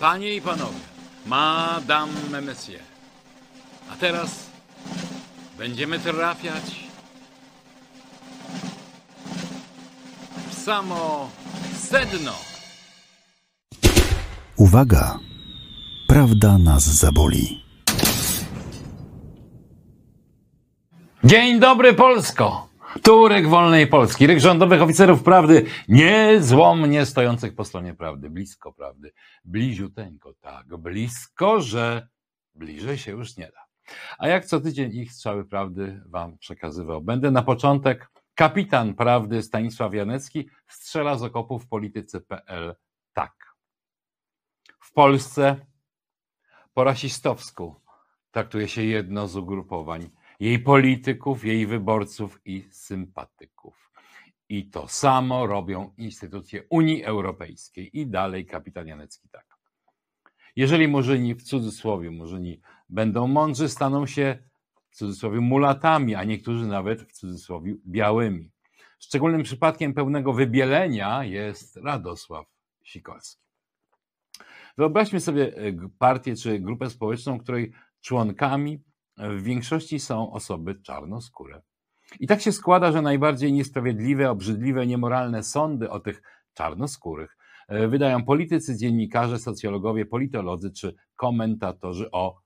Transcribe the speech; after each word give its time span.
Panie 0.00 0.34
i 0.34 0.40
panowie, 0.40 0.80
Madame 1.26 2.40
Monsieur. 2.40 2.80
A 3.92 3.96
teraz 3.96 4.46
będziemy 5.58 5.98
trafiać 5.98 6.64
w 10.50 10.54
samo 10.54 11.30
sedno. 11.78 12.32
Uwaga! 14.56 15.18
Prawda 16.08 16.58
nas 16.58 16.84
zaboli. 16.84 17.64
Dzień 21.24 21.60
dobry 21.60 21.94
Polsko! 21.94 22.69
Tu 23.02 23.28
ryk 23.28 23.48
wolnej 23.48 23.86
Polski, 23.86 24.26
ryk 24.26 24.40
rządowych 24.40 24.82
oficerów 24.82 25.22
prawdy, 25.22 25.66
niezłomnie 25.88 27.06
stojących 27.06 27.54
po 27.54 27.64
stronie 27.64 27.94
prawdy, 27.94 28.30
blisko 28.30 28.72
prawdy, 28.72 29.12
bliziuteńko, 29.44 30.34
tak 30.40 30.76
blisko, 30.76 31.60
że 31.60 32.08
bliżej 32.54 32.98
się 32.98 33.10
już 33.12 33.36
nie 33.36 33.46
da. 33.46 33.66
A 34.18 34.28
jak 34.28 34.44
co 34.44 34.60
tydzień 34.60 34.92
ich 34.92 35.12
strzały 35.12 35.44
prawdy 35.44 36.02
wam 36.06 36.38
przekazywał. 36.38 37.00
Będę 37.00 37.30
na 37.30 37.42
początek 37.42 38.10
kapitan 38.34 38.94
prawdy 38.94 39.42
Stanisław 39.42 39.94
Janecki 39.94 40.48
strzela 40.68 41.18
z 41.18 41.22
okopu 41.22 41.58
w 41.58 41.68
polityce.pl 41.68 42.74
tak. 43.12 43.54
W 44.80 44.92
Polsce 44.92 45.56
po 46.74 46.84
rasistowsku 46.84 47.80
traktuje 48.30 48.68
się 48.68 48.82
jedno 48.82 49.28
z 49.28 49.36
ugrupowań 49.36 50.10
jej 50.40 50.58
polityków, 50.58 51.44
jej 51.44 51.66
wyborców 51.66 52.40
i 52.44 52.64
sympatyków. 52.70 53.90
I 54.48 54.70
to 54.70 54.88
samo 54.88 55.46
robią 55.46 55.92
instytucje 55.96 56.64
Unii 56.70 57.04
Europejskiej. 57.04 57.98
I 57.98 58.06
dalej 58.06 58.46
kapitan 58.46 58.86
Janecki 58.86 59.28
tak. 59.28 59.46
Jeżeli 60.56 60.88
murzyni, 60.88 61.34
w 61.34 61.42
cudzysłowie 61.42 62.10
murzyni, 62.10 62.60
będą 62.88 63.26
mądrzy, 63.26 63.68
staną 63.68 64.06
się 64.06 64.38
w 64.90 64.96
cudzysłowie 64.96 65.40
mulatami, 65.40 66.14
a 66.14 66.24
niektórzy 66.24 66.66
nawet 66.66 67.02
w 67.02 67.12
cudzysłowie 67.12 67.74
białymi. 67.86 68.52
Szczególnym 68.98 69.42
przypadkiem 69.42 69.94
pełnego 69.94 70.32
wybielenia 70.32 71.24
jest 71.24 71.76
Radosław 71.76 72.46
Sikorski. 72.82 73.42
Wyobraźmy 74.78 75.20
sobie 75.20 75.56
e, 75.56 75.72
partię 75.98 76.36
czy 76.36 76.60
grupę 76.60 76.90
społeczną, 76.90 77.38
której 77.38 77.72
członkami 78.00 78.82
w 79.20 79.42
większości 79.42 80.00
są 80.00 80.32
osoby 80.32 80.74
czarnoskóre. 80.74 81.62
I 82.20 82.26
tak 82.26 82.40
się 82.40 82.52
składa, 82.52 82.92
że 82.92 83.02
najbardziej 83.02 83.52
niesprawiedliwe, 83.52 84.30
obrzydliwe, 84.30 84.86
niemoralne 84.86 85.42
sądy 85.42 85.90
o 85.90 86.00
tych 86.00 86.22
czarnoskórych 86.54 87.36
e, 87.68 87.88
wydają 87.88 88.24
politycy, 88.24 88.76
dziennikarze, 88.76 89.38
socjologowie, 89.38 90.06
politolodzy 90.06 90.70
czy 90.70 90.94
komentatorzy 91.16 92.10
o 92.10 92.40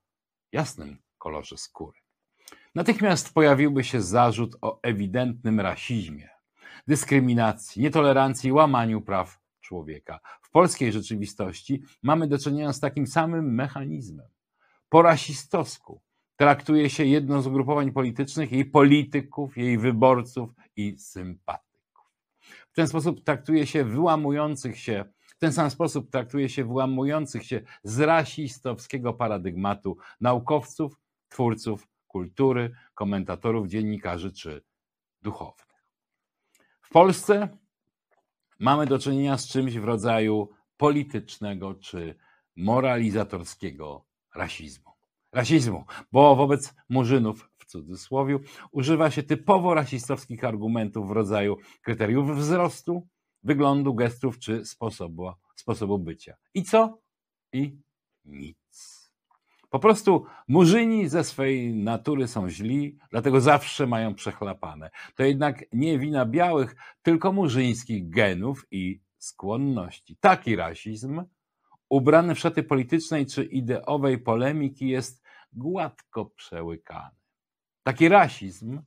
jasnym 0.52 0.98
kolorze 1.18 1.56
skóry. 1.56 1.98
Natychmiast 2.74 3.34
pojawiłby 3.34 3.84
się 3.84 4.02
zarzut 4.02 4.56
o 4.60 4.80
ewidentnym 4.82 5.60
rasizmie, 5.60 6.28
dyskryminacji, 6.86 7.82
nietolerancji, 7.82 8.52
łamaniu 8.52 9.00
praw 9.00 9.38
człowieka. 9.60 10.20
W 10.42 10.50
polskiej 10.50 10.92
rzeczywistości 10.92 11.82
mamy 12.02 12.28
do 12.28 12.38
czynienia 12.38 12.72
z 12.72 12.80
takim 12.80 13.06
samym 13.06 13.54
mechanizmem. 13.54 14.28
Po 14.88 15.02
rasistowsku 15.02 16.00
traktuje 16.36 16.90
się 16.90 17.04
jedno 17.04 17.42
z 17.42 17.46
ugrupowań 17.46 17.92
politycznych, 17.92 18.52
jej 18.52 18.64
polityków, 18.64 19.56
jej 19.56 19.78
wyborców 19.78 20.50
i 20.76 20.98
sympatyków. 20.98 22.10
W 22.70 22.74
ten 22.74 22.88
sposób 22.88 23.24
traktuje 23.24 23.66
się 23.66 23.84
wyłamujących 23.84 24.78
się, 24.78 25.04
w 25.20 25.38
ten 25.38 25.52
sam 25.52 25.70
sposób 25.70 26.10
traktuje 26.10 26.48
się 26.48 26.64
wyłamujących 26.64 27.44
się 27.44 27.60
z 27.82 28.00
rasistowskiego 28.00 29.12
paradygmatu 29.12 29.96
naukowców, 30.20 31.00
twórców 31.28 31.88
kultury, 32.06 32.70
komentatorów, 32.94 33.68
dziennikarzy 33.68 34.32
czy 34.32 34.62
duchownych. 35.22 35.84
W 36.80 36.90
Polsce 36.90 37.48
mamy 38.58 38.86
do 38.86 38.98
czynienia 38.98 39.38
z 39.38 39.46
czymś 39.46 39.78
w 39.78 39.84
rodzaju 39.84 40.48
politycznego 40.76 41.74
czy 41.74 42.14
moralizatorskiego 42.56 44.04
rasizmu 44.34 44.93
rasizmu, 45.34 45.84
bo 46.12 46.36
wobec 46.36 46.74
murzynów 46.88 47.50
w 47.58 47.66
cudzysłowie 47.66 48.38
używa 48.72 49.10
się 49.10 49.22
typowo 49.22 49.74
rasistowskich 49.74 50.44
argumentów 50.44 51.08
w 51.08 51.10
rodzaju 51.10 51.56
kryteriów 51.82 52.36
wzrostu, 52.36 53.08
wyglądu, 53.42 53.94
gestów 53.94 54.38
czy 54.38 54.64
sposobu, 54.64 55.30
sposobu 55.56 55.98
bycia. 55.98 56.34
I 56.54 56.62
co? 56.62 56.98
I 57.52 57.78
nic. 58.24 58.94
Po 59.70 59.78
prostu 59.78 60.24
murzyni 60.48 61.08
ze 61.08 61.24
swej 61.24 61.74
natury 61.74 62.28
są 62.28 62.48
źli, 62.50 62.98
dlatego 63.10 63.40
zawsze 63.40 63.86
mają 63.86 64.14
przechlapane. 64.14 64.90
To 65.14 65.22
jednak 65.24 65.64
nie 65.72 65.98
wina 65.98 66.26
białych, 66.26 66.76
tylko 67.02 67.32
murzyńskich 67.32 68.10
genów 68.10 68.66
i 68.70 69.00
skłonności. 69.18 70.16
Taki 70.20 70.56
rasizm, 70.56 71.22
ubrany 71.88 72.34
w 72.34 72.38
szaty 72.38 72.62
politycznej 72.62 73.26
czy 73.26 73.44
ideowej 73.44 74.18
polemiki, 74.18 74.88
jest 74.88 75.23
gładko 75.54 76.24
przełykany. 76.24 77.16
Taki 77.82 78.08
rasizm 78.08 78.82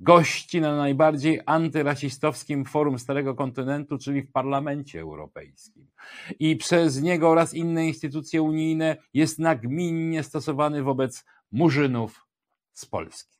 gości 0.00 0.60
na 0.60 0.76
najbardziej 0.76 1.40
antyrasistowskim 1.46 2.64
forum 2.64 2.98
Starego 2.98 3.34
Kontynentu, 3.34 3.98
czyli 3.98 4.22
w 4.22 4.32
Parlamencie 4.32 5.00
Europejskim. 5.00 5.90
I 6.38 6.56
przez 6.56 7.02
niego 7.02 7.30
oraz 7.30 7.54
inne 7.54 7.86
instytucje 7.86 8.42
unijne 8.42 8.96
jest 9.14 9.38
nagminnie 9.38 10.22
stosowany 10.22 10.82
wobec 10.82 11.24
murzynów 11.52 12.26
z 12.72 12.86
Polski. 12.86 13.36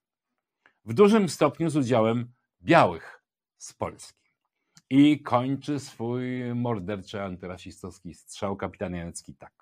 W 0.85 0.95
dużym 0.95 1.29
stopniu 1.29 1.71
z 1.71 1.77
udziałem 1.77 2.33
białych 2.63 3.23
z 3.59 3.73
Polski. 3.73 4.27
I 4.91 5.23
kończy 5.23 5.81
swój 5.81 6.55
morderczy 6.55 7.23
antyrasistowski 7.23 8.15
strzał 8.15 8.57
kapitan 8.57 8.95
Janecki 8.95 9.35
tak. 9.35 9.53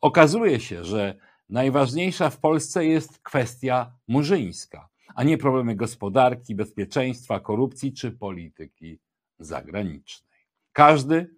Okazuje 0.00 0.60
się, 0.60 0.84
że 0.84 1.18
Najważniejsza 1.48 2.30
w 2.30 2.40
Polsce 2.40 2.86
jest 2.86 3.18
kwestia 3.18 3.92
murzyńska, 4.08 4.88
a 5.14 5.24
nie 5.24 5.38
problemy 5.38 5.76
gospodarki, 5.76 6.54
bezpieczeństwa, 6.54 7.40
korupcji 7.40 7.92
czy 7.92 8.12
polityki 8.12 8.98
zagranicznej. 9.38 10.30
Każdy, 10.72 11.30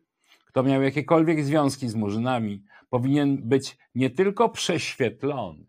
kto 0.46 0.62
miał 0.62 0.82
jakiekolwiek 0.82 1.44
związki 1.44 1.88
z 1.88 1.94
murzynami, 1.94 2.64
powinien 2.88 3.48
być 3.48 3.78
nie 3.94 4.10
tylko 4.10 4.48
prześwietlony 4.48 5.64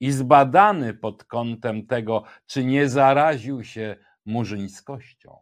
i 0.00 0.12
zbadany 0.12 0.94
pod 0.94 1.24
kątem 1.24 1.86
tego, 1.86 2.24
czy 2.46 2.64
nie 2.64 2.88
zaraził 2.88 3.64
się 3.64 3.96
murzyńskością. 4.26 5.36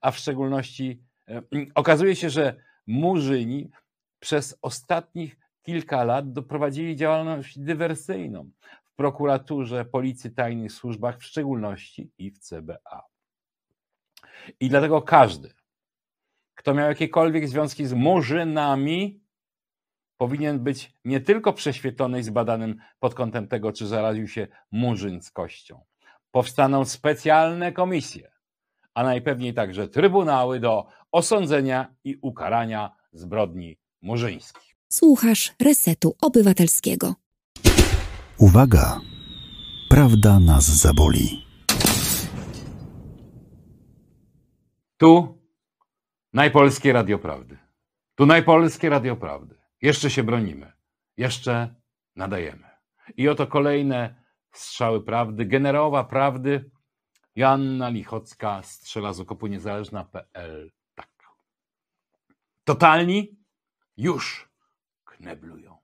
A 0.00 0.10
w 0.10 0.18
szczególności 0.18 1.02
e, 1.28 1.42
okazuje 1.74 2.16
się, 2.16 2.30
że 2.30 2.56
murzyni 2.86 3.70
przez 4.20 4.58
ostatnich 4.62 5.41
kilka 5.62 6.04
lat 6.04 6.32
doprowadzili 6.32 6.96
działalność 6.96 7.58
dywersyjną 7.58 8.50
w 8.84 8.94
prokuraturze, 8.94 9.84
policji, 9.84 10.30
tajnych 10.30 10.72
służbach, 10.72 11.18
w 11.18 11.24
szczególności 11.24 12.10
i 12.18 12.30
w 12.30 12.38
CBA. 12.38 13.02
I 14.60 14.68
dlatego 14.68 15.02
każdy, 15.02 15.54
kto 16.54 16.74
miał 16.74 16.88
jakiekolwiek 16.88 17.48
związki 17.48 17.86
z 17.86 17.92
murzynami, 17.92 19.20
powinien 20.16 20.58
być 20.60 20.92
nie 21.04 21.20
tylko 21.20 21.52
prześwietlony 21.52 22.20
i 22.20 22.22
zbadanym 22.22 22.76
pod 22.98 23.14
kątem 23.14 23.48
tego, 23.48 23.72
czy 23.72 23.86
zaraził 23.86 24.28
się 24.28 24.46
murzyńskością. 24.70 25.84
Powstaną 26.30 26.84
specjalne 26.84 27.72
komisje, 27.72 28.32
a 28.94 29.02
najpewniej 29.02 29.54
także 29.54 29.88
trybunały 29.88 30.60
do 30.60 30.86
osądzenia 31.12 31.94
i 32.04 32.16
ukarania 32.22 32.96
zbrodni 33.12 33.78
murzyńskich. 34.02 34.71
Słuchasz 34.92 35.54
Resetu 35.60 36.16
Obywatelskiego. 36.20 37.14
Uwaga! 38.38 39.00
Prawda 39.88 40.40
nas 40.40 40.64
zaboli. 40.64 41.44
Tu 44.96 45.38
najpolskie 46.32 46.92
Radio 46.92 47.18
Prawdy. 47.18 47.58
Tu 48.14 48.26
najpolskie 48.26 48.88
Radio 48.88 49.16
Prawdy. 49.16 49.54
Jeszcze 49.82 50.10
się 50.10 50.22
bronimy. 50.22 50.72
Jeszcze 51.16 51.74
nadajemy. 52.16 52.70
I 53.16 53.28
oto 53.28 53.46
kolejne 53.46 54.24
strzały 54.52 55.04
prawdy. 55.04 55.44
Generałowa 55.44 56.04
prawdy 56.04 56.70
Joanna 57.36 57.88
Lichocka 57.88 58.62
strzela 58.62 59.12
z 59.12 59.20
okopu 59.20 59.46
niezależna.pl. 59.46 60.72
Tak. 60.94 61.10
Totalni 62.64 63.36
już 63.96 64.51
kneblują. 65.22 65.78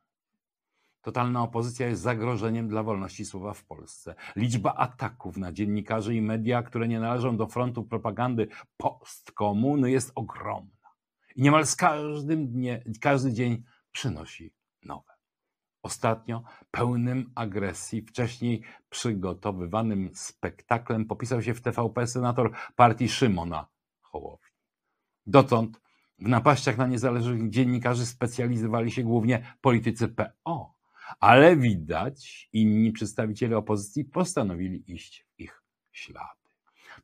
Totalna 1.03 1.43
opozycja 1.43 1.87
jest 1.87 2.03
zagrożeniem 2.03 2.69
dla 2.69 2.83
wolności 2.83 3.25
słowa 3.25 3.55
w 3.55 3.65
Polsce. 3.65 4.15
Liczba 4.37 4.75
ataków 4.75 5.37
na 5.37 5.53
dziennikarzy 5.53 6.15
i 6.15 6.23
media, 6.23 6.63
które 6.63 6.89
nie 6.89 7.01
należą 7.01 7.37
do 7.37 7.47
frontu 7.47 7.85
propagandy 7.85 8.49
postkomuny 8.77 9.91
jest 9.91 10.13
ogromna. 10.15 10.89
I 11.37 11.43
niemal 11.43 11.67
z 11.67 11.77
każdym 11.77 12.49
dnie, 12.49 12.85
każdy 13.01 13.33
dzień 13.33 13.63
przynosi 13.93 14.55
nowe. 14.85 15.13
Ostatnio 15.83 16.43
pełnym 16.71 17.33
agresji, 17.35 18.03
wcześniej 18.03 18.63
przygotowywanym 18.89 20.11
spektaklem 20.15 21.07
popisał 21.07 21.43
się 21.43 21.55
w 21.55 21.63
TVP 21.63 22.07
senator 22.07 22.53
partii 22.77 23.09
Szymona 23.09 23.67
Hołowni. 24.01 24.51
Dotąd 25.27 25.81
w 26.19 26.29
napaściach 26.29 26.77
na 26.77 26.87
niezależnych 26.87 27.51
dziennikarzy 27.51 28.07
specjalizowali 28.07 28.91
się 28.91 29.03
głównie 29.03 29.55
politycy 29.61 30.09
PO, 30.09 30.75
ale 31.21 31.57
widać 31.57 32.49
inni 32.53 32.93
przedstawiciele 32.93 33.57
opozycji 33.57 34.05
postanowili 34.05 34.93
iść 34.93 35.27
w 35.37 35.41
ich 35.41 35.63
ślady. 35.93 36.39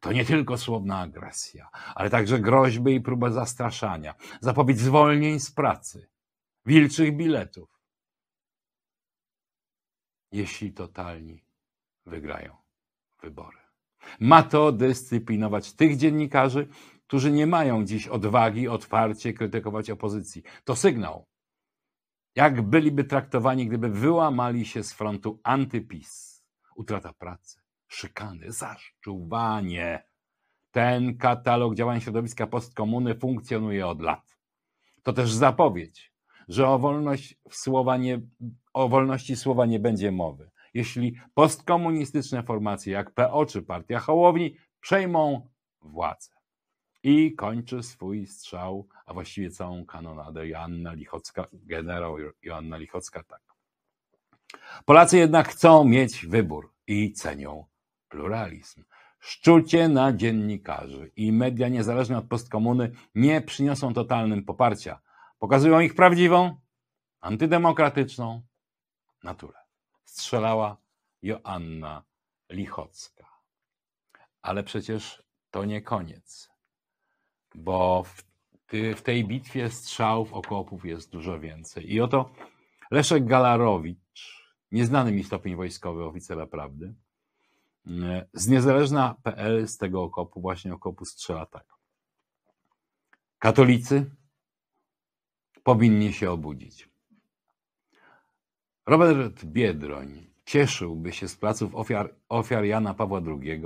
To 0.00 0.12
nie 0.12 0.25
tylko 0.25 0.58
słowna 0.58 0.99
agresja, 0.99 1.69
ale 1.94 2.11
także 2.11 2.40
groźby 2.40 2.94
i 2.94 3.00
próba 3.00 3.31
zastraszania, 3.31 4.14
zapowiedź 4.40 4.78
zwolnień 4.78 5.40
z 5.40 5.50
pracy, 5.50 6.08
wilczych 6.67 7.17
biletów. 7.17 7.81
Jeśli 10.32 10.72
totalni 10.72 11.44
wygrają 12.06 12.56
wybory. 13.22 13.58
Ma 14.20 14.43
to 14.43 14.72
dyscyplinować 14.72 15.72
tych 15.72 15.96
dziennikarzy, 15.96 16.69
którzy 17.14 17.32
nie 17.32 17.46
mają 17.46 17.84
dziś 17.84 18.08
odwagi 18.08 18.69
otwarcie 18.69 19.32
krytykować 19.32 19.90
opozycji. 19.90 20.43
To 20.64 20.76
sygnał, 20.76 21.26
jak 22.37 22.62
byliby 22.62 23.05
traktowani, 23.05 23.66
gdyby 23.66 23.88
wyłamali 23.88 24.66
się 24.66 24.84
z 24.84 24.93
frontu 24.93 25.40
antypis. 25.43 26.43
Utrata 26.76 27.12
pracy, 27.12 27.61
szykany, 27.88 28.52
zaszczuwanie. 28.52 30.05
Ten 30.70 31.19
katalog 31.19 31.75
działań 31.75 32.00
środowiska 32.00 32.46
postkomuny 32.46 33.14
funkcjonuje 33.14 33.87
od 33.87 34.00
lat. 34.00 34.37
To 35.02 35.12
też 35.12 35.32
zapowiedź, 35.32 36.12
że 36.49 36.69
o, 36.69 36.78
wolność 36.78 37.38
słowa 37.50 37.96
nie, 37.96 38.20
o 38.72 38.88
wolności 38.88 39.37
słowa 39.37 39.67
nie 39.67 39.78
będzie 39.78 40.12
mowy. 40.12 40.50
Jeśli 40.75 41.17
postkomunistyczne 41.34 42.43
formacje 42.43 42.93
jak 42.93 43.10
PO 43.10 43.46
czy 43.46 43.62
Partia 43.62 43.99
Hołowni 43.99 44.56
przejmą 44.81 45.49
władzę. 45.81 46.33
I 47.04 47.34
kończy 47.34 47.82
swój 47.82 48.26
strzał, 48.26 48.88
a 49.06 49.14
właściwie 49.14 49.50
całą 49.50 49.86
kanonadę 49.86 50.48
Joanna 50.48 50.92
Lichocka, 50.92 51.46
generał 51.52 52.16
Joanna 52.42 52.76
Lichocka 52.76 53.22
tak. 53.22 53.40
Polacy 54.84 55.18
jednak 55.18 55.48
chcą 55.48 55.84
mieć 55.84 56.26
wybór 56.26 56.72
i 56.86 57.12
cenią 57.12 57.66
pluralizm. 58.08 58.84
Szczucie 59.20 59.88
na 59.88 60.12
dziennikarzy 60.12 61.12
i 61.16 61.32
media 61.32 61.68
niezależne 61.68 62.18
od 62.18 62.26
postkomuny 62.26 62.90
nie 63.14 63.40
przyniosą 63.40 63.94
totalnym 63.94 64.44
poparcia. 64.44 65.00
Pokazują 65.38 65.80
ich 65.80 65.94
prawdziwą, 65.94 66.56
antydemokratyczną 67.20 68.42
naturę. 69.22 69.58
Strzelała 70.04 70.76
Joanna 71.22 72.04
Lichocka. 72.50 73.26
Ale 74.42 74.62
przecież 74.62 75.22
to 75.50 75.64
nie 75.64 75.82
koniec 75.82 76.53
bo 77.54 78.02
w, 78.02 78.24
ty, 78.66 78.94
w 78.94 79.02
tej 79.02 79.24
bitwie 79.24 79.70
strzałów, 79.70 80.32
okopów 80.32 80.84
jest 80.84 81.10
dużo 81.10 81.40
więcej. 81.40 81.92
I 81.92 82.00
oto 82.00 82.30
Leszek 82.90 83.26
Galarowicz, 83.26 84.54
nieznany 84.72 85.12
mi 85.12 85.24
stopień 85.24 85.56
wojskowy 85.56 86.04
oficera 86.04 86.46
prawdy, 86.46 86.94
mm, 87.86 88.24
z 88.32 88.48
niezależna.pl 88.48 89.68
z 89.68 89.76
tego 89.76 90.02
okopu, 90.02 90.40
właśnie 90.40 90.74
okopu 90.74 91.04
strzela 91.04 91.46
tak. 91.46 91.66
Katolicy 93.38 94.10
powinni 95.62 96.12
się 96.12 96.30
obudzić. 96.30 96.88
Robert 98.86 99.44
Biedroń 99.44 100.33
cieszyłby 100.44 101.12
się 101.12 101.29
z 101.29 101.37
placów 101.37 101.75
ofiar, 101.75 102.14
ofiar 102.29 102.64
Jana 102.64 102.94
Pawła 102.94 103.20
II. 103.26 103.62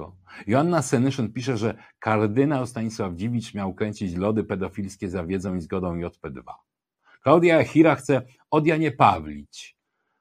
Joanna 0.47 0.83
Senyszyn 0.83 1.33
pisze, 1.33 1.57
że 1.57 1.75
kardynał 1.99 2.67
Stanisław 2.67 3.15
Dziwicz 3.15 3.55
miał 3.55 3.75
kręcić 3.75 4.17
lody 4.17 4.45
pedofilskie 4.45 5.09
za 5.09 5.25
wiedzą 5.25 5.55
i 5.55 5.61
zgodą 5.61 5.97
JP2. 5.97 6.43
Klaudia 7.23 7.65
Hira 7.65 7.95
chce 7.95 8.23
odjanie 8.51 8.93
Pawlić 8.93 9.77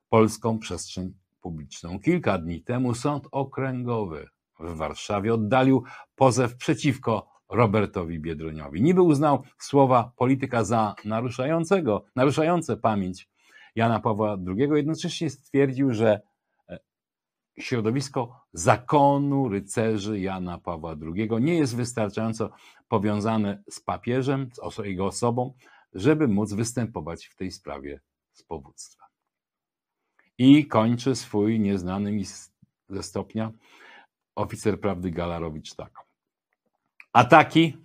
polską 0.09 0.59
przestrzeń 0.59 1.13
publiczną. 1.42 2.00
Kilka 2.00 2.38
dni 2.38 2.63
temu 2.63 2.94
sąd 2.94 3.27
okręgowy 3.31 4.27
w 4.59 4.75
Warszawie 4.75 5.33
oddalił 5.33 5.83
pozew 6.15 6.56
przeciwko 6.56 7.27
Robertowi 7.50 8.19
Biedroniowi. 8.19 8.81
Niby 8.81 9.01
uznał 9.01 9.44
słowa 9.59 10.12
polityka 10.15 10.63
za 10.63 10.95
naruszającego, 11.06 12.06
naruszające 12.15 12.77
pamięć 12.77 13.30
Jana 13.75 14.00
Pawła 14.00 14.38
II, 14.48 14.69
jednocześnie 14.75 15.30
stwierdził, 15.30 15.94
że 15.94 16.21
środowisko 17.59 18.45
zakonu 18.54 19.50
rycerzy 19.50 20.19
Jana 20.19 20.57
Pawła 20.57 20.95
II 21.01 21.30
nie 21.42 21.56
jest 21.56 21.75
wystarczająco 21.75 22.50
powiązane 22.88 23.63
z 23.69 23.80
papieżem, 23.80 24.50
z 24.71 24.86
jego 24.86 25.06
osobą, 25.06 25.54
żeby 25.94 26.27
móc 26.27 26.54
występować 26.54 27.25
w 27.25 27.36
tej 27.36 27.51
sprawie 27.51 28.00
z 28.33 28.44
powództwa. 28.44 29.06
I 30.38 30.68
kończy 30.68 31.15
swój 31.15 31.59
nieznany 31.59 32.12
mi 32.12 32.25
ze 32.89 33.04
stopnia 33.04 33.51
oficer 34.36 34.80
prawdy 34.80 35.12
Galarowicz 35.12 35.75
tak. 35.75 36.00
Ataki 37.13 37.77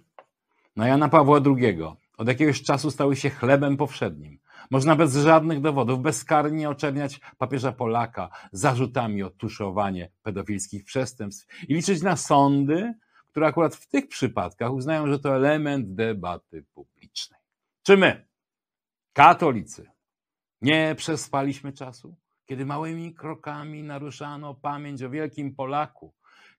na 0.77 0.89
Jana 0.89 1.09
Pawła 1.09 1.41
II 1.47 1.83
od 2.17 2.29
jakiegoś 2.29 2.63
czasu 2.63 2.91
stały 2.91 3.17
się 3.17 3.31
chlebem 3.31 3.77
powszednim. 3.77 4.39
Można 4.73 4.97
bez 4.97 5.17
żadnych 5.17 5.61
dowodów, 5.61 6.01
bezkarnie 6.01 6.71
oczerniać 6.71 7.21
papieża 7.39 7.73
Polaka 7.73 8.31
zarzutami 8.53 9.23
o 9.23 9.31
tuszowanie 9.31 10.11
pedofilskich 10.23 10.85
przestępstw 10.85 11.63
i 11.69 11.75
liczyć 11.75 12.03
na 12.03 12.17
sądy, 12.17 12.95
które 13.31 13.47
akurat 13.47 13.77
w 13.77 13.89
tych 13.89 14.09
przypadkach 14.09 14.73
uznają, 14.73 15.07
że 15.07 15.19
to 15.19 15.37
element 15.37 15.95
debaty 15.95 16.65
publicznej. 16.75 17.41
Czy 17.83 17.97
my, 17.97 18.27
katolicy, 19.13 19.91
nie 20.63 20.95
przespaliśmy 20.95 21.73
czasu, 21.73 22.17
kiedy 22.47 22.67
małymi 22.67 23.15
krokami 23.15 23.83
naruszano 23.83 24.55
pamięć 24.55 25.03
o 25.03 25.11
wielkim 25.11 25.55
Polaku, 25.55 26.15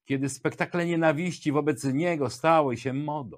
kiedy 0.05 0.29
spektakle 0.29 0.85
nienawiści 0.85 1.51
wobec 1.51 1.83
niego 1.83 2.29
stały 2.29 2.77
się 2.77 2.93
modą? 2.93 3.37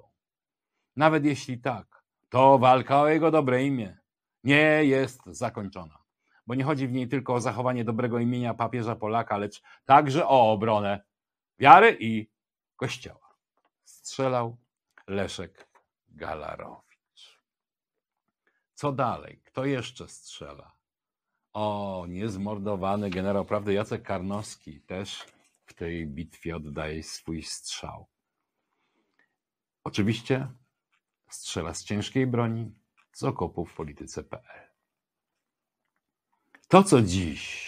Nawet 0.96 1.24
jeśli 1.24 1.58
tak, 1.58 2.02
to 2.28 2.58
walka 2.58 3.00
o 3.00 3.08
jego 3.08 3.30
dobre 3.30 3.64
imię 3.64 4.05
nie 4.46 4.84
jest 4.84 5.26
zakończona. 5.26 5.98
Bo 6.46 6.54
nie 6.54 6.64
chodzi 6.64 6.88
w 6.88 6.92
niej 6.92 7.08
tylko 7.08 7.34
o 7.34 7.40
zachowanie 7.40 7.84
dobrego 7.84 8.18
imienia 8.18 8.54
papieża 8.54 8.96
Polaka, 8.96 9.36
lecz 9.36 9.62
także 9.84 10.28
o 10.28 10.52
obronę 10.52 11.04
wiary 11.58 11.96
i 12.00 12.30
kościoła. 12.76 13.34
Strzelał 13.84 14.56
Leszek 15.06 15.68
Galarowicz. 16.08 17.40
Co 18.74 18.92
dalej? 18.92 19.40
Kto 19.44 19.64
jeszcze 19.64 20.08
strzela? 20.08 20.76
O, 21.52 22.04
niezmordowany 22.08 23.10
generał 23.10 23.44
prawdy 23.44 23.72
Jacek 23.72 24.02
Karnowski 24.02 24.80
też 24.80 25.26
w 25.66 25.74
tej 25.74 26.06
bitwie 26.06 26.56
oddaje 26.56 27.02
swój 27.02 27.42
strzał. 27.42 28.06
Oczywiście 29.84 30.48
strzela 31.30 31.74
z 31.74 31.84
ciężkiej 31.84 32.26
broni, 32.26 32.74
z 33.16 33.22
okopów 33.22 33.72
w 33.72 33.74
polityce.pl. 33.74 34.70
To, 36.68 36.82
co 36.82 37.02
dziś 37.02 37.66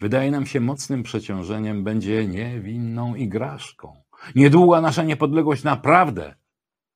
wydaje 0.00 0.30
nam 0.30 0.46
się 0.46 0.60
mocnym 0.60 1.02
przeciążeniem, 1.02 1.84
będzie 1.84 2.26
niewinną 2.26 3.14
igraszką. 3.14 4.02
Niedługo 4.34 4.80
nasza 4.80 5.02
niepodległość 5.02 5.64
naprawdę 5.64 6.34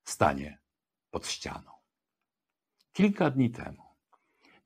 stanie 0.04 0.58
pod 1.10 1.26
ścianą. 1.26 1.70
Kilka 2.92 3.30
dni 3.30 3.50
temu 3.50 3.82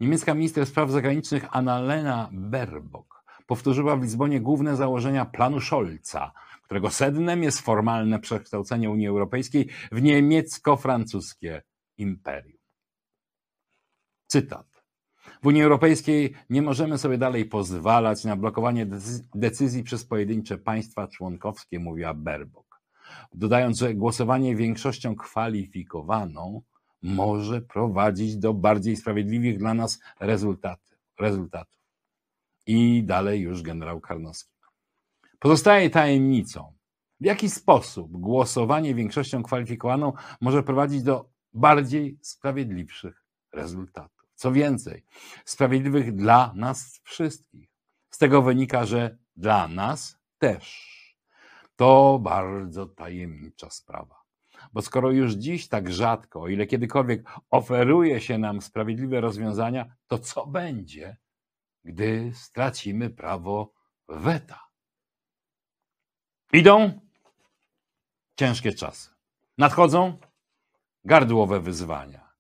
niemiecka 0.01 0.35
minister 0.35 0.67
spraw 0.67 0.91
zagranicznych 0.91 1.57
Annalena 1.57 2.29
Baerbock 2.33 3.25
powtórzyła 3.47 3.97
w 3.97 4.03
Lizbonie 4.03 4.41
główne 4.41 4.77
założenia 4.77 5.25
planu 5.25 5.61
Scholza, 5.61 6.33
którego 6.63 6.91
sednem 6.91 7.43
jest 7.43 7.61
formalne 7.61 8.19
przekształcenie 8.19 8.91
Unii 8.91 9.09
Europejskiej 9.09 9.69
w 9.93 10.03
niemiecko-francuskie 10.03 11.63
imperium. 11.99 12.58
Cytat. 14.29 14.67
W 15.43 15.47
Unii 15.47 15.63
Europejskiej 15.63 16.35
nie 16.51 16.63
możemy 16.63 16.99
sobie 16.99 17.19
dalej 17.19 17.45
pozwalać 17.45 18.25
na 18.25 18.37
blokowanie 18.37 18.87
decyzji 19.35 19.83
przez 19.83 20.05
pojedyncze 20.05 20.59
państwa 20.59 21.09
członkowskie, 21.09 21.79
mówiła 21.79 22.15
Baerbock. 22.15 22.81
Dodając, 23.35 23.79
że 23.79 23.95
głosowanie 23.95 24.57
większością 24.57 25.17
kwalifikowaną 25.17 26.63
może 27.03 27.61
prowadzić 27.61 28.37
do 28.37 28.55
bardziej 28.55 28.97
sprawiedliwych 28.97 29.59
dla 29.59 29.75
nas 29.75 30.01
rezultatów. 30.21 31.79
I 32.67 33.05
dalej 33.05 33.41
już 33.41 33.63
generał 33.63 34.01
Karnowski. 34.01 34.53
Pozostaje 35.39 35.91
tajemnicą, 35.91 36.73
w 37.21 37.25
jaki 37.25 37.51
sposób 37.51 38.13
głosowanie 38.13 38.95
większością 38.95 39.43
kwalifikowaną 39.43 40.13
może 40.41 40.63
prowadzić 40.63 41.03
do 41.03 41.31
bardziej 41.53 42.19
sprawiedliwszych 42.23 43.25
rezultatów. 43.53 44.18
Co 44.39 44.53
więcej, 44.53 45.05
sprawiedliwych 45.45 46.15
dla 46.15 46.53
nas 46.55 47.01
wszystkich. 47.03 47.71
Z 48.11 48.19
tego 48.19 48.43
wynika, 48.43 48.87
że 48.87 49.19
dla 49.37 49.69
nas 49.69 50.19
też. 50.39 50.89
To 51.77 52.19
bardzo 52.23 52.87
tajemnicza 52.87 53.71
sprawa. 53.71 54.23
Bo 54.73 54.83
skoro 54.83 55.11
już 55.11 55.33
dziś 55.33 55.69
tak 55.69 55.93
rzadko, 55.93 56.41
o 56.41 56.49
ile 56.49 56.67
kiedykolwiek 56.67 57.25
oferuje 57.51 58.21
się 58.21 58.39
nam 58.39 58.63
sprawiedliwe 58.63 59.21
rozwiązania, 59.21 59.95
to 60.07 60.19
co 60.19 60.47
będzie, 60.47 61.17
gdy 61.85 62.33
stracimy 62.35 63.11
prawo 63.11 63.73
weta? 64.09 64.69
Idą 66.53 67.01
ciężkie 68.37 68.73
czasy. 68.73 69.11
Nadchodzą 69.59 70.19
gardłowe 71.05 71.61
wyzwania. 71.61 72.33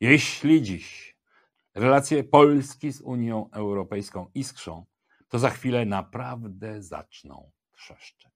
Jeśli 0.00 0.62
dziś 0.62 1.11
relacje 1.74 2.24
Polski 2.24 2.92
z 2.92 3.00
Unią 3.00 3.50
Europejską 3.50 4.30
iskrzą, 4.34 4.84
to 5.28 5.38
za 5.38 5.50
chwilę 5.50 5.86
naprawdę 5.86 6.82
zaczną 6.82 7.50
trzeszczeć. 7.72 8.32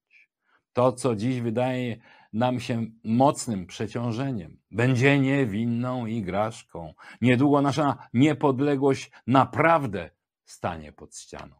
To, 0.73 0.91
co 0.91 1.15
dziś 1.15 1.41
wydaje 1.41 1.97
nam 2.33 2.59
się 2.59 2.85
mocnym 3.03 3.65
przeciążeniem, 3.65 4.59
będzie 4.71 5.19
niewinną 5.19 6.05
igraszką. 6.05 6.93
Niedługo 7.21 7.61
nasza 7.61 8.07
niepodległość 8.13 9.11
naprawdę 9.27 10.09
stanie 10.45 10.93
pod 10.93 11.15
ścianą. 11.15 11.55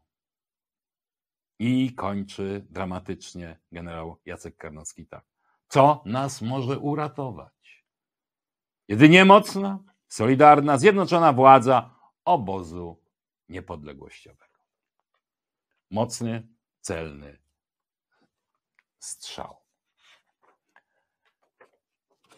I 1.60 1.96
kończy 1.96 2.66
dramatycznie 2.70 3.60
generał 3.72 4.22
Jacek 4.26 4.58
Karnowski 4.58 5.08
tak. 5.08 5.26
Co 5.68 6.04
nas 6.06 6.42
może 6.42 6.80
uratować? 6.80 7.86
Jedynie 8.88 9.26
mocna, 9.26 9.80
solidarna, 10.08 10.78
zjednoczona 10.78 11.34
władza 11.34 11.96
obozu 12.26 13.02
niepodległościowego. 13.50 14.58
Mocny, 15.92 16.48
celny 16.82 17.40
strzał. 19.00 19.56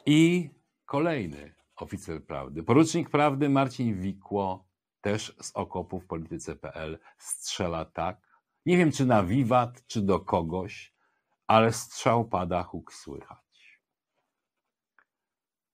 I 0.06 0.50
kolejny 0.86 1.54
oficer 1.76 2.26
prawdy, 2.26 2.64
porucznik 2.64 3.10
prawdy 3.10 3.50
Marcin 3.50 4.02
Wikło, 4.02 4.70
też 5.02 5.36
z 5.42 5.52
okopów 5.52 6.06
polityce.pl, 6.06 7.00
strzela 7.18 7.86
tak. 7.86 8.30
Nie 8.66 8.78
wiem, 8.78 8.92
czy 8.92 9.06
na 9.06 9.24
wiwat, 9.24 9.88
czy 9.88 10.02
do 10.02 10.20
kogoś, 10.20 10.94
ale 11.48 11.74
strzał 11.74 12.26
pada, 12.26 12.64
huk 12.64 12.94
słychać. 12.94 13.49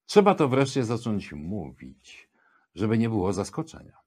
Trzeba 0.06 0.36
to 0.36 0.48
wreszcie 0.48 0.84
zacząć 0.84 1.34
mówić, 1.34 2.30
żeby 2.76 2.98
nie 2.98 3.10
było 3.10 3.34
zaskoczenia. 3.34 3.98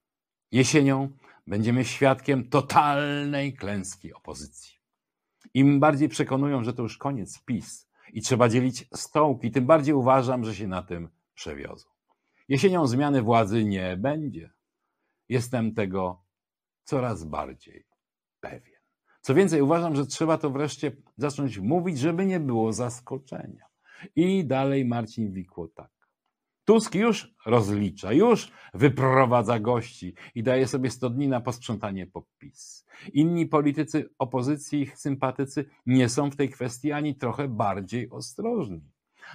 Jesienią 0.51 1.09
będziemy 1.47 1.85
świadkiem 1.85 2.49
totalnej 2.49 3.53
klęski 3.53 4.13
opozycji. 4.13 4.79
Im 5.53 5.79
bardziej 5.79 6.09
przekonują, 6.09 6.63
że 6.63 6.73
to 6.73 6.83
już 6.83 6.97
koniec 6.97 7.43
PiS 7.45 7.89
i 8.13 8.21
trzeba 8.21 8.49
dzielić 8.49 8.85
stołki, 8.93 9.51
tym 9.51 9.65
bardziej 9.65 9.93
uważam, 9.93 10.45
że 10.45 10.55
się 10.55 10.67
na 10.67 10.81
tym 10.81 11.09
przewiozą. 11.33 11.89
Jesienią 12.47 12.87
zmiany 12.87 13.21
władzy 13.21 13.65
nie 13.65 13.97
będzie. 13.97 14.51
Jestem 15.29 15.73
tego 15.73 16.23
coraz 16.83 17.23
bardziej 17.23 17.85
pewien. 18.39 18.79
Co 19.21 19.33
więcej, 19.33 19.61
uważam, 19.61 19.95
że 19.95 20.05
trzeba 20.05 20.37
to 20.37 20.49
wreszcie 20.49 20.91
zacząć 21.17 21.57
mówić, 21.57 21.99
żeby 21.99 22.25
nie 22.25 22.39
było 22.39 22.73
zaskoczenia. 22.73 23.68
I 24.15 24.45
dalej 24.45 24.85
Marcin 24.85 25.31
Wikło 25.31 25.67
tak. 25.67 25.91
Tusk 26.65 26.95
już 26.95 27.35
rozlicza, 27.45 28.13
już 28.13 28.51
wyprowadza 28.73 29.59
gości 29.59 30.13
i 30.35 30.43
daje 30.43 30.67
sobie 30.67 30.91
100 30.91 31.09
dni 31.09 31.27
na 31.27 31.41
posprzątanie 31.41 32.07
podpis. 32.07 32.85
Inni 33.13 33.45
politycy 33.45 34.09
opozycji, 34.19 34.81
ich 34.81 34.97
sympatycy 34.97 35.65
nie 35.85 36.09
są 36.09 36.31
w 36.31 36.35
tej 36.35 36.49
kwestii 36.49 36.91
ani 36.91 37.15
trochę 37.15 37.47
bardziej 37.47 38.09
ostrożni. 38.09 38.91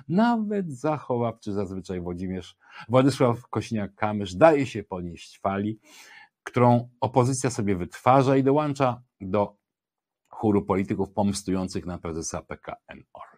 Nawet 0.08 0.72
zachowawczy 0.72 1.52
zazwyczaj 1.52 2.00
Włodzimierz, 2.00 2.56
Władysław 2.88 3.42
Kośniak-Kamysz 3.50 4.36
daje 4.36 4.66
się 4.66 4.82
ponieść 4.82 5.40
fali, 5.40 5.78
którą 6.42 6.88
opozycja 7.00 7.50
sobie 7.50 7.76
wytwarza 7.76 8.36
i 8.36 8.42
dołącza 8.42 9.02
do 9.20 9.56
chóru 10.28 10.64
polityków 10.64 11.10
pomstujących 11.10 11.86
na 11.86 11.98
prezesa 11.98 12.42
PKN 12.42 13.02
Orlen. 13.12 13.33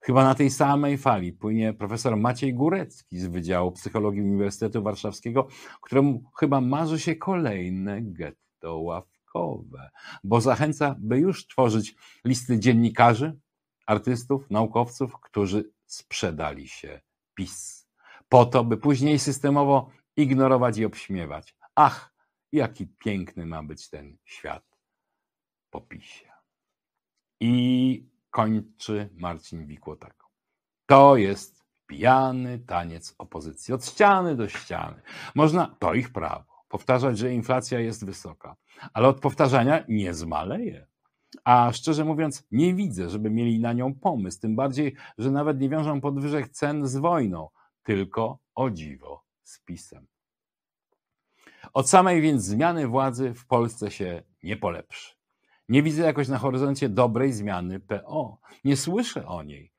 Chyba 0.00 0.24
na 0.24 0.34
tej 0.34 0.50
samej 0.50 0.98
fali 0.98 1.32
płynie 1.32 1.74
profesor 1.74 2.16
Maciej 2.16 2.54
Górecki 2.54 3.18
z 3.18 3.26
Wydziału 3.26 3.72
Psychologii 3.72 4.22
Uniwersytetu 4.22 4.82
Warszawskiego, 4.82 5.48
któremu 5.82 6.22
chyba 6.38 6.60
marzy 6.60 6.98
się 6.98 7.16
kolejne 7.16 8.02
getto 8.02 8.78
ławkowe, 8.78 9.90
bo 10.24 10.40
zachęca, 10.40 10.96
by 10.98 11.18
już 11.18 11.46
tworzyć 11.46 11.94
listy 12.24 12.58
dziennikarzy, 12.58 13.38
artystów, 13.86 14.50
naukowców, 14.50 15.20
którzy 15.20 15.70
sprzedali 15.86 16.68
się 16.68 17.00
PiS, 17.34 17.88
po 18.28 18.46
to, 18.46 18.64
by 18.64 18.76
później 18.76 19.18
systemowo 19.18 19.90
ignorować 20.16 20.78
i 20.78 20.84
obśmiewać. 20.84 21.56
Ach, 21.74 22.14
jaki 22.52 22.86
piękny 22.86 23.46
ma 23.46 23.62
być 23.62 23.90
ten 23.90 24.16
świat 24.24 24.64
po 25.70 25.80
PiSie. 25.80 26.32
I 27.40 28.06
kończy 28.30 29.08
Marcin 29.16 29.66
Wikło 29.66 29.96
tak. 29.96 30.24
To 30.86 31.16
jest 31.16 31.64
pijany 31.86 32.58
taniec 32.58 33.14
opozycji, 33.18 33.74
od 33.74 33.86
ściany 33.86 34.36
do 34.36 34.48
ściany. 34.48 35.02
Można, 35.34 35.76
to 35.78 35.94
ich 35.94 36.12
prawo, 36.12 36.44
powtarzać, 36.68 37.18
że 37.18 37.34
inflacja 37.34 37.80
jest 37.80 38.06
wysoka, 38.06 38.56
ale 38.92 39.08
od 39.08 39.20
powtarzania 39.20 39.84
nie 39.88 40.14
zmaleje. 40.14 40.86
A 41.44 41.72
szczerze 41.72 42.04
mówiąc, 42.04 42.46
nie 42.50 42.74
widzę, 42.74 43.10
żeby 43.10 43.30
mieli 43.30 43.60
na 43.60 43.72
nią 43.72 43.94
pomysł, 43.94 44.40
tym 44.40 44.56
bardziej, 44.56 44.94
że 45.18 45.30
nawet 45.30 45.60
nie 45.60 45.68
wiążą 45.68 46.00
podwyżek 46.00 46.48
cen 46.48 46.86
z 46.86 46.96
wojną, 46.96 47.48
tylko 47.82 48.38
o 48.54 48.70
dziwo 48.70 49.24
z 49.42 49.60
pisem. 49.60 50.06
Od 51.72 51.90
samej 51.90 52.20
więc 52.20 52.44
zmiany 52.44 52.86
władzy 52.86 53.34
w 53.34 53.46
Polsce 53.46 53.90
się 53.90 54.22
nie 54.42 54.56
polepszy. 54.56 55.17
Nie 55.68 55.82
widzę 55.82 56.02
jakoś 56.02 56.28
na 56.28 56.38
horyzoncie 56.38 56.88
dobrej 56.88 57.32
zmiany 57.32 57.80
PO. 57.80 58.40
Nie 58.64 58.76
słyszę 58.76 59.26
o 59.26 59.42
niej. 59.42 59.72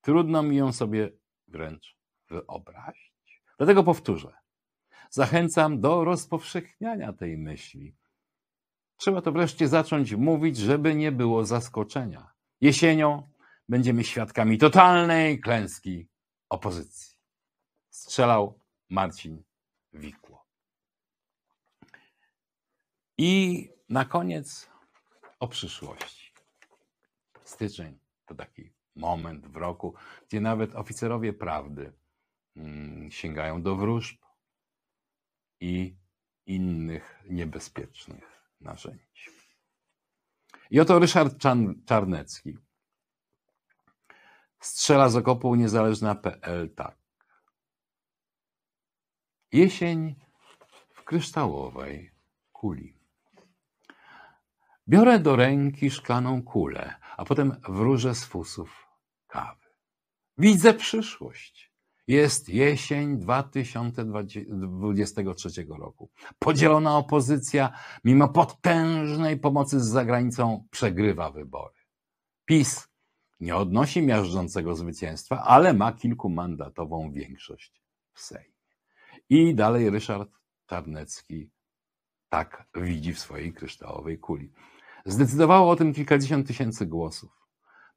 Trudno 0.00 0.42
mi 0.42 0.56
ją 0.56 0.72
sobie 0.72 1.10
wręcz 1.48 1.96
wyobrazić. 2.28 3.42
Dlatego 3.58 3.84
powtórzę. 3.84 4.32
Zachęcam 5.10 5.80
do 5.80 6.04
rozpowszechniania 6.04 7.12
tej 7.12 7.38
myśli. 7.38 7.96
Trzeba 8.96 9.22
to 9.22 9.32
wreszcie 9.32 9.68
zacząć 9.68 10.14
mówić, 10.14 10.56
żeby 10.56 10.94
nie 10.94 11.12
było 11.12 11.44
zaskoczenia. 11.44 12.32
Jesienią 12.60 13.30
będziemy 13.68 14.04
świadkami 14.04 14.58
totalnej 14.58 15.40
klęski 15.40 16.08
opozycji. 16.48 17.16
Strzelał 17.90 18.60
Marcin 18.90 19.42
Wikło. 19.92 20.44
I 23.18 23.68
na 23.88 24.04
koniec 24.04 24.70
o 25.40 25.48
przyszłości. 25.48 26.32
Styczeń 27.44 27.98
to 28.26 28.34
taki 28.34 28.72
moment 28.96 29.46
w 29.46 29.56
roku, 29.56 29.94
gdzie 30.28 30.40
nawet 30.40 30.74
oficerowie 30.74 31.32
prawdy 31.32 31.92
mm, 32.56 33.10
sięgają 33.10 33.62
do 33.62 33.76
wróżb 33.76 34.18
i 35.60 35.96
innych 36.46 37.22
niebezpiecznych 37.30 38.42
narzędzi. 38.60 39.30
I 40.70 40.80
oto 40.80 40.98
Ryszard 40.98 41.34
Czarnecki 41.86 42.58
strzela 44.60 45.08
z 45.08 45.16
okopu 45.16 45.54
niezależna.pl 45.54 46.74
tak. 46.74 46.98
Jesień 49.52 50.14
w 50.90 51.04
kryształowej 51.04 52.10
kuli. 52.52 53.03
Biorę 54.88 55.18
do 55.18 55.36
ręki 55.36 55.90
szklaną 55.90 56.42
kulę, 56.42 56.94
a 57.16 57.24
potem 57.24 57.56
wróżę 57.68 58.14
z 58.14 58.24
fusów 58.24 58.86
kawy. 59.26 59.66
Widzę 60.38 60.74
przyszłość. 60.74 61.74
Jest 62.06 62.48
jesień 62.48 63.18
2023 63.18 65.66
roku. 65.78 66.10
Podzielona 66.38 66.96
opozycja, 66.96 67.72
mimo 68.04 68.28
potężnej 68.28 69.38
pomocy 69.38 69.80
z 69.80 69.86
zagranicą, 69.86 70.66
przegrywa 70.70 71.30
wybory. 71.30 71.74
PiS 72.44 72.88
nie 73.40 73.56
odnosi 73.56 74.02
miażdżącego 74.02 74.76
zwycięstwa, 74.76 75.42
ale 75.42 75.74
ma 75.74 75.92
kilkumandatową 75.92 77.12
większość 77.12 77.82
w 78.12 78.20
Sejmie. 78.20 78.54
I 79.28 79.54
dalej 79.54 79.90
Ryszard 79.90 80.30
Czarnecki 80.66 81.50
tak 82.28 82.66
widzi 82.74 83.14
w 83.14 83.18
swojej 83.18 83.52
kryształowej 83.52 84.18
kuli. 84.18 84.52
Zdecydowało 85.06 85.70
o 85.70 85.76
tym 85.76 85.94
kilkadziesiąt 85.94 86.46
tysięcy 86.46 86.86
głosów. 86.86 87.30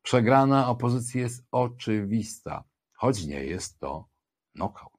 Przegrana 0.01 0.69
opozycji 0.69 1.21
jest 1.21 1.47
oczywista, 1.51 2.63
choć 2.93 3.25
nie 3.25 3.43
jest 3.43 3.79
to 3.79 4.09
knockout. 4.55 4.97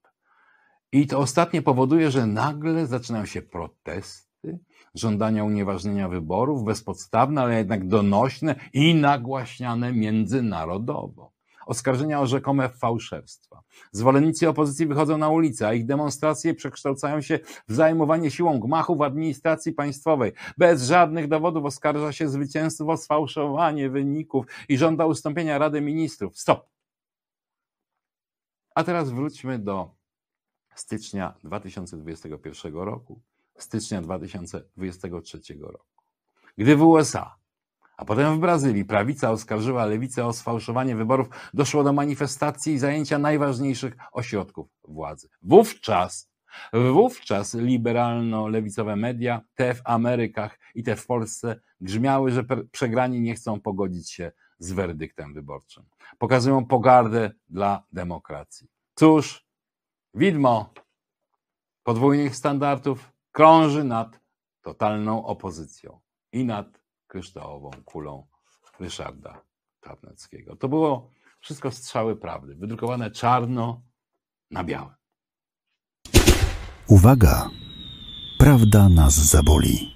I 0.92 1.06
to 1.06 1.18
ostatnie 1.18 1.62
powoduje, 1.62 2.10
że 2.10 2.26
nagle 2.26 2.86
zaczynają 2.86 3.26
się 3.26 3.42
protesty, 3.42 4.58
żądania 4.94 5.44
unieważnienia 5.44 6.08
wyborów, 6.08 6.64
bezpodstawne, 6.64 7.42
ale 7.42 7.58
jednak 7.58 7.88
donośne 7.88 8.54
i 8.72 8.94
nagłaśniane 8.94 9.92
międzynarodowo. 9.92 11.37
Oskarżenia 11.68 12.20
o 12.20 12.26
rzekome 12.26 12.68
fałszerstwa. 12.68 13.62
Zwolennicy 13.92 14.48
opozycji 14.48 14.86
wychodzą 14.86 15.18
na 15.18 15.28
ulicę, 15.28 15.68
a 15.68 15.74
ich 15.74 15.86
demonstracje 15.86 16.54
przekształcają 16.54 17.20
się 17.20 17.38
w 17.68 17.74
zajmowanie 17.74 18.30
siłą 18.30 18.60
gmachów 18.60 19.00
administracji 19.00 19.72
państwowej. 19.72 20.32
Bez 20.58 20.82
żadnych 20.82 21.28
dowodów 21.28 21.64
oskarża 21.64 22.12
się 22.12 22.28
zwycięstwo, 22.28 22.96
sfałszowanie 22.96 23.90
wyników 23.90 24.46
i 24.68 24.78
żąda 24.78 25.06
ustąpienia 25.06 25.58
Rady 25.58 25.80
Ministrów. 25.80 26.38
Stop! 26.38 26.66
A 28.74 28.84
teraz 28.84 29.10
wróćmy 29.10 29.58
do 29.58 29.90
stycznia 30.74 31.34
2021 31.44 32.74
roku, 32.74 33.20
stycznia 33.58 34.02
2023 34.02 35.40
roku. 35.60 36.02
Gdy 36.58 36.76
w 36.76 36.82
USA, 36.82 37.37
a 37.98 38.04
potem 38.04 38.36
w 38.36 38.40
Brazylii 38.40 38.84
prawica 38.84 39.30
oskarżyła 39.30 39.86
lewicę 39.86 40.26
o 40.26 40.32
sfałszowanie 40.32 40.96
wyborów, 40.96 41.28
doszło 41.54 41.84
do 41.84 41.92
manifestacji 41.92 42.74
i 42.74 42.78
zajęcia 42.78 43.18
najważniejszych 43.18 43.96
ośrodków 44.12 44.68
władzy. 44.84 45.28
Wówczas, 45.42 46.30
wówczas 46.72 47.54
liberalno-lewicowe 47.54 48.96
media, 48.96 49.40
te 49.54 49.74
w 49.74 49.80
Amerykach 49.84 50.58
i 50.74 50.82
te 50.82 50.96
w 50.96 51.06
Polsce, 51.06 51.60
grzmiały, 51.80 52.30
że 52.30 52.44
przegrani 52.70 53.20
nie 53.20 53.34
chcą 53.34 53.60
pogodzić 53.60 54.10
się 54.10 54.32
z 54.58 54.72
werdyktem 54.72 55.34
wyborczym. 55.34 55.84
Pokazują 56.18 56.66
pogardę 56.66 57.30
dla 57.48 57.82
demokracji. 57.92 58.68
Cóż, 58.94 59.46
widmo 60.14 60.72
podwójnych 61.82 62.36
standardów 62.36 63.12
krąży 63.32 63.84
nad 63.84 64.20
totalną 64.62 65.26
opozycją 65.26 66.00
i 66.32 66.44
nad 66.44 66.77
kryształową 67.08 67.70
kulą 67.84 68.26
Ryszarda 68.80 69.40
Czarneckiego. 69.84 70.56
To 70.56 70.68
było 70.68 71.10
wszystko 71.40 71.70
strzały 71.70 72.16
prawdy, 72.16 72.54
wydrukowane 72.54 73.10
czarno 73.10 73.82
na 74.50 74.64
białe. 74.64 74.94
Uwaga! 76.88 77.50
Prawda 78.38 78.88
nas 78.88 79.14
zaboli. 79.14 79.94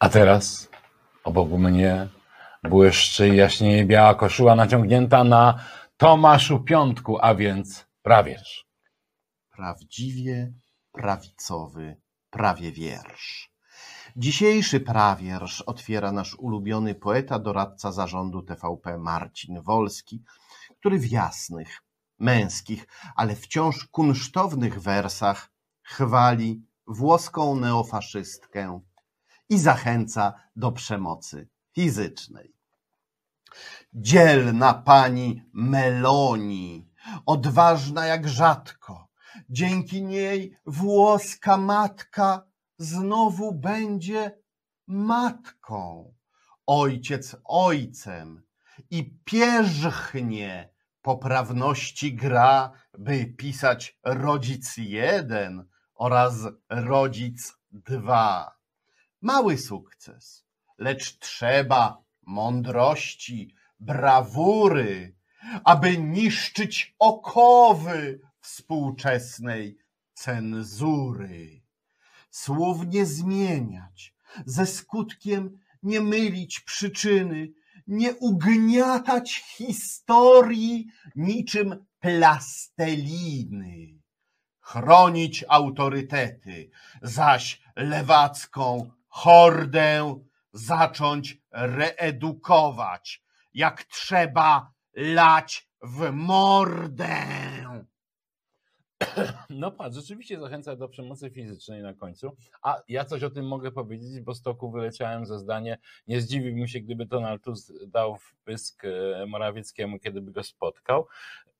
A 0.00 0.08
teraz 0.08 0.70
obok 1.24 1.50
mnie 1.50 2.08
błyszczy 2.62 3.28
jaśnieje 3.28 3.84
biała 3.86 4.14
koszula 4.14 4.54
naciągnięta 4.54 5.24
na 5.24 5.64
Tomaszu 5.96 6.60
Piątku, 6.60 7.18
a 7.20 7.34
więc 7.34 7.86
prawierz. 8.02 8.66
Prawdziwie 9.50 10.52
prawicowy 10.92 11.96
prawie 12.34 12.72
wiersz. 12.72 13.50
Dzisiejszy 14.16 14.80
prawiersz 14.80 15.60
otwiera 15.60 16.12
nasz 16.12 16.34
ulubiony 16.34 16.94
poeta, 16.94 17.38
doradca 17.38 17.92
zarządu 17.92 18.42
TVP 18.42 18.98
Marcin 18.98 19.62
Wolski, 19.62 20.22
który 20.80 20.98
w 20.98 21.10
jasnych, 21.10 21.82
męskich, 22.18 22.86
ale 23.16 23.36
wciąż 23.36 23.84
kunsztownych 23.86 24.82
wersach 24.82 25.50
chwali 25.82 26.62
włoską 26.86 27.56
neofaszystkę 27.56 28.80
i 29.48 29.58
zachęca 29.58 30.34
do 30.56 30.72
przemocy 30.72 31.48
fizycznej. 31.72 32.54
Dzielna 33.92 34.74
pani 34.74 35.42
Meloni, 35.52 36.90
odważna 37.26 38.06
jak 38.06 38.28
rzadko, 38.28 39.08
dzięki 39.50 40.02
niej 40.02 40.56
włoska 40.66 41.56
matka 41.56 42.46
znowu 42.78 43.52
będzie 43.52 44.38
matką, 44.86 46.14
ojciec 46.66 47.36
ojcem 47.44 48.42
i 48.90 49.14
pierzchnie 49.24 50.68
poprawności 51.02 52.14
gra, 52.14 52.72
by 52.98 53.26
pisać 53.26 53.98
rodzic 54.04 54.76
jeden 54.76 55.64
oraz 55.94 56.34
rodzic 56.68 57.54
dwa. 57.72 58.56
Mały 59.20 59.58
sukces, 59.58 60.44
lecz 60.78 61.18
trzeba 61.18 62.02
mądrości, 62.22 63.54
brawury, 63.80 65.14
aby 65.64 65.98
niszczyć 65.98 66.94
okowy 66.98 68.20
współczesnej 68.44 69.78
cenzury. 70.14 71.62
Słów 72.30 72.86
nie 72.86 73.06
zmieniać, 73.06 74.14
ze 74.46 74.66
skutkiem 74.66 75.58
nie 75.82 76.00
mylić 76.00 76.60
przyczyny, 76.60 77.52
nie 77.86 78.14
ugniatać 78.14 79.44
historii 79.56 80.86
niczym 81.16 81.86
plasteliny. 82.00 83.24
Chronić 84.60 85.44
autorytety, 85.48 86.70
zaś 87.02 87.62
lewacką 87.76 88.90
hordę 89.08 90.20
zacząć 90.52 91.38
reedukować, 91.52 93.24
jak 93.54 93.84
trzeba 93.84 94.72
lać 94.94 95.68
w 95.82 96.10
mordę. 96.12 97.16
No 99.50 99.70
patrz, 99.70 99.96
rzeczywiście 99.96 100.40
zachęca 100.40 100.76
do 100.76 100.88
przemocy 100.88 101.30
fizycznej 101.30 101.82
na 101.82 101.94
końcu, 101.94 102.36
a 102.62 102.82
ja 102.88 103.04
coś 103.04 103.22
o 103.22 103.30
tym 103.30 103.46
mogę 103.46 103.70
powiedzieć, 103.70 104.20
bo 104.20 104.34
z 104.34 104.42
toku 104.42 104.70
wyleciałem 104.70 105.26
ze 105.26 105.38
zdanie, 105.38 105.78
nie 106.08 106.20
zdziwiłbym 106.20 106.68
się, 106.68 106.80
gdyby 106.80 107.06
Donald 107.06 107.42
Tusk 107.42 107.72
dał 107.86 108.16
wpysk 108.16 108.84
e, 108.84 109.26
Morawieckiemu, 109.26 109.98
kiedy 109.98 110.20
by 110.20 110.32
go 110.32 110.42
spotkał, 110.42 111.06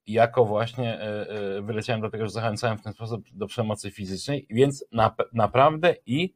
jako 0.07 0.45
właśnie 0.45 1.01
e, 1.01 1.31
e, 1.31 1.63
wyleciałem 1.63 2.03
do 2.03 2.11
tego, 2.11 2.25
że 2.25 2.31
zachęcałem 2.31 2.79
w 2.79 2.83
ten 2.83 2.93
sposób 2.93 3.25
do 3.33 3.47
przemocy 3.47 3.91
fizycznej, 3.91 4.47
więc 4.51 4.85
na, 4.93 5.15
naprawdę 5.33 5.97
i 6.07 6.35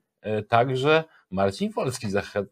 także 0.49 1.05
Marcin 1.31 1.73
Wolski 1.73 2.07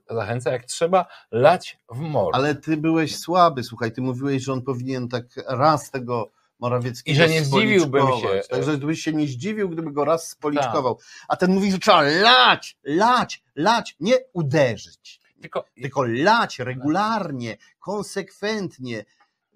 zachęca, 0.09 0.53
jak 0.53 0.65
trzeba, 0.65 1.07
lać 1.31 1.79
w 1.89 2.01
morze. 2.01 2.31
Ale 2.35 2.55
ty 2.55 2.77
byłeś 2.77 3.17
słaby, 3.17 3.63
słuchaj, 3.63 3.93
ty 3.93 4.03
mówiłeś, 4.03 4.43
że 4.43 4.53
on 4.53 4.63
powinien 4.63 5.09
tak 5.09 5.25
raz 5.49 5.91
tego 5.91 6.31
Morawieckiego 6.59 7.15
I 7.15 7.19
że 7.19 7.29
nie 7.29 7.45
zdziwiłbym 7.45 8.07
się. 8.07 8.41
Także 8.51 8.79
byś 8.79 9.03
się 9.03 9.13
nie 9.13 9.27
zdziwił, 9.27 9.69
gdyby 9.69 9.93
go 9.93 10.05
raz 10.05 10.29
spoliczkował. 10.29 10.95
Tak. 10.95 11.07
A 11.29 11.37
ten 11.37 11.55
mówi, 11.55 11.73
że 11.73 11.79
trzeba 11.79 12.03
lać, 12.03 12.79
lać, 12.85 13.43
lać, 13.55 13.97
nie 14.01 14.15
uderzyć. 14.33 15.21
Tylko, 15.41 15.65
tylko 15.75 16.03
lać 16.05 16.59
regularnie, 16.59 17.57
konsekwentnie. 17.81 19.05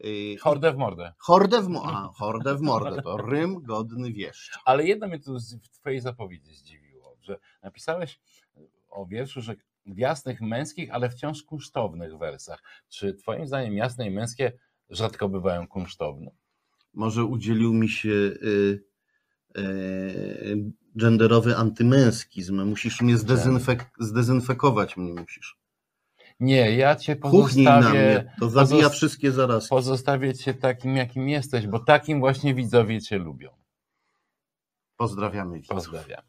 Y, 0.05 0.37
hordę 0.41 0.73
w 0.73 0.77
mordę. 0.77 1.13
Hordę 1.19 1.63
w, 1.63 1.69
mo- 1.69 2.13
hordę 2.17 2.57
w 2.57 2.61
mordę, 2.61 3.03
to 3.03 3.17
rym 3.17 3.63
godny 3.63 4.13
wiesz. 4.13 4.51
Ale 4.65 4.87
jedno 4.87 5.09
mnie 5.09 5.19
tu 5.19 5.39
w 5.63 5.69
twojej 5.69 6.01
zapowiedzi 6.01 6.55
zdziwiło, 6.55 7.17
że 7.21 7.39
napisałeś 7.63 8.21
o 8.91 9.07
wierszu, 9.07 9.41
że 9.41 9.55
w 9.87 9.99
jasnych 9.99 10.41
męskich, 10.41 10.95
ale 10.95 11.11
wciąż 11.11 11.43
kunsztownych 11.43 12.19
wersach. 12.19 12.63
Czy 12.89 13.15
twoim 13.15 13.47
zdaniem 13.47 13.75
jasne 13.75 14.07
i 14.07 14.11
męskie 14.11 14.53
rzadko 14.91 15.29
bywają 15.29 15.69
kunsztowne? 15.69 16.31
Może 16.95 17.25
udzielił 17.25 17.75
mi 17.75 17.89
się 17.89 18.09
y, 18.09 18.85
y, 19.59 20.73
genderowy 20.97 21.57
antymęskizm. 21.57 22.65
Musisz 22.65 23.01
mnie 23.01 23.17
zdezynfek 23.17 23.91
zdezynfekować, 23.99 24.97
mnie 24.97 25.13
musisz. 25.13 25.61
Nie, 26.41 26.77
ja 26.77 26.97
cię 26.97 27.17
pozostawię. 27.17 27.65
Na 27.65 27.91
mnie. 27.91 28.33
To 28.41 28.51
zabija 28.51 28.89
wszystkie 28.89 29.33
zaraz. 29.33 29.69
Pozostawię 29.69 30.35
cię 30.35 30.55
takim, 30.55 30.97
jakim 30.97 31.29
jesteś, 31.29 31.67
bo 31.67 31.79
takim 31.79 32.21
właśnie 32.21 32.55
widzowie 32.55 33.01
cię 33.01 33.19
lubią. 33.19 33.51
Pozdrawiamy 34.97 35.57
widzów. 35.57 35.77
Pozdrawiam. 35.77 36.23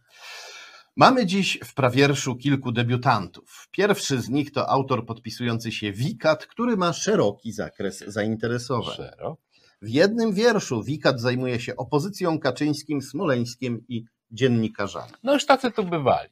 Mamy 0.95 1.25
dziś 1.25 1.59
w 1.63 1.73
prawierszu 1.73 2.35
kilku 2.35 2.71
debiutantów. 2.71 3.67
Pierwszy 3.71 4.21
z 4.21 4.29
nich 4.29 4.51
to 4.51 4.69
autor 4.69 5.05
podpisujący 5.05 5.71
się 5.71 5.91
Wikat, 5.91 6.45
który 6.45 6.77
ma 6.77 6.93
szeroki 6.93 7.51
zakres 7.51 7.99
zainteresowań. 7.99 8.95
Szeroki. 8.95 9.50
W 9.81 9.89
jednym 9.89 10.33
wierszu 10.33 10.83
Wikat 10.83 11.19
zajmuje 11.19 11.59
się 11.59 11.75
opozycją 11.75 12.39
Kaczyńskim, 12.39 13.01
Smoleńskiem 13.01 13.85
i 13.87 14.05
dziennikarzami. 14.31 15.13
No 15.23 15.33
już 15.33 15.45
tacy 15.45 15.71
tu 15.71 15.83
bywali. 15.83 16.29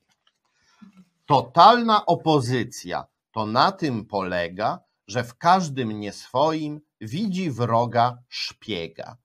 Totalna 1.26 2.06
opozycja 2.06 3.06
to 3.32 3.46
na 3.46 3.72
tym 3.72 4.06
polega, 4.06 4.80
że 5.08 5.24
w 5.24 5.38
każdym 5.38 6.00
nieswoim 6.00 6.82
widzi 7.02 7.52
wroga 7.52 8.18
szpiega. 8.30 9.18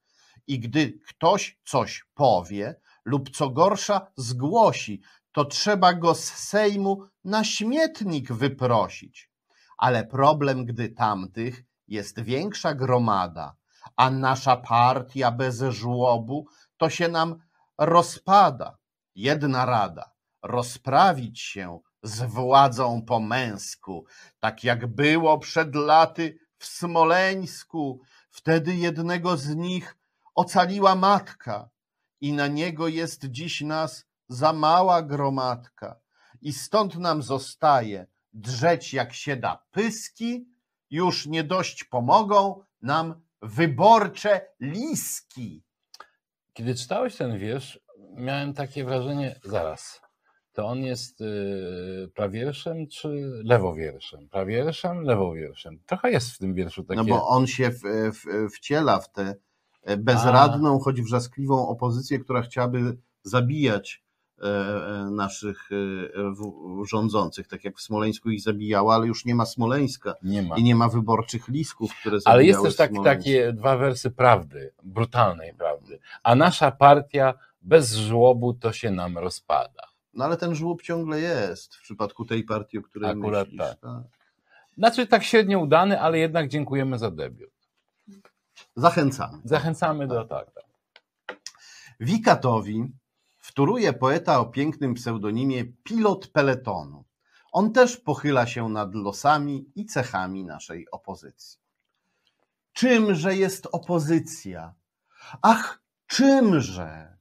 I 0.47 0.61
gdy 0.61 0.99
ktoś 1.09 1.59
coś 1.65 2.05
powie 2.15 2.75
lub 3.05 3.31
co 3.31 3.51
gorsza 3.51 4.07
zgłosi, 4.17 5.01
to 5.33 5.45
trzeba 5.45 5.95
go 5.95 6.15
z 6.15 6.25
Sejmu 6.25 7.03
na 7.25 7.45
śmietnik 7.45 8.33
wyprosić. 8.33 9.31
Ale 9.79 10.07
problem, 10.07 10.65
gdy 10.65 10.89
tamtych 10.89 11.65
jest 11.89 12.21
większa 12.21 12.75
gromada, 12.75 13.57
a 13.97 14.11
nasza 14.11 14.57
partia 14.57 15.31
bez 15.31 15.63
żłobu 15.63 16.47
to 16.77 16.91
się 16.91 17.09
nam 17.09 17.39
rozpada. 17.79 18.79
Jedna 19.15 19.65
rada, 19.65 20.13
rozprawić 20.43 21.41
się 21.41 21.81
z 22.03 22.23
władzą 22.23 23.03
po 23.03 23.21
męsku, 23.21 24.07
tak 24.41 24.65
jak 24.65 24.87
było 24.87 25.39
przed 25.39 25.75
laty 25.75 26.39
w 26.59 26.67
Smoleńsku. 26.67 28.01
Wtedy 28.31 28.77
jednego 28.77 29.37
z 29.37 29.57
nich 29.57 29.97
ocaliła 30.35 30.95
matka 30.95 31.69
i 32.21 32.33
na 32.33 32.47
niego 32.47 32.89
jest 32.89 33.25
dziś 33.25 33.61
nas 33.61 34.07
za 34.29 34.53
mała 34.53 35.03
gromadka. 35.03 36.01
I 36.41 36.53
stąd 36.53 36.97
nam 36.97 37.23
zostaje 37.23 38.07
drzeć 38.33 38.95
jak 38.95 39.15
się 39.15 39.37
da 39.37 39.65
pyski, 39.71 40.49
już 40.91 41.27
nie 41.27 41.45
dość 41.45 41.85
pomogą 41.85 42.63
nam 42.83 43.24
wyborcze 43.45 44.41
liski. 44.61 45.65
Kiedy 46.53 46.75
czytałeś 46.75 47.17
ten 47.17 47.39
wiersz, 47.39 47.81
miałem 48.17 48.55
takie 48.55 48.85
wrażenie, 48.85 49.41
zaraz, 49.45 50.01
to 50.53 50.67
on 50.67 50.79
jest 50.79 51.21
yy, 51.21 52.11
prawierszem 52.15 52.87
czy 52.87 53.09
lewowierszem? 53.45 54.29
Prawierszem, 54.29 55.03
lewowierszem. 55.03 55.81
Trochę 55.87 56.11
jest 56.11 56.31
w 56.31 56.39
tym 56.39 56.55
wierszu 56.55 56.85
takie... 56.85 56.97
No 56.97 57.05
bo 57.05 57.29
on 57.29 57.47
się 57.47 57.71
w, 57.71 57.81
w, 58.13 58.51
wciela 58.57 59.01
w 59.01 59.13
tę 59.13 59.35
bezradną, 59.99 60.79
choć 60.79 61.03
wrzaskliwą 61.03 61.69
opozycję, 61.69 62.19
która 62.19 62.43
chciałaby 62.43 62.97
zabijać 63.23 64.04
naszych 65.11 65.69
e, 65.73 65.77
w- 66.31 66.87
rządzących, 66.91 67.49
tak 67.49 67.65
jak 67.65 67.77
w 67.77 67.81
Smoleńsku 67.81 68.31
ich 68.31 68.43
zabijała, 68.43 68.95
ale 68.95 69.07
już 69.07 69.25
nie 69.25 69.35
ma 69.35 69.47
Smoleńska 69.47 70.15
Nie 70.23 70.43
ma. 70.43 70.57
i 70.57 70.63
nie 70.63 70.75
ma 70.75 70.89
wyborczych 70.89 71.49
lisków, 71.49 71.95
które 72.01 72.21
zabijały 72.21 72.35
Ale 72.35 72.45
jest 72.45 72.63
też 72.63 72.77
tak, 72.77 72.91
takie 73.05 73.53
dwa 73.53 73.77
wersy 73.77 74.11
prawdy, 74.11 74.73
brutalnej 74.83 75.55
prawdy. 75.55 75.99
A 76.23 76.35
nasza 76.35 76.71
partia 76.71 77.35
bez 77.63 77.95
żłobu 77.95 78.55
to 78.55 78.73
się 78.73 78.91
nam 78.91 79.19
rozpada. 79.19 79.83
No 80.15 80.25
ale 80.25 80.37
ten 80.37 80.55
żłób 80.55 80.83
ciągle 80.83 81.21
jest 81.21 81.75
w 81.75 81.83
przypadku 81.83 82.25
tej 82.25 82.45
partii, 82.45 82.79
o 82.79 82.83
której 82.83 83.11
Akurat 83.11 83.47
myślisz. 83.47 83.61
tak. 83.61 83.81
tak. 83.81 84.03
Znaczy 84.79 85.07
tak 85.07 85.25
średnio 85.25 85.59
udany, 85.61 86.01
ale 86.01 86.19
jednak 86.19 86.49
dziękujemy 86.49 86.99
za 86.99 87.11
debiut. 87.11 87.51
Zachęcamy. 88.77 89.39
Zachęcamy 89.45 90.07
do 90.07 90.25
tak. 90.25 90.51
tak. 90.55 90.65
Wikatowi 92.01 92.85
wtóruje 93.45 93.93
poeta 93.93 94.41
o 94.41 94.47
pięknym 94.47 94.95
pseudonimie 94.95 95.65
Pilot 95.65 96.29
Peletonu. 96.29 97.05
On 97.53 97.73
też 97.73 97.97
pochyla 97.97 98.47
się 98.47 98.69
nad 98.69 98.95
losami 98.95 99.71
i 99.75 99.87
cechami 99.87 100.45
naszej 100.45 100.91
opozycji. 100.91 101.61
Czymże 102.73 103.37
jest 103.37 103.69
opozycja? 103.73 104.75
Ach, 105.43 105.83
czymże? 106.07 107.17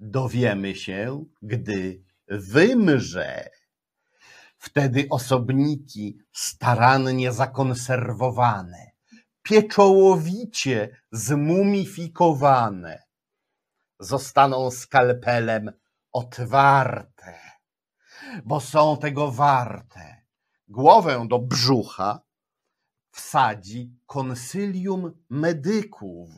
Dowiemy 0.00 0.74
się, 0.74 1.24
gdy 1.42 2.02
wymrze. 2.28 3.50
Wtedy 4.58 5.06
osobniki 5.10 6.18
starannie 6.32 7.32
zakonserwowane, 7.32 8.90
pieczołowicie 9.42 10.96
zmumifikowane, 11.12 13.07
zostaną 14.00 14.70
skalpelem 14.70 15.72
otwarte, 16.12 17.38
bo 18.44 18.60
są 18.60 18.96
tego 18.96 19.32
warte. 19.32 20.24
Głowę 20.68 21.26
do 21.28 21.38
brzucha 21.38 22.20
wsadzi 23.10 23.98
konsylium 24.06 25.24
medyków 25.30 26.30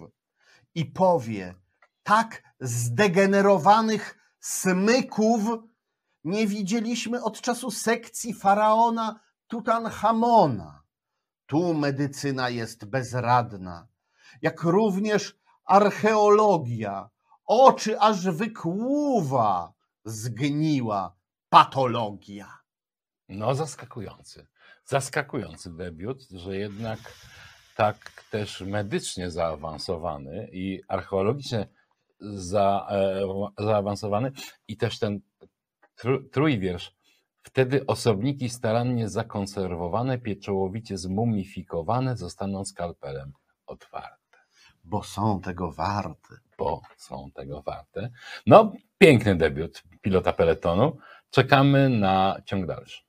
i 0.74 0.84
powie: 0.86 1.54
Tak 2.02 2.42
zdegenerowanych 2.60 4.18
smyków 4.40 5.40
nie 6.24 6.46
widzieliśmy 6.46 7.22
od 7.22 7.40
czasu 7.40 7.70
sekcji 7.70 8.34
faraona 8.34 9.20
Tutanchamona. 9.46 10.82
Tu 11.46 11.74
medycyna 11.74 12.48
jest 12.48 12.84
bezradna, 12.84 13.88
jak 14.42 14.62
również 14.62 15.38
archeologia. 15.64 17.10
Oczy 17.52 18.00
aż 18.00 18.28
wykłuwa 18.28 19.72
zgniła 20.04 21.16
patologia. 21.48 22.58
No 23.28 23.54
zaskakujący. 23.54 24.46
Zaskakujący 24.84 25.76
debiut, 25.76 26.22
że 26.30 26.56
jednak 26.56 26.98
tak 27.76 28.24
też 28.30 28.60
medycznie 28.60 29.30
zaawansowany 29.30 30.48
i 30.52 30.82
archeologicznie 30.88 31.68
za, 32.20 32.88
e, 32.90 33.22
zaawansowany 33.58 34.32
i 34.68 34.76
też 34.76 34.98
ten 34.98 35.20
tr, 35.94 36.30
trójwiersz. 36.32 36.92
Wtedy 37.42 37.86
osobniki 37.86 38.48
starannie 38.48 39.08
zakonserwowane, 39.08 40.18
pieczołowicie 40.18 40.98
zmumifikowane 40.98 42.16
zostaną 42.16 42.64
skalpelem 42.64 43.32
otwarte, 43.66 44.38
Bo 44.84 45.02
są 45.02 45.40
tego 45.40 45.72
warte. 45.72 46.49
Bo 46.60 46.82
są 46.96 47.30
tego 47.34 47.62
warte. 47.62 48.10
No, 48.46 48.72
piękny 48.98 49.36
debiut 49.36 49.82
pilota 50.00 50.32
peletonu. 50.32 50.96
Czekamy 51.30 51.88
na 51.88 52.36
ciąg 52.44 52.66
dalszy. 52.66 53.02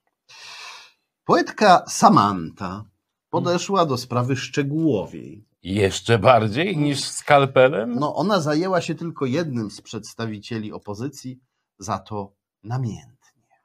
Poetka 1.25 1.83
Samanta 1.87 2.83
podeszła 3.29 3.85
do 3.85 3.97
sprawy 3.97 4.35
szczegółowiej. 4.35 5.45
Jeszcze 5.63 6.19
bardziej 6.19 6.77
niż 6.77 7.03
skalpelem? 7.03 7.95
No, 7.99 8.15
ona 8.15 8.39
zajęła 8.39 8.81
się 8.81 8.95
tylko 8.95 9.25
jednym 9.25 9.71
z 9.71 9.81
przedstawicieli 9.81 10.73
opozycji, 10.73 11.39
za 11.79 11.99
to 11.99 12.33
namiętnie. 12.63 13.55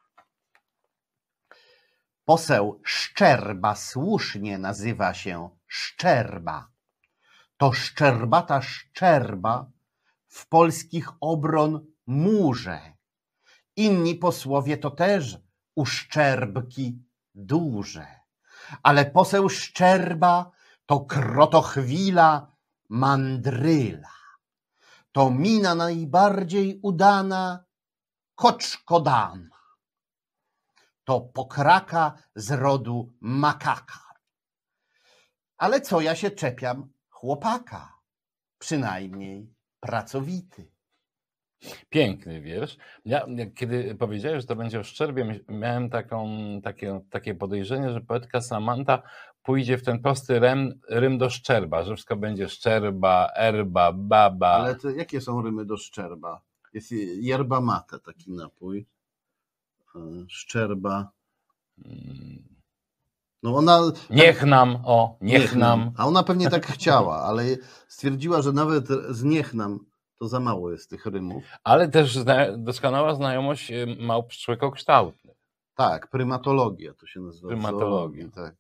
Poseł 2.24 2.80
Szczerba 2.84 3.74
słusznie 3.74 4.58
nazywa 4.58 5.14
się 5.14 5.48
Szczerba. 5.66 6.68
To 7.56 7.72
szczerbata 7.72 8.62
szczerba 8.62 9.70
w 10.36 10.48
polskich 10.48 11.08
obron 11.20 11.86
murze. 12.06 12.80
Inni 13.76 14.14
posłowie 14.14 14.76
to 14.76 14.90
też 14.90 15.38
uszczerbki 15.74 17.02
duże. 17.34 18.06
Ale 18.82 19.10
poseł 19.10 19.48
Szczerba 19.48 20.50
to 20.86 21.00
krotochwila 21.00 22.56
mandryla. 22.88 24.16
To 25.12 25.30
mina 25.30 25.74
najbardziej 25.74 26.80
udana 26.82 27.64
koczkodama. 28.34 29.60
To 31.04 31.20
pokraka 31.20 32.14
z 32.34 32.50
rodu 32.50 33.12
makaka. 33.20 34.00
Ale 35.56 35.80
co 35.80 36.00
ja 36.00 36.16
się 36.16 36.30
czepiam 36.30 36.92
chłopaka? 37.10 37.98
Przynajmniej 38.58 39.55
pracowity. 39.80 40.70
Piękny 41.88 42.40
wiersz. 42.40 42.76
Ja, 43.04 43.26
kiedy 43.54 43.94
powiedziałeś, 43.94 44.42
że 44.42 44.46
to 44.46 44.56
będzie 44.56 44.80
o 44.80 44.84
szczerbie, 44.84 45.40
miałem 45.48 45.90
taką, 45.90 46.28
takie, 46.64 47.00
takie 47.10 47.34
podejrzenie, 47.34 47.90
że 47.92 48.00
poetka 48.00 48.40
Samanta 48.40 49.02
pójdzie 49.42 49.78
w 49.78 49.82
ten 49.82 50.02
prosty 50.02 50.38
rym, 50.38 50.80
rym 50.88 51.18
do 51.18 51.30
szczerba, 51.30 51.82
że 51.82 51.94
wszystko 51.94 52.16
będzie 52.16 52.48
szczerba, 52.48 53.30
erba, 53.36 53.92
baba. 53.92 54.48
Ale 54.48 54.74
to 54.74 54.90
jakie 54.90 55.20
są 55.20 55.42
rymy 55.42 55.64
do 55.64 55.76
szczerba? 55.76 56.40
Jest 56.72 56.92
yerba 57.20 57.60
mate, 57.60 58.00
taki 58.00 58.32
napój. 58.32 58.86
E, 59.94 60.00
Szczerba. 60.28 61.10
Mm, 61.84 62.55
No 63.46 63.56
ona. 63.56 63.80
Niech 64.10 64.44
nam, 64.44 64.78
o, 64.84 65.16
niech, 65.20 65.56
nam. 65.56 65.80
nam. 65.80 65.92
A 65.96 66.06
ona 66.06 66.22
pewnie 66.22 66.50
tak 66.50 66.66
chciała, 66.66 67.16
ale 67.16 67.44
stwierdziła, 67.88 68.42
że 68.42 68.52
nawet 68.52 68.88
z 69.10 69.24
niech 69.24 69.54
nam 69.54 69.78
to 70.18 70.28
za 70.28 70.40
mało 70.40 70.70
jest 70.70 70.90
tych 70.90 71.06
rymów. 71.06 71.44
Ale 71.64 71.88
też 71.88 72.18
zna, 72.18 72.56
doskonała 72.56 73.14
znajomość 73.14 73.70
y, 73.70 73.86
małp 74.00 74.32
człowiekokształtnych. 74.32 75.36
Tak, 75.74 76.10
prymatologia 76.10 76.94
to 76.94 77.06
się 77.06 77.20
nazywa. 77.20 77.48
Prymatologia. 77.48 78.28
Tak. 78.34 78.54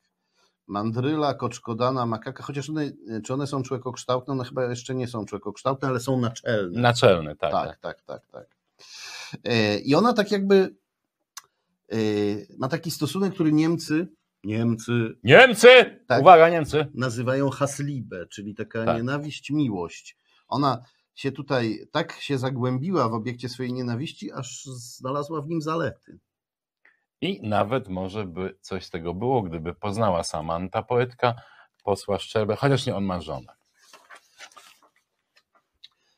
Mandryla, 0.66 1.34
koczkodana, 1.34 2.06
makaka, 2.06 2.42
chociaż 2.42 2.70
one, 2.70 2.90
czy 3.24 3.34
one 3.34 3.46
są 3.46 3.62
człowiekokształtne? 3.62 4.32
One 4.32 4.44
chyba 4.44 4.64
jeszcze 4.64 4.94
nie 4.94 5.08
są 5.08 5.24
człowiekokształtne, 5.24 5.88
ale 5.88 6.00
są 6.00 6.20
naczelne. 6.20 6.80
Naczelny, 6.80 7.36
tak. 7.36 7.52
tak, 7.52 7.78
tak, 7.78 8.02
tak, 8.02 8.26
tak. 8.26 8.46
E, 9.44 9.78
I 9.78 9.94
ona 9.94 10.12
tak 10.12 10.30
jakby 10.30 10.74
e, 11.92 11.96
ma 12.58 12.68
taki 12.68 12.90
stosunek, 12.90 13.34
który 13.34 13.52
Niemcy, 13.52 14.08
Niemcy 14.46 15.18
Niemcy! 15.24 16.00
Tak. 16.06 16.20
Uwaga, 16.20 16.48
Niemcy! 16.48 16.86
nazywają 16.94 17.50
Hassliebe, 17.50 18.26
czyli 18.26 18.54
taka 18.54 18.84
Tak. 18.84 18.96
nienawiść, 18.96 19.50
miłość. 19.50 20.16
Ona 20.48 20.82
się 21.14 21.32
tutaj 21.32 21.88
tak 21.92 22.12
się 22.12 22.38
zagłębiła 22.38 23.08
w 23.08 23.14
obiekcie 23.14 23.48
swojej 23.48 23.72
nienawiści, 23.72 24.32
aż 24.32 24.64
znalazła 24.64 25.42
w 25.42 25.48
nim 25.48 25.62
zalety. 25.62 26.18
I 27.20 27.48
nawet 27.48 27.88
może 27.88 28.24
by 28.24 28.58
coś 28.60 28.84
z 28.84 28.90
tego 28.90 29.14
było, 29.14 29.42
gdyby 29.42 29.74
poznała 29.74 30.24
Samanta, 30.24 30.82
poetka, 30.82 31.34
posła 31.84 32.18
Szczerbę, 32.18 32.56
chociaż 32.56 32.86
nie 32.86 32.96
on 32.96 33.04
ma 33.04 33.20
żonę. 33.20 33.52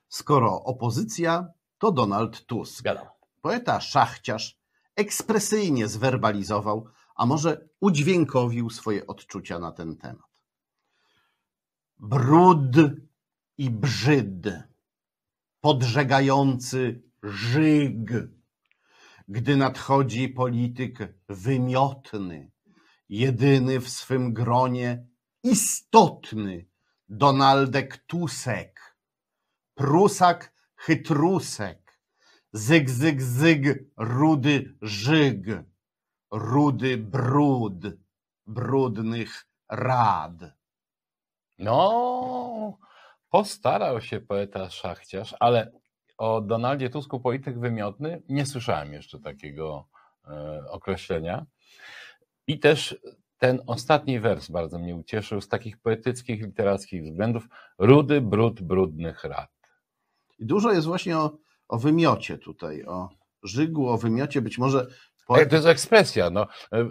Skoro 0.09 0.63
opozycja, 0.63 1.47
to 1.79 1.93
Donald 1.93 2.47
Tusk. 2.47 2.79
Zgadzam. 2.79 3.07
Poeta 3.43 3.81
szachciarz 3.81 4.59
ekspresyjnie 4.97 5.89
zwerbalizował, 5.89 6.87
a 7.19 7.27
może 7.27 7.69
udźwiękowił 7.81 8.71
swoje 8.71 9.07
odczucia 9.07 9.59
na 9.59 9.73
ten 9.73 9.97
temat. 9.97 10.43
Brud 11.99 12.77
i 13.59 13.71
brzyd, 13.71 14.47
podżegający 15.61 17.03
żyg, 17.23 18.13
gdy 19.29 19.57
nadchodzi 19.57 20.29
polityk 20.29 20.99
wymiotny, 21.29 22.51
jedyny 23.09 23.81
w 23.81 23.89
swym 23.89 24.33
gronie, 24.33 25.07
istotny, 25.43 26.67
Donaldek 27.09 27.97
Tusek, 27.97 28.97
prusak 29.75 30.53
chytrusek, 30.77 32.01
zyg, 32.53 32.91
zyg, 32.91 33.23
zyg, 33.23 33.85
rudy 33.97 34.77
żyg, 34.83 35.47
rudy 36.31 36.97
brud, 36.97 37.87
brudnych 38.47 39.47
rad. 39.69 40.33
No, 41.59 42.79
postarał 43.31 44.01
się 44.01 44.21
poeta 44.21 44.71
szachciarz, 44.71 45.35
ale 45.41 45.73
o 46.19 46.41
Donaldzie 46.41 46.91
Tusku 46.91 47.21
polityk 47.21 47.59
wymiotny 47.59 48.23
nie 48.29 48.47
słyszałem 48.47 48.93
jeszcze 48.93 49.21
takiego 49.21 49.89
e, 50.25 50.65
określenia. 50.71 51.47
I 52.47 52.59
też 52.59 52.99
ten 53.39 53.61
ostatni 53.67 54.21
wers 54.21 54.51
bardzo 54.51 54.79
mnie 54.79 54.97
ucieszył 54.97 55.41
z 55.41 55.49
takich 55.49 55.81
poetyckich, 55.81 56.43
literackich 56.43 57.05
względów. 57.05 57.49
Rudy, 57.79 58.21
brud, 58.21 58.63
brudnych 58.63 59.25
rad. 59.25 59.51
I 60.39 60.47
dużo 60.47 60.73
jest 60.73 60.87
właśnie 60.87 61.19
o, 61.19 61.39
o 61.69 61.79
wymiocie 61.79 62.39
tutaj, 62.39 62.85
o 62.85 63.09
żygu, 63.43 63.89
o 63.89 63.99
wymiocie, 63.99 64.43
być 64.43 64.59
może 64.59 64.87
Ale 65.29 65.47
to 65.47 65.57
jest 65.57 65.69
ekspresja. 65.69 66.31
No. 66.31 66.47
E, 66.73 66.77
e, 66.77 66.87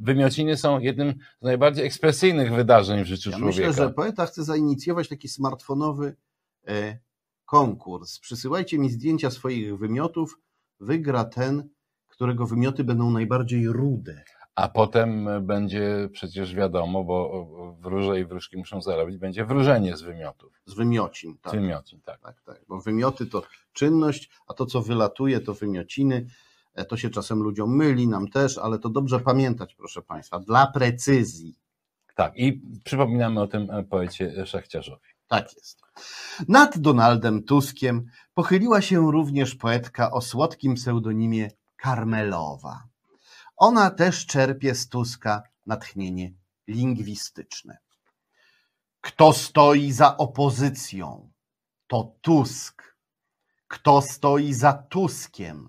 Wymiociny 0.00 0.56
są 0.56 0.78
jednym 0.78 1.14
z 1.40 1.44
najbardziej 1.44 1.86
ekspresyjnych 1.86 2.54
wydarzeń 2.54 3.04
w 3.04 3.06
życiu 3.06 3.30
Ja 3.30 3.38
człowieka. 3.38 3.68
myślę, 3.68 3.84
że 3.84 3.90
poeta 3.94 4.26
chce 4.26 4.44
zainicjować 4.44 5.08
taki 5.08 5.28
smartfonowy 5.28 6.16
e, 6.68 6.98
konkurs. 7.44 8.18
Przysyłajcie 8.18 8.78
mi 8.78 8.90
zdjęcia 8.90 9.30
swoich 9.30 9.78
wymiotów. 9.78 10.38
Wygra 10.80 11.24
ten, 11.24 11.68
którego 12.08 12.46
wymioty 12.46 12.84
będą 12.84 13.10
najbardziej 13.10 13.68
rude. 13.68 14.24
A 14.54 14.68
potem 14.68 15.28
będzie 15.46 16.08
przecież 16.12 16.54
wiadomo, 16.54 17.04
bo 17.04 17.46
wróże 17.80 18.20
i 18.20 18.24
wróżki 18.24 18.56
muszą 18.56 18.82
zarobić, 18.82 19.18
będzie 19.18 19.44
wróżenie 19.44 19.96
z 19.96 20.02
wymiotów. 20.02 20.52
Z 20.66 20.74
wymiocin. 20.74 21.34
Z 21.38 21.40
Tak, 21.42 21.52
wymiocin, 21.52 22.00
tak. 22.04 22.20
tak, 22.20 22.42
tak. 22.42 22.60
Bo 22.68 22.80
wymioty 22.80 23.26
to 23.26 23.42
czynność, 23.72 24.30
a 24.46 24.54
to, 24.54 24.66
co 24.66 24.82
wylatuje, 24.82 25.40
to 25.40 25.54
wymiociny. 25.54 26.26
E, 26.74 26.84
To 26.84 26.96
się 26.96 27.10
czasem 27.10 27.38
ludziom 27.42 27.76
myli, 27.76 28.08
nam 28.08 28.28
też, 28.28 28.58
ale 28.58 28.78
to 28.78 28.88
dobrze 28.88 29.20
pamiętać, 29.20 29.74
proszę 29.74 30.02
Państwa, 30.02 30.40
dla 30.40 30.66
precyzji. 30.66 31.58
Tak, 32.14 32.36
i 32.36 32.62
przypominamy 32.84 33.40
o 33.40 33.46
tym 33.46 33.70
e, 33.70 33.84
poecie 33.84 34.46
szachciarzowi. 34.46 35.08
Tak 35.28 35.54
jest. 35.56 35.80
Nad 36.48 36.78
Donaldem 36.78 37.42
Tuskiem 37.42 38.06
pochyliła 38.34 38.80
się 38.80 39.12
również 39.12 39.54
poetka 39.54 40.10
o 40.10 40.20
słodkim 40.20 40.74
pseudonimie 40.74 41.50
Karmelowa. 41.76 42.84
Ona 43.56 43.90
też 43.90 44.26
czerpie 44.26 44.74
z 44.74 44.88
Tuska 44.88 45.42
natchnienie 45.66 46.32
lingwistyczne. 46.68 47.78
Kto 49.00 49.32
stoi 49.32 49.92
za 49.92 50.16
opozycją, 50.16 51.30
to 51.86 52.14
Tusk. 52.20 52.96
Kto 53.68 54.02
stoi 54.02 54.52
za 54.52 54.72
Tuskiem, 54.72 55.68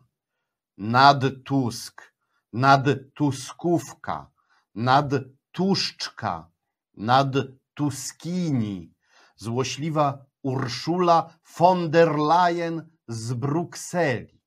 nad 0.81 1.23
Tusk, 1.45 2.13
nad 2.53 2.85
Tuskówka, 3.13 4.31
nad 4.75 5.13
Tuszczka, 5.51 6.51
nad 6.97 7.35
Tuskini, 7.73 8.93
złośliwa 9.35 10.25
Urszula 10.43 11.37
von 11.57 11.91
der 11.91 12.15
Leyen 12.15 12.89
z 13.07 13.33
Brukseli, 13.33 14.41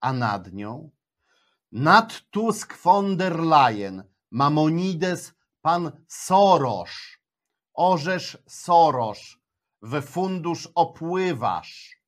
a 0.00 0.12
nad 0.12 0.52
nią? 0.52 0.90
Nad 1.72 2.22
Tusk 2.30 2.76
von 2.84 3.16
der 3.16 3.38
Leyen, 3.38 4.04
Mamonides 4.30 5.34
pan 5.62 6.04
Sorosz, 6.08 7.20
orzesz 7.74 8.38
Sorosz, 8.46 9.38
we 9.82 10.02
fundusz 10.02 10.68
opływasz. 10.74 12.00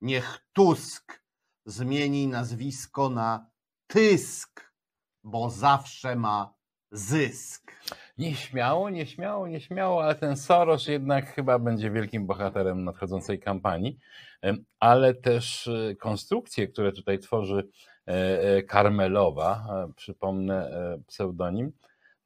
Niech 0.00 0.38
Tusk 0.52 1.27
zmieni 1.68 2.28
nazwisko 2.28 3.08
na 3.10 3.46
Tysk, 3.86 4.72
bo 5.24 5.50
zawsze 5.50 6.16
ma 6.16 6.54
zysk. 6.90 7.72
Nieśmiało, 8.18 8.90
nieśmiało, 8.90 9.48
nieśmiało, 9.48 10.04
ale 10.04 10.14
ten 10.14 10.36
Soros 10.36 10.86
jednak 10.86 11.34
chyba 11.34 11.58
będzie 11.58 11.90
wielkim 11.90 12.26
bohaterem 12.26 12.84
nadchodzącej 12.84 13.40
kampanii, 13.40 13.98
ale 14.80 15.14
też 15.14 15.68
e, 15.68 15.96
konstrukcje, 15.96 16.68
które 16.68 16.92
tutaj 16.92 17.18
tworzy 17.18 17.68
e, 18.06 18.12
e, 18.42 18.62
Karmelowa, 18.62 19.66
przypomnę 19.96 20.70
pseudonim, 21.06 21.72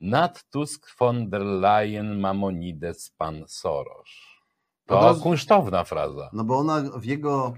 nad 0.01 0.45
Tusk 0.51 0.97
von 0.99 1.31
der 1.31 1.41
Leyen 1.43 2.21
Mamonides 2.21 3.11
pan 3.11 3.45
Soros. 3.47 4.09
To 4.87 4.95
razu- 5.01 5.23
kunsztowna 5.23 5.85
fraza. 5.85 6.31
No 6.33 6.45
bo 6.45 6.59
ona 6.59 6.81
w 6.81 7.05
jego, 7.05 7.55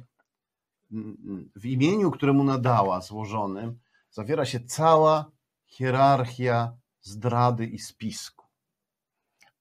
w 1.56 1.66
imieniu, 1.66 2.10
które 2.10 2.32
mu 2.32 2.44
nadała, 2.44 3.00
złożonym, 3.00 3.78
zawiera 4.10 4.44
się 4.44 4.60
cała 4.60 5.30
hierarchia 5.66 6.76
zdrady 7.00 7.66
i 7.66 7.78
spisku. 7.78 8.46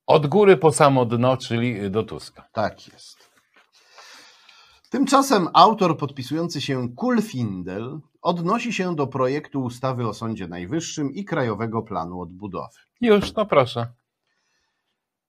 Od 0.06 0.28
góry 0.28 0.58
po 0.58 0.72
samo 0.72 1.06
dno, 1.06 1.38
czyli 1.38 1.92
do 1.92 2.04
Tuska. 2.04 2.50
Tak 2.52 2.88
jest. 2.88 3.34
Tymczasem 4.90 5.48
autor 5.54 5.98
podpisujący 5.98 6.62
się 6.62 6.96
Kulfindel 6.96 8.00
odnosi 8.22 8.74
się 8.74 8.96
do 8.96 9.08
projektu 9.08 9.64
ustawy 9.64 10.08
o 10.08 10.14
Sądzie 10.14 10.48
Najwyższym 10.48 11.14
i 11.14 11.26
Krajowego 11.26 11.82
Planu 11.82 12.22
Odbudowy. 12.22 12.80
Już, 13.02 13.34
no 13.34 13.46
proszę. 13.46 13.94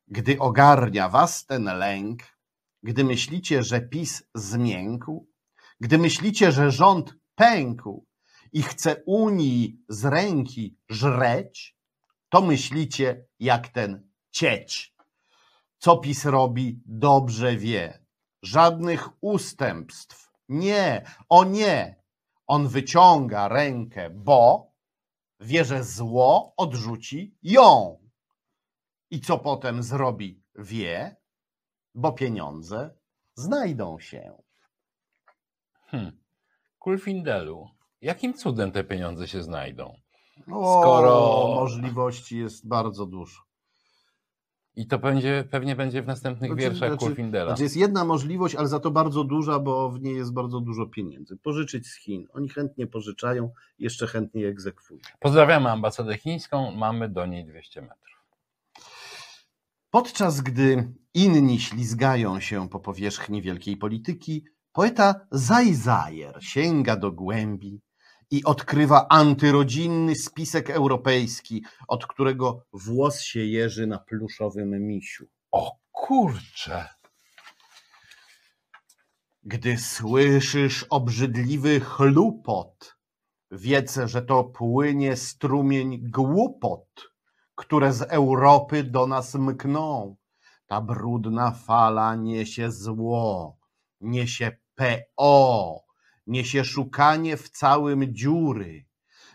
Gdy 0.09 0.39
ogarnia 0.39 1.09
was 1.09 1.47
ten 1.47 1.65
lęk, 1.65 2.23
gdy 2.83 3.05
myślicie, 3.05 3.63
że 3.63 3.81
PiS 3.81 4.23
zmiękł, 4.35 5.27
gdy 5.81 5.99
myślicie, 5.99 6.53
że 6.53 6.71
rząd 6.71 7.15
pękł 7.35 8.07
i 8.53 8.63
chce 8.63 9.03
Unii 9.07 9.79
z 9.89 10.05
ręki 10.05 10.77
żreć, 10.89 11.77
to 12.29 12.43
myślicie 12.43 13.27
jak 13.39 13.69
ten 13.69 14.09
cieć. 14.31 14.95
Co 15.79 15.97
PiS 15.97 16.25
robi, 16.25 16.83
dobrze 16.87 17.57
wie. 17.57 18.05
Żadnych 18.43 19.09
ustępstw. 19.21 20.31
Nie, 20.49 21.05
o 21.29 21.45
nie. 21.45 22.03
On 22.47 22.69
wyciąga 22.69 23.49
rękę, 23.49 24.11
bo 24.11 24.73
wie, 25.41 25.65
że 25.65 25.85
zło 25.85 26.55
odrzuci 26.57 27.39
ją. 27.43 27.99
I 29.11 29.21
co 29.21 29.39
potem 29.39 29.83
zrobi, 29.83 30.43
wie, 30.55 31.17
bo 31.95 32.13
pieniądze 32.13 32.95
znajdą 33.35 33.99
się. 33.99 34.44
Hmm. 35.87 36.13
Kulfindelu, 36.79 37.69
jakim 38.01 38.35
cudem 38.35 38.73
te 38.73 38.85
pieniądze 38.85 39.29
się 39.29 39.43
znajdą? 39.43 39.97
O, 40.53 40.81
Skoro- 40.83 41.55
możliwości 41.61 42.39
jest 42.39 42.69
bardzo 42.69 43.07
dużo. 43.07 43.41
I 44.77 44.87
to 44.87 44.99
będzie, 44.99 45.45
pewnie 45.51 45.77
będzie 45.77 46.03
w 46.03 46.07
następnych 46.07 46.51
Znaczy- 46.51 46.63
wierszach 46.63 46.89
znaczy- 46.91 47.07
Kulfindela. 47.07 47.51
Znaczy 47.51 47.63
jest 47.63 47.77
jedna 47.77 48.05
możliwość, 48.05 48.55
ale 48.55 48.69
za 48.69 48.81
to 48.81 48.91
bardzo 48.91 49.25
duża, 49.25 49.59
bo 49.59 49.91
w 49.91 50.01
niej 50.03 50.17
jest 50.17 50.33
bardzo 50.33 50.61
dużo 50.61 50.87
pieniędzy. 50.87 51.37
Pożyczyć 51.37 51.87
z 51.87 51.97
Chin. 51.99 52.27
Oni 52.33 52.49
chętnie 52.49 52.87
pożyczają, 52.87 53.51
jeszcze 53.79 54.07
chętniej 54.07 54.45
egzekwują. 54.47 55.01
Pozdrawiamy 55.21 55.71
ambasadę 55.71 56.19
chińską, 56.19 56.71
mamy 56.71 57.09
do 57.09 57.27
niej 57.27 57.45
200 57.47 57.83
metrów. 57.83 58.25
Podczas 59.91 60.41
gdy 60.41 60.93
inni 61.15 61.61
ślizgają 61.61 62.41
się 62.41 62.69
po 62.69 62.81
powierzchni 62.81 63.43
wielkiej 63.43 63.77
polityki, 63.77 64.45
poeta 64.75 65.27
Zajzajer 65.31 66.39
sięga 66.41 66.97
do 66.97 67.13
głębi 67.13 67.81
i 68.31 68.45
odkrywa 68.45 69.07
antyrodzinny 69.09 70.15
spisek 70.15 70.71
europejski, 70.71 71.65
od 71.89 72.07
którego 72.07 72.67
włos 72.73 73.21
się 73.21 73.41
jeży 73.41 73.87
na 73.87 73.99
pluszowym 73.99 74.87
misiu. 74.87 75.27
O 75.53 75.77
kurcze! 75.93 76.89
Gdy 79.43 79.79
słyszysz 79.79 80.87
obrzydliwy 80.91 81.81
chlupot, 81.81 82.97
wiedz, 83.51 83.99
że 84.05 84.23
to 84.23 84.45
płynie 84.45 85.17
strumień 85.17 86.11
głupot, 86.11 87.13
które 87.55 87.93
z 87.93 88.03
Europy 88.03 88.85
do 88.85 89.07
nas 89.07 89.35
mkną. 89.35 90.17
Ta 90.67 90.81
brudna 90.81 91.51
fala 91.51 92.17
niesie 92.17 92.71
zło, 92.73 93.59
niesie 94.01 94.64
PO, 94.75 95.81
niesie 96.27 96.65
szukanie 96.65 97.37
w 97.37 97.51
całym 97.51 98.15
dziury, 98.15 98.87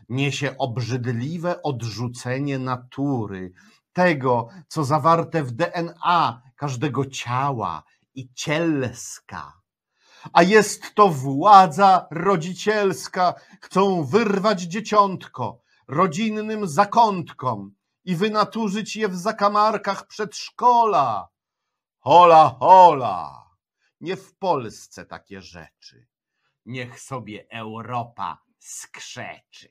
niesie 0.09 0.57
obrzydliwe 0.57 1.61
odrzucenie 1.61 2.59
natury, 2.59 3.51
tego, 3.93 4.47
co 4.67 4.83
zawarte 4.83 5.43
w 5.43 5.51
DNA 5.51 6.41
każdego 6.55 7.05
ciała 7.05 7.83
i 8.15 8.33
cielska. 8.33 9.53
A 10.33 10.43
jest 10.43 10.95
to 10.95 11.09
władza 11.09 12.07
rodzicielska, 12.11 13.33
chcą 13.61 14.03
wyrwać 14.03 14.61
dzieciątko 14.61 15.61
rodzinnym 15.87 16.67
zakątkom 16.67 17.71
i 18.05 18.15
wynaturzyć 18.15 18.95
je 18.95 19.09
w 19.09 19.17
zakamarkach 19.17 20.07
przedszkola. 20.07 21.27
Hola, 21.99 22.55
hola! 22.59 23.48
Nie 24.01 24.15
w 24.17 24.35
Polsce 24.35 25.05
takie 25.05 25.41
rzeczy. 25.41 26.07
Niech 26.65 26.99
sobie 26.99 27.45
Europa 27.49 28.41
skrzeczy. 28.59 29.69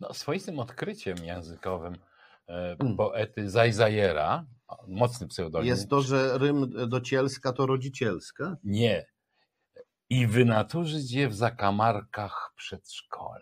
No, 0.00 0.14
swoistym 0.14 0.58
odkryciem 0.58 1.18
językowym 1.24 1.94
e, 2.48 2.76
Mm. 2.80 2.96
poety 2.96 3.50
Zajzajera, 3.50 4.46
mocny 4.88 5.28
pseudonim. 5.28 5.68
Jest 5.68 5.90
to, 5.90 6.02
że 6.02 6.38
rym 6.38 6.88
do 6.88 7.00
cielska 7.00 7.52
to 7.52 7.66
rodzicielska? 7.66 8.56
Nie. 8.64 9.06
I 10.10 10.26
wynaturzyć 10.26 11.12
je 11.12 11.28
w 11.28 11.34
zakamarkach 11.34 12.52
przedszkola. 12.56 13.40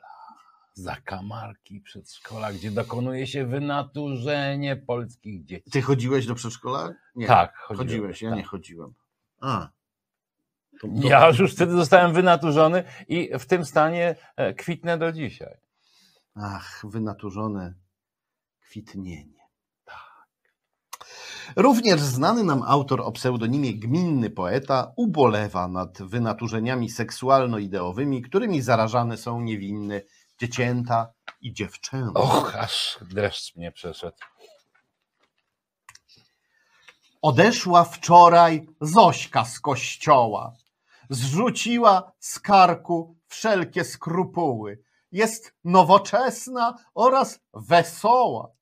Zakamarki 0.75 1.81
przedszkola, 1.81 2.53
gdzie 2.53 2.71
dokonuje 2.71 3.27
się 3.27 3.47
wynaturzenie 3.47 4.77
polskich 4.77 5.45
dzieci. 5.45 5.71
Ty 5.71 5.83
chodziłeś 5.83 6.27
do 6.27 6.35
przedszkola? 6.35 6.93
Nie. 7.15 7.27
Tak, 7.27 7.57
chodziłem, 7.57 7.89
Chodziłeś, 7.89 8.23
ja 8.23 8.31
tak. 8.31 8.39
nie 8.39 8.45
chodziłem. 8.45 8.95
A. 9.41 9.69
To, 10.81 10.89
to, 10.89 11.09
Ja 11.09 11.29
już 11.29 11.53
wtedy 11.53 11.73
zostałem 11.73 12.13
wynaturzony 12.13 12.85
i 13.09 13.39
w 13.39 13.47
tym 13.47 13.65
stanie 13.65 14.17
e, 14.37 14.55
kwitnę 14.55 14.99
do 14.99 15.13
dzisiaj. 15.13 15.57
Ach, 16.35 16.85
wynaturzone 16.89 17.75
kwitnienie. 18.61 19.45
Również 21.57 22.01
znany 22.01 22.45
nam 22.45 22.63
autor 22.63 23.01
o 23.01 23.13
pseudonimie 23.13 23.75
Gminny 23.75 24.31
Poeta 24.31 24.93
ubolewa 24.97 25.69
nad 25.69 26.03
wynaturzeniami 26.03 26.91
seksualno-ideowymi, 26.91 28.23
którymi 28.23 28.63
zarażane 28.63 29.17
są 29.17 29.41
niewinne 29.41 30.01
dziecięta 30.41 31.13
i 31.41 31.53
dziewczęta. 31.53 32.21
Och, 32.21 32.57
aż 32.57 32.99
dreszcz 33.11 33.57
mnie 33.57 33.73
przeszedł. 33.73 34.17
Odeszła 37.23 37.85
wczoraj 37.85 38.67
Zośka 38.81 39.45
z 39.45 39.61
kościoła. 39.61 40.53
Zrzuciła 41.11 42.13
z 42.19 42.41
karku 42.41 43.19
wszelkie 43.27 43.85
skrupuły. 43.85 44.83
Jest 45.13 45.55
nowoczesna 45.65 46.79
oraz 46.95 47.41
wesoła. 47.55 48.53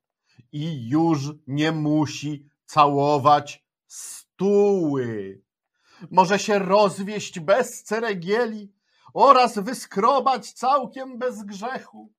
I 0.51 0.89
już 0.89 1.19
nie 1.47 1.71
musi 1.71 2.49
całować 2.65 3.65
stóły. 3.87 5.41
Może 6.11 6.39
się 6.39 6.59
rozwieść 6.59 7.39
bez 7.39 7.83
ceregieli 7.83 8.73
oraz 9.13 9.59
wyskrobać 9.59 10.51
całkiem 10.51 11.17
bez 11.17 11.43
grzechu. 11.43 12.13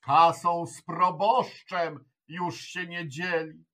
Kasą 0.00 0.66
z 0.66 0.82
proboszczem 0.82 2.04
już 2.28 2.60
się 2.60 2.86
nie 2.86 3.08
dzieli 3.08 3.68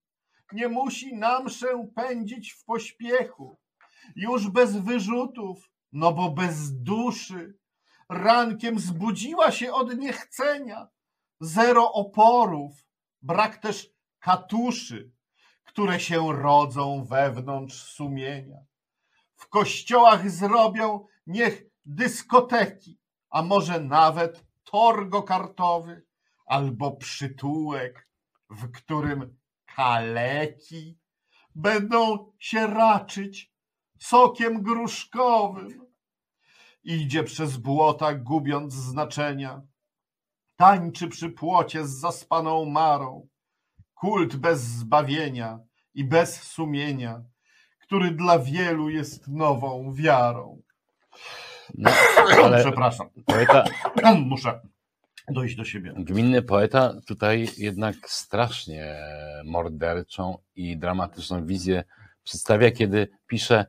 nie 0.54 0.68
musi 0.68 1.16
na 1.16 1.40
mszę 1.40 1.88
pędzić 1.94 2.52
w 2.52 2.64
pośpiechu. 2.64 3.58
Już 4.16 4.50
bez 4.50 4.76
wyrzutów, 4.76 5.70
no 5.94 6.12
bo 6.12 6.30
bez 6.30 6.83
duszy. 6.83 7.59
Rankiem 8.09 8.78
zbudziła 8.78 9.50
się 9.50 9.72
od 9.72 9.98
niechcenia. 9.98 10.88
Zero 11.40 11.92
oporów, 11.92 12.72
brak 13.22 13.57
też 13.57 13.90
katuszy, 14.18 15.12
które 15.64 16.00
się 16.00 16.33
rodzą 16.33 17.04
wewnątrz 17.04 17.83
sumienia. 17.83 18.59
W 19.37 19.48
kościołach 19.48 20.30
zrobią 20.30 21.07
niech 21.26 21.62
dyskoteki, 21.85 22.98
a 23.30 23.42
może 23.42 23.80
nawet 23.80 24.44
torgo 24.64 25.22
kartowy 25.22 26.07
albo 26.46 26.96
przytułek, 26.96 28.09
w 28.50 28.72
którym 28.72 29.37
kaleki 29.76 30.98
będą 31.54 32.33
się 32.38 32.66
raczyć 32.66 33.54
sokiem 33.98 34.62
gruszkowym. 34.62 35.84
Idzie 36.85 37.25
przez 37.25 37.57
błota, 37.57 38.14
gubiąc 38.14 38.75
znaczenia. 38.75 39.62
Tańczy 40.57 41.09
przy 41.09 41.31
płocie 41.31 41.87
z 41.87 41.90
zaspaną 41.90 42.64
marą. 42.64 43.29
Kult 43.94 44.37
bez 44.37 44.61
zbawienia 44.61 45.59
i 45.94 46.05
bez 46.05 46.42
sumienia, 46.42 47.23
który 47.81 48.11
dla 48.11 48.38
wielu 48.38 48.88
jest 48.90 49.29
nową 49.29 49.94
wiarą. 49.94 50.62
No, 51.75 51.90
ale 52.44 52.61
Przepraszam, 52.61 53.09
poeta, 53.27 53.64
muszę 54.27 54.61
dojść 55.29 55.57
do 55.57 55.64
siebie. 55.64 55.94
gminny 55.97 56.42
poeta 56.42 56.92
tutaj 57.07 57.49
jednak 57.57 57.97
strasznie 58.07 58.97
morderczą 59.44 60.38
i 60.57 60.77
dramatyczną 60.77 61.47
wizję 61.47 61.85
przedstawia, 62.25 62.70
kiedy 62.70 63.09
pisze 63.27 63.66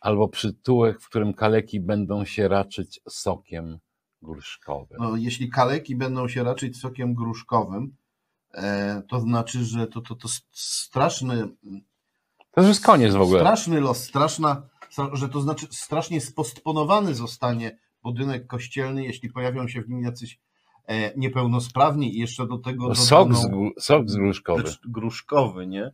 albo 0.00 0.28
przytułek, 0.28 1.00
w 1.00 1.08
którym 1.08 1.34
kaleki 1.34 1.80
będą 1.80 2.24
się 2.24 2.48
raczyć 2.48 3.00
sokiem 3.08 3.78
gruszkowym. 4.22 4.98
No, 5.00 5.16
jeśli 5.16 5.50
kaleki 5.50 5.96
będą 5.96 6.28
się 6.28 6.44
raczyć 6.44 6.76
sokiem 6.80 7.14
gruszkowym, 7.14 7.96
e, 8.54 9.02
to 9.08 9.20
znaczy, 9.20 9.64
że 9.64 9.86
to, 9.86 10.00
to, 10.00 10.14
to 10.14 10.28
straszny, 10.52 11.48
To 12.50 12.60
już 12.60 12.68
jest 12.68 12.84
koniec 12.84 13.14
w 13.14 13.20
ogóle. 13.20 13.40
straszny 13.40 13.80
los, 13.80 14.04
straszna, 14.04 14.62
że 15.12 15.28
to 15.28 15.40
znaczy 15.40 15.66
strasznie 15.70 16.20
spostponowany 16.20 17.14
zostanie 17.14 17.78
budynek 18.02 18.46
kościelny, 18.46 19.04
jeśli 19.04 19.30
pojawią 19.30 19.68
się 19.68 19.82
w 19.82 19.88
nim 19.88 20.02
jacyś 20.02 20.40
e, 20.86 21.18
niepełnosprawni 21.18 22.16
i 22.16 22.20
jeszcze 22.20 22.46
do 22.46 22.58
tego 22.58 22.94
Sok, 22.94 23.28
dodaną- 23.28 23.70
z, 23.76 23.84
sok 23.84 24.10
z 24.10 24.16
gruszkowy. 24.16 24.64
Gruszkowy, 24.88 25.66
nie? 25.66 25.92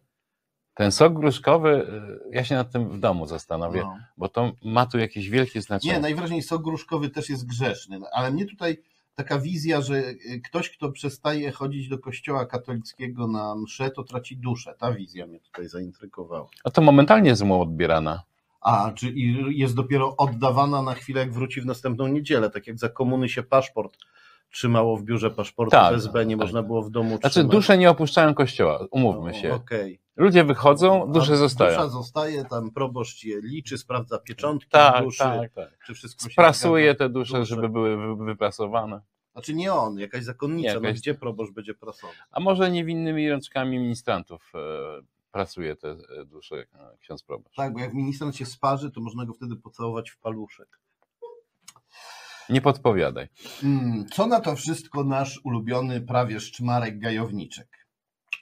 Ten 0.80 0.92
sok 0.92 1.14
gruszkowy, 1.14 1.86
y, 2.30 2.36
ja 2.36 2.44
się 2.44 2.54
nad 2.54 2.70
tym 2.72 2.88
w 2.88 3.00
domu 3.00 3.26
zastanowię, 3.26 3.80
No. 3.80 3.98
bo 4.16 4.28
to 4.28 4.52
ma 4.64 4.86
tu 4.86 4.98
jakieś 4.98 5.28
wielkie 5.28 5.62
znaczenie. 5.62 5.92
Nie, 5.94 6.00
najwyraźniej 6.00 6.42
sok 6.42 6.62
gruszkowy 6.62 7.10
też 7.10 7.28
jest 7.28 7.46
grzeszny, 7.46 7.98
no, 7.98 8.06
ale 8.12 8.30
mnie 8.30 8.46
tutaj 8.46 8.78
taka 9.14 9.38
wizja, 9.38 9.80
że 9.80 9.96
y, 9.96 10.40
ktoś, 10.44 10.70
kto 10.70 10.92
przestaje 10.92 11.52
chodzić 11.52 11.88
do 11.88 11.98
kościoła 11.98 12.46
katolickiego 12.46 13.26
na 13.26 13.54
mszę, 13.54 13.90
to 13.90 14.04
traci 14.04 14.36
duszę. 14.36 14.74
Ta 14.78 14.92
wizja 14.92 15.26
mnie 15.26 15.40
tutaj 15.40 15.68
zaintrygowała. 15.68 16.46
A 16.64 16.70
to 16.70 16.82
momentalnie 16.82 17.30
jest 17.30 17.42
mu 17.42 17.62
odbierana. 17.62 18.22
A, 18.60 18.92
czy 18.94 19.10
i 19.10 19.58
jest 19.58 19.74
dopiero 19.74 20.16
oddawana 20.16 20.82
na 20.82 20.94
chwilę, 20.94 21.20
jak 21.20 21.32
wróci 21.32 21.60
w 21.60 21.66
następną 21.66 22.06
niedzielę, 22.06 22.50
tak 22.50 22.66
jak 22.66 22.78
za 22.78 22.88
komuny 22.88 23.28
się 23.28 23.42
paszport 23.42 23.96
trzymało 24.50 24.96
w 24.96 25.02
biurze 25.02 25.30
paszportu 25.30 25.70
Tak, 25.70 25.94
SB, 25.94 26.26
nie 26.26 26.36
tak. 26.36 26.46
można 26.46 26.62
było 26.62 26.82
w 26.82 26.90
domu 26.90 27.16
Znaczy, 27.16 27.30
trzymać. 27.30 27.52
dusze 27.52 27.78
nie 27.78 27.90
opuszczają 27.90 28.34
kościoła, 28.34 28.86
umówmy 28.90 29.34
się. 29.34 29.54
Okej. 29.54 30.00
Ludzie 30.20 30.44
wychodzą, 30.44 31.12
dusze 31.12 31.32
A 31.32 31.36
zostają. 31.36 31.70
Dusza 31.70 31.88
zostaje, 31.88 32.44
tam 32.44 32.70
proboszcz 32.70 33.24
je 33.24 33.40
liczy, 33.42 33.78
sprawdza 33.78 34.18
pieczątki 34.18 34.70
Tak, 34.70 35.04
duszy, 35.04 35.18
tak, 35.18 35.52
tak. 35.52 35.78
czy 35.86 35.94
wszystko 35.94 36.24
się 36.24 36.30
Sprasuje 36.32 36.84
zgadza. 36.90 36.98
te 36.98 37.08
dusze, 37.08 37.38
Dusze. 37.38 37.46
żeby 37.54 37.68
były 37.68 38.16
wy- 38.16 38.24
wyprasowane. 38.24 39.00
Znaczy 39.32 39.54
nie 39.54 39.72
on, 39.72 39.98
jakaś 39.98 40.24
zakonnica, 40.24 40.68
Nie, 40.68 40.74
no 40.74 40.80
jakaś- 40.80 41.00
gdzie 41.00 41.14
proboszcz 41.14 41.52
będzie 41.52 41.74
prasował? 41.74 42.16
A 42.30 42.40
może 42.40 42.70
niewinnymi 42.70 43.30
rączkami 43.30 43.78
ministrantów 43.78 44.52
e, 44.54 44.58
pracuje 45.32 45.76
te 45.76 45.88
e, 45.90 46.24
dusze 46.24 46.56
e, 46.56 46.66
ksiądz 47.00 47.22
proboszcz. 47.22 47.56
Tak, 47.56 47.72
bo 47.72 47.80
jak 47.80 47.94
ministrant 47.94 48.36
się 48.36 48.46
sparzy, 48.46 48.90
to 48.90 49.00
można 49.00 49.26
go 49.26 49.32
wtedy 49.34 49.56
pocałować 49.56 50.10
w 50.10 50.18
paluszek. 50.18 50.80
Nie 52.48 52.60
podpowiadaj. 52.60 53.28
Mm, 53.62 54.06
Co 54.12 54.26
na 54.26 54.40
to 54.40 54.56
wszystko 54.56 55.04
nasz 55.04 55.40
ulubiony 55.44 56.00
prawieszcz 56.00 56.60
Marek 56.60 56.98
Gajowniczek? 56.98 57.79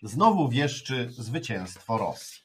Znowu 0.02 0.48
wieszczy 0.48 1.10
zwycięstwo 1.10 1.98
Rosji. 1.98 2.42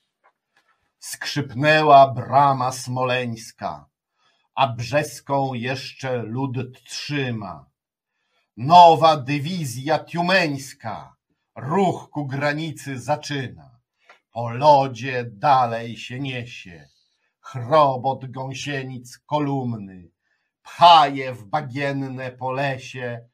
Skrzypnęła 1.00 2.14
brama 2.14 2.72
smoleńska, 2.72 3.90
a 4.56 4.68
brzeską 4.68 5.54
jeszcze 5.54 6.24
lud 6.24 6.84
trzyma. 6.84 7.66
Nowa 8.58 9.18
dywizja 9.18 10.00
tiumeńska 10.00 11.16
ruch 11.56 12.10
ku 12.10 12.26
granicy 12.26 13.00
zaczyna. 13.00 13.80
Po 14.32 14.50
lodzie 14.50 15.26
dalej 15.32 15.98
się 15.98 16.20
niesie, 16.20 16.90
chrobot 17.40 18.32
gąsienic 18.32 19.18
kolumny, 19.26 20.12
pchaje 20.62 21.34
w 21.34 21.46
bagienne 21.46 22.32
polesie, 22.32 23.30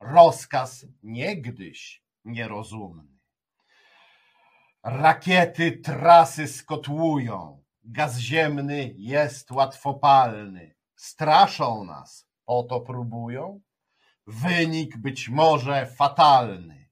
rozkaz 0.00 0.86
niegdyś 1.02 2.02
nierozumny. 2.24 3.19
Rakiety 4.82 5.72
trasy 5.72 6.48
skotłują, 6.48 7.62
gaz 7.84 8.18
ziemny 8.18 8.94
jest 8.96 9.50
łatwopalny. 9.50 10.74
Straszą 10.96 11.84
nas, 11.84 12.26
o 12.46 12.62
to 12.62 12.80
próbują. 12.80 13.60
Wynik 14.26 14.96
być 14.96 15.28
może 15.28 15.86
fatalny. 15.86 16.88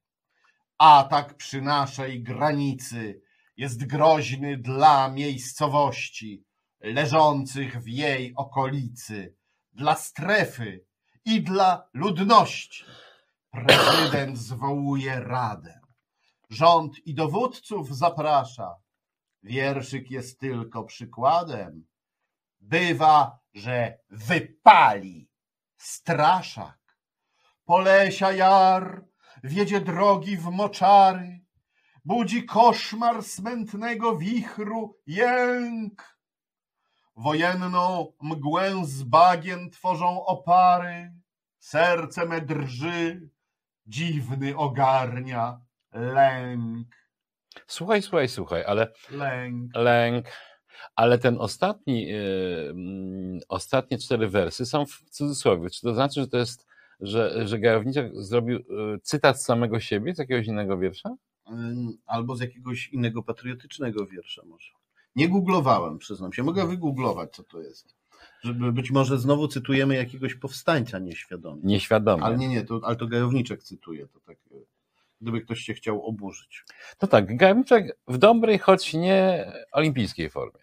Atak 0.79 1.35
przy 1.35 1.63
naszej 1.63 2.23
granicy 2.23 3.23
jest 3.57 3.87
groźny 3.87 4.57
dla 4.57 5.09
miejscowości 5.09 6.45
leżących 6.81 7.83
w 7.83 7.89
jej 7.89 8.33
okolicy, 8.37 9.35
dla 9.73 9.97
strefy 9.97 10.85
i 11.25 11.43
dla 11.43 11.89
ludności. 11.95 12.85
Prezydent 13.51 14.39
zwołuje 14.39 15.21
radę. 15.21 15.81
Rząd 16.51 17.07
i 17.07 17.15
dowódców 17.15 17.97
zaprasza. 17.97 18.77
Wierszyk 19.43 20.11
jest 20.11 20.41
tylko 20.41 20.85
przykładem. 20.85 21.87
Bywa, 22.61 23.39
że 23.55 23.99
wypali 24.11 25.31
straszak. 25.77 26.79
Polesia 27.65 28.33
jar, 28.33 29.05
wiedzie 29.45 29.81
drogi 29.81 30.37
w 30.37 30.45
moczary, 30.45 31.45
budzi 32.05 32.45
koszmar 32.45 33.25
smętnego 33.25 34.17
wichru 34.17 34.99
jęk. 35.07 36.19
Wojenną 37.17 38.13
mgłę 38.21 38.85
z 38.85 39.03
bagien 39.03 39.71
tworzą 39.71 40.25
opary, 40.25 41.15
serce 41.59 42.27
me 42.27 42.41
drży, 42.41 43.31
dziwny 43.87 44.57
ogarnia 44.57 45.68
lęk, 45.93 46.87
Słuchaj, 47.67 48.03
słuchaj, 48.03 48.29
słuchaj, 48.29 48.65
ale 48.65 48.93
lęk. 49.11 49.77
lęk, 49.77 50.27
ale 50.97 51.19
ten 51.19 51.37
ostatni, 51.39 52.07
yy, 52.07 53.41
ostatnie 53.49 53.99
cztery 53.99 54.29
wersy 54.29 54.67
są 54.67 54.87
w 54.87 55.03
cudzysłowie. 55.11 55.71
Czy 55.71 55.81
to 55.83 55.95
znaczy, 55.95 56.21
że 56.21 56.29
to 56.29 56.39
jest, 56.39 56.67
że, 57.01 57.49
że 57.49 57.59
Gajowniczek 57.59 58.13
zrobił 58.15 58.59
yy, 58.59 58.99
cytat 59.03 59.43
z 59.43 59.45
samego 59.45 59.81
siebie, 59.81 60.15
z 60.15 60.19
jakiegoś 60.19 60.47
innego 60.47 60.79
wiersza? 60.79 61.11
Albo 62.07 62.37
z 62.37 62.41
jakiegoś 62.41 62.89
innego 62.89 63.23
patriotycznego 63.23 64.07
wiersza 64.07 64.43
może. 64.47 64.73
Nie 65.17 65.29
googlowałem, 65.29 65.99
przyznam 65.99 66.33
się. 66.33 66.43
Mogę 66.43 66.67
wygooglować, 66.67 67.37
co 67.37 67.43
to 67.43 67.61
jest. 67.61 67.95
Żeby 68.43 68.73
być 68.73 68.91
może 68.91 69.19
znowu 69.19 69.49
cytujemy 69.49 69.95
jakiegoś 69.95 70.35
powstańca 70.35 70.99
nieświadomie. 70.99 71.61
Nieświadomie. 71.65 72.23
Ale 72.23 72.37
nie, 72.37 72.49
nie, 72.49 72.65
to, 72.65 72.81
ale 72.85 72.97
to 72.97 73.07
Gajowniczek 73.07 73.63
cytuje. 73.63 74.07
To 74.07 74.21
tak, 74.21 74.37
e, 74.53 74.55
gdyby 75.21 75.41
ktoś 75.41 75.61
się 75.61 75.75
chciał 75.75 76.07
oburzyć. 76.07 76.65
No 77.03 77.09
tak, 77.09 77.37
Gajowniczek 77.37 77.99
w 78.09 78.19
dobrej, 78.19 78.59
choć 78.59 78.95
nie 78.95 79.53
olimpijskiej 79.73 80.31
formie. 80.31 80.61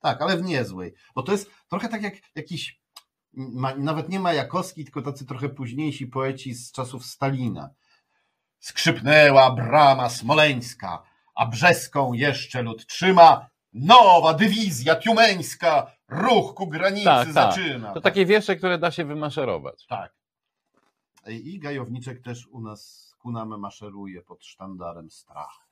Tak, 0.00 0.22
ale 0.22 0.36
w 0.36 0.42
niezłej. 0.42 0.94
Bo 1.14 1.22
to 1.22 1.32
jest 1.32 1.50
trochę 1.68 1.88
tak 1.88 2.02
jak 2.02 2.14
jakiś, 2.34 2.80
ma, 3.32 3.74
nawet 3.74 4.08
nie 4.08 4.20
Majakowski, 4.20 4.84
tylko 4.84 5.02
tacy 5.02 5.26
trochę 5.26 5.48
późniejsi 5.48 6.06
poeci 6.06 6.54
z 6.54 6.72
czasów 6.72 7.06
Stalina. 7.06 7.70
Skrzypnęła 8.58 9.50
brama 9.50 10.08
smoleńska, 10.08 11.02
a 11.34 11.46
brzeską 11.46 12.12
jeszcze 12.12 12.62
lud 12.62 12.86
trzyma. 12.86 13.50
Nowa 13.72 14.34
dywizja 14.34 14.96
tiumeńska, 14.96 15.96
ruch 16.08 16.54
ku 16.54 16.66
granicy 16.66 17.04
Tak, 17.04 17.24
tak. 17.24 17.34
zaczyna. 17.34 17.92
To 17.92 18.00
takie 18.00 18.26
wiersze, 18.26 18.56
które 18.56 18.78
da 18.78 18.90
się 18.90 19.04
wymaszerować. 19.04 19.86
Tak. 19.86 20.12
I 21.26 21.58
Gajowniczek 21.58 22.22
też 22.22 22.46
u 22.46 22.60
nas 22.60 23.11
ku 23.22 23.32
nam 23.32 23.60
maszeruje 23.60 24.22
pod 24.22 24.44
sztandarem 24.44 25.10
strachu. 25.10 25.62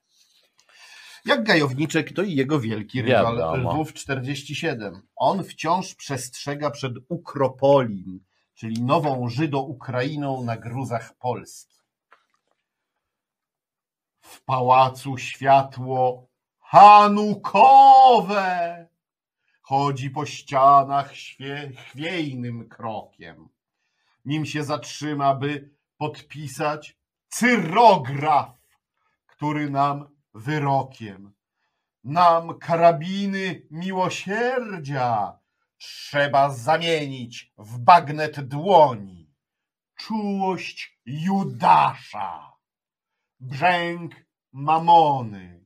Jak 1.24 1.44
Gajowniczek, 1.44 2.12
to 2.12 2.22
i 2.22 2.34
jego 2.34 2.60
wielki 2.60 3.02
rywal 3.02 3.36
Wiadomo. 3.36 3.72
Lwów 3.72 3.94
47. 3.94 5.02
On 5.16 5.44
wciąż 5.44 5.94
przestrzega 5.94 6.70
przed 6.70 6.92
Ukropolin, 7.08 8.20
czyli 8.54 8.82
nową 8.82 9.28
Żydo-Ukrainą 9.28 10.44
na 10.44 10.56
gruzach 10.56 11.14
Polski. 11.18 11.76
W 14.20 14.44
pałacu 14.44 15.18
światło 15.18 16.28
hanukowe 16.60 18.06
chodzi 19.62 20.10
po 20.10 20.26
ścianach 20.26 21.16
świe, 21.16 21.72
chwiejnym 21.76 22.68
krokiem 22.68 23.48
nim 24.24 24.46
się 24.46 24.64
zatrzyma, 24.64 25.34
by 25.34 25.70
podpisać 25.96 26.99
cyrograf, 27.30 28.58
który 29.26 29.70
nam 29.70 30.08
wyrokiem. 30.34 31.32
Nam 32.04 32.58
karabiny 32.58 33.66
miłosierdzia 33.70 35.38
trzeba 35.78 36.50
zamienić 36.50 37.52
w 37.58 37.78
bagnet 37.78 38.40
dłoni. 38.40 39.30
Czułość 39.94 41.00
Judasza, 41.06 42.52
brzęk 43.40 44.14
mamony, 44.52 45.64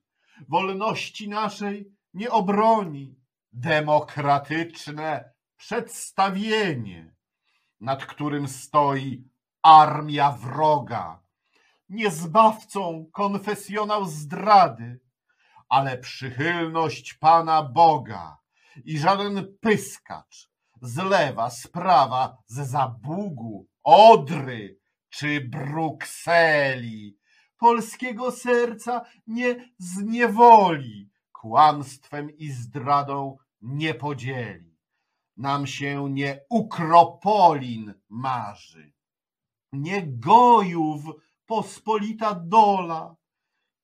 wolności 0.49 1.29
naszej 1.29 1.93
nie 2.15 2.31
obroni. 2.31 3.25
Demokratyczne 3.53 5.33
przedstawienie 5.57 7.15
nad 7.81 8.07
którym 8.07 8.49
stoi 8.49 9.25
armia 9.63 10.33
wroga. 10.33 11.24
Nie 11.95 12.11
zbawcą 12.11 13.07
konfesjonał 13.13 14.05
zdrady, 14.05 15.01
ale 15.69 15.99
przychylność 15.99 17.15
Pana 17.15 17.63
Boga 17.63 18.39
i 18.85 18.99
żaden 18.99 19.57
pyskacz 19.61 20.51
z 20.83 20.97
lewa, 20.97 21.51
z 21.51 21.67
prawa, 21.67 22.37
z 22.47 22.71
Zabugu, 22.71 23.69
Odry 23.83 24.79
czy 25.09 25.41
Brukseli. 25.41 27.19
Polskiego 27.59 28.31
serca 28.33 29.05
nie 29.27 29.73
zniewoli, 29.79 31.11
kłamstwem 31.33 32.37
i 32.37 32.51
zdradą 32.51 33.37
nie 33.61 33.95
podzieli. 33.95 34.79
Nam 35.37 35.67
się 35.67 36.11
nie 36.11 36.41
Ukropolin 36.51 37.95
marzy, 38.09 38.93
nie 39.73 40.03
Gojów 40.07 41.05
pospolita 41.47 42.35
dola. 42.35 43.17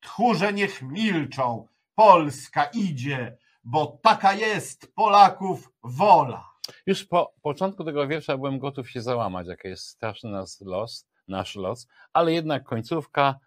Tchórze 0.00 0.52
niech 0.52 0.82
milczą, 0.82 1.66
Polska 1.94 2.64
idzie, 2.64 3.38
bo 3.64 3.98
taka 4.02 4.32
jest 4.32 4.94
Polaków 4.94 5.72
wola. 5.82 6.50
Już 6.86 7.04
po 7.04 7.34
początku 7.42 7.84
tego 7.84 8.06
wiersza 8.06 8.36
byłem 8.36 8.58
gotów 8.58 8.90
się 8.90 9.02
załamać, 9.02 9.46
jaki 9.46 9.68
jest 9.68 9.86
straszny 9.86 10.30
nas 10.30 10.60
los, 10.60 11.06
nasz 11.28 11.56
los, 11.56 11.88
ale 12.12 12.32
jednak 12.32 12.64
końcówka 12.64 13.40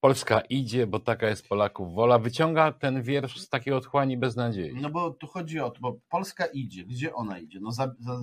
Polska 0.00 0.40
idzie, 0.40 0.86
bo 0.86 1.00
taka 1.00 1.28
jest 1.28 1.48
Polaków 1.48 1.94
wola, 1.94 2.18
wyciąga 2.18 2.72
ten 2.72 3.02
wiersz 3.02 3.40
z 3.40 3.48
takiej 3.48 3.74
otchłani 3.74 4.16
beznadziei. 4.16 4.74
No 4.74 4.90
bo 4.90 5.10
tu 5.10 5.26
chodzi 5.26 5.60
o 5.60 5.70
to, 5.70 5.80
bo 5.80 5.96
Polska 6.08 6.46
idzie. 6.46 6.84
Gdzie 6.84 7.14
ona 7.14 7.38
idzie? 7.38 7.60
No 7.60 7.72
za, 7.72 7.94
za, 7.98 8.18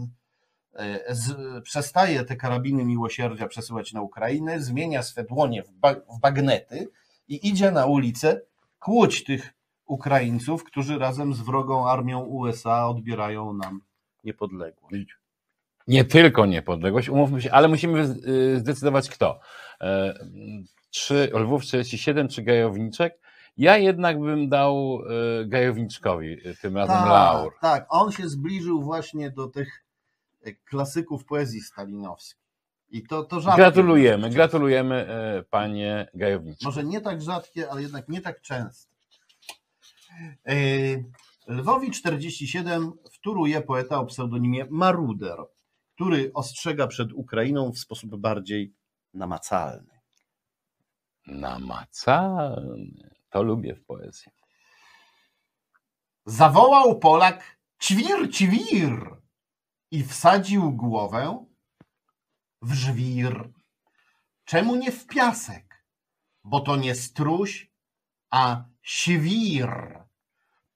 z, 1.09 1.35
przestaje 1.63 2.23
te 2.23 2.35
karabiny 2.35 2.85
miłosierdzia 2.85 3.47
przesyłać 3.47 3.93
na 3.93 4.01
Ukrainę, 4.01 4.61
zmienia 4.61 5.03
swe 5.03 5.23
dłonie 5.23 5.63
w, 5.63 5.71
ba, 5.71 5.93
w 5.93 6.19
bagnety 6.21 6.87
i 7.27 7.47
idzie 7.47 7.71
na 7.71 7.85
ulicę 7.85 8.41
kłuć 8.79 9.23
tych 9.23 9.53
Ukraińców, 9.85 10.63
którzy 10.63 10.99
razem 10.99 11.33
z 11.33 11.41
wrogą 11.41 11.89
armią 11.89 12.19
USA 12.19 12.87
odbierają 12.87 13.53
nam 13.53 13.81
niepodległość. 14.23 15.17
Nie 15.87 16.05
tylko 16.05 16.45
niepodległość, 16.45 17.09
umówmy 17.09 17.41
się, 17.41 17.51
ale 17.51 17.67
musimy 17.67 17.99
y, 18.27 18.59
zdecydować 18.59 19.09
kto. 19.09 19.39
E, 19.81 20.13
Czy 20.89 21.31
Lwów 21.33 21.63
47 21.63 22.27
czy 22.27 22.41
Gajowniczek? 22.41 23.19
Ja 23.57 23.77
jednak 23.77 24.19
bym 24.19 24.49
dał 24.49 24.99
y, 25.41 25.45
Gajowniczkowi 25.45 26.37
tym 26.61 26.77
razem 26.77 27.09
laur. 27.09 27.53
tak, 27.61 27.85
on 27.89 28.11
się 28.11 28.29
zbliżył 28.29 28.83
właśnie 28.83 29.31
do 29.31 29.47
tych 29.47 29.67
e, 29.67 29.86
klasyków 30.55 31.25
poezji 31.25 31.61
stalinowskiej. 31.61 32.47
I 32.89 33.03
to, 33.03 33.23
to 33.23 33.41
rzadkie. 33.41 33.61
Gratulujemy, 33.61 34.29
gratulujemy 34.29 34.95
e, 34.95 35.43
panie 35.43 36.07
Gajowniczku. 36.13 36.65
Może 36.65 36.83
nie 36.83 37.01
tak 37.01 37.21
rzadkie, 37.21 37.71
ale 37.71 37.81
jednak 37.81 38.09
nie 38.09 38.21
tak 38.21 38.41
częste. 38.41 38.95
E, 40.45 40.55
Lwowi 41.47 41.91
47 41.91 42.91
wtóruje 43.11 43.61
poeta 43.61 43.99
o 43.99 44.05
pseudonimie 44.05 44.65
Maruder, 44.69 45.37
który 45.95 46.31
ostrzega 46.33 46.87
przed 46.87 47.13
Ukrainą 47.13 47.71
w 47.71 47.77
sposób 47.77 48.15
bardziej 48.15 48.73
namacalny. 49.13 49.99
Namacalny. 51.27 53.09
To 53.29 53.43
lubię 53.43 53.75
w 53.75 53.85
poezji. 53.85 54.31
Zawołał 56.25 56.99
Polak 56.99 57.57
ćwir, 57.79 58.31
ćwir 58.31 59.16
i 59.91 60.03
wsadził 60.03 60.71
głowę 60.71 61.45
w 62.61 62.73
żwir. 62.73 63.49
Czemu 64.45 64.75
nie 64.75 64.91
w 64.91 65.07
piasek? 65.07 65.85
Bo 66.43 66.59
to 66.59 66.75
nie 66.75 66.95
struś, 66.95 67.71
a 68.29 68.63
świr. 68.81 70.03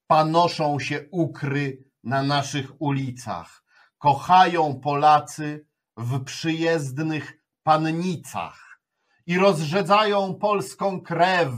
Panoszą 0.07 0.79
się 0.79 1.05
ukry 1.11 1.83
na 2.03 2.23
naszych 2.23 2.81
ulicach. 2.81 3.63
Kochają 3.97 4.79
Polacy 4.79 5.67
w 5.97 6.23
przyjezdnych 6.23 7.43
pannicach 7.63 8.81
i 9.25 9.37
rozrzedzają 9.37 10.35
polską 10.35 11.01
krew, 11.01 11.53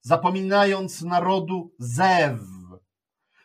zapominając 0.00 1.02
narodu 1.02 1.74
zew. 1.78 2.40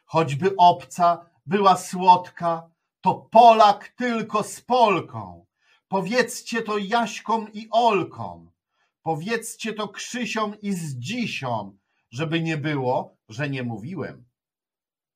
Choćby 0.06 0.56
obca 0.58 1.30
była 1.46 1.78
słodka, 1.78 2.71
to 3.02 3.28
Polak 3.32 3.88
tylko 3.88 4.44
z 4.44 4.62
Polką. 4.62 5.46
Powiedzcie 5.88 6.62
to 6.62 6.78
Jaśkom 6.78 7.48
i 7.54 7.68
Olkom. 7.72 8.52
Powiedzcie 9.04 9.74
to 9.74 9.88
Krzysiom 9.88 10.56
i 10.62 10.74
Zdzisiom, 10.74 11.78
żeby 12.12 12.42
nie 12.42 12.58
było, 12.58 13.18
że 13.30 13.50
nie 13.50 13.64
mówiłem. 13.64 14.26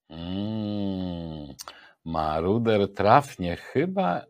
Mm, 0.10 1.56
Maruder 2.06 2.94
trafnie 2.94 3.56
chyba 3.56 4.26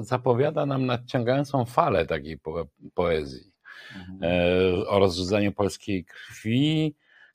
zapowiada 0.00 0.66
nam 0.66 0.86
nadciągającą 0.86 1.64
falę 1.64 2.06
takiej 2.06 2.38
po, 2.38 2.66
poezji. 2.94 3.54
E, 4.22 4.88
o 4.88 4.98
rozrzedzaniu 4.98 5.52
polskiej 5.52 6.04
krwi, 6.04 6.94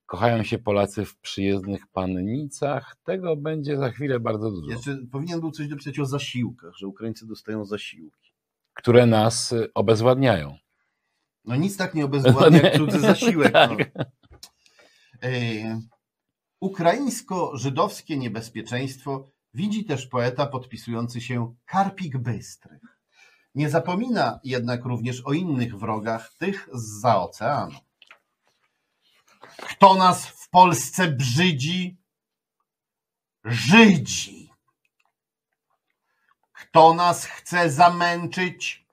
kochają 0.10 0.44
się 0.44 0.58
Polacy 0.58 1.06
w 1.06 1.18
przyjezdnych 1.18 1.88
pannicach. 1.88 2.96
Tego 3.04 3.36
będzie 3.36 3.78
za 3.78 3.92
chwilę 3.92 4.20
bardzo 4.20 4.52
dużo, 4.52 4.72
Jeszcze 4.72 4.98
powinien 5.12 5.40
był 5.40 5.52
coś 5.52 5.68
dopisać 5.68 6.00
o 6.00 6.06
zasiłkach, 6.06 6.74
że 6.78 6.88
Ukraińcy 6.88 7.28
dostają 7.28 7.66
zasiłki. 7.66 8.34
które 8.74 9.06
nas 9.06 9.56
obezwładniają. 9.74 10.58
No 11.46 11.56
nic 11.56 11.78
tak 11.78 11.94
nie 11.96 12.06
obezwładnia 12.06 12.62
jak 12.64 12.78
cudzy 12.78 13.00
zasiłek. 13.00 13.54
No. 13.54 13.60
Tak. 13.60 13.92
E, 15.24 15.82
Ukraińsko-żydowskie 16.60 18.18
niebezpieczeństwo 18.18 19.32
widzi 19.54 19.86
też 19.86 20.08
poeta 20.08 20.48
podpisujący 20.48 21.22
się 21.22 21.56
Karpik 21.66 22.18
Bystry. 22.18 22.80
Nie 23.56 23.70
zapomina 23.70 24.40
jednak 24.44 24.86
również 24.86 25.22
o 25.26 25.34
innych 25.34 25.80
wrogach, 25.80 26.34
tych 26.38 26.70
zza 26.74 27.22
oceanu. 27.22 27.76
Kto 29.62 29.96
nas 29.96 30.26
w 30.26 30.50
Polsce 30.50 31.08
brzydzi? 31.08 32.02
Żydzi. 33.44 34.50
Kto 36.52 36.94
nas 36.94 37.26
chce 37.26 37.70
zamęczyć? 37.70 38.86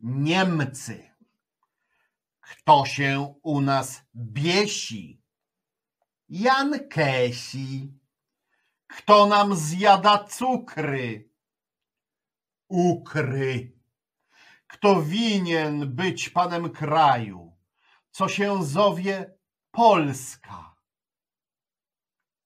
Niemcy. 0.00 1.10
Kto 2.40 2.86
się 2.86 3.34
u 3.42 3.60
nas 3.60 4.02
biesi? 4.14 5.22
Jan 6.28 6.88
Kesi. 6.88 7.92
Kto 8.86 9.26
nam 9.26 9.56
zjada 9.56 10.24
cukry? 10.24 11.30
Ukry. 12.68 13.72
Kto 14.66 15.02
winien 15.02 15.94
być 15.94 16.28
panem 16.28 16.70
kraju? 16.70 17.56
Co 18.10 18.28
się 18.28 18.64
zowie 18.64 19.37
Polska? 19.78 20.74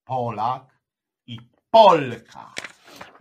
Polak 0.05 0.81
i 1.27 1.39
Polka. 1.71 2.55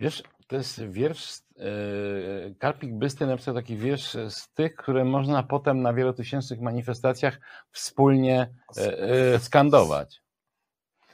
Wiesz, 0.00 0.22
to 0.46 0.56
jest 0.56 0.82
wiersz, 0.82 1.38
e, 1.58 2.54
Karpik 2.58 2.94
Bystry 2.94 3.26
napisał 3.26 3.54
taki 3.54 3.76
wiersz 3.76 4.16
z 4.28 4.52
tych, 4.54 4.74
które 4.74 5.04
można 5.04 5.42
potem 5.42 5.82
na 5.82 5.92
wielotysięcznych 5.92 6.60
manifestacjach 6.60 7.40
wspólnie 7.70 8.54
e, 8.76 9.38
skandować. 9.38 10.22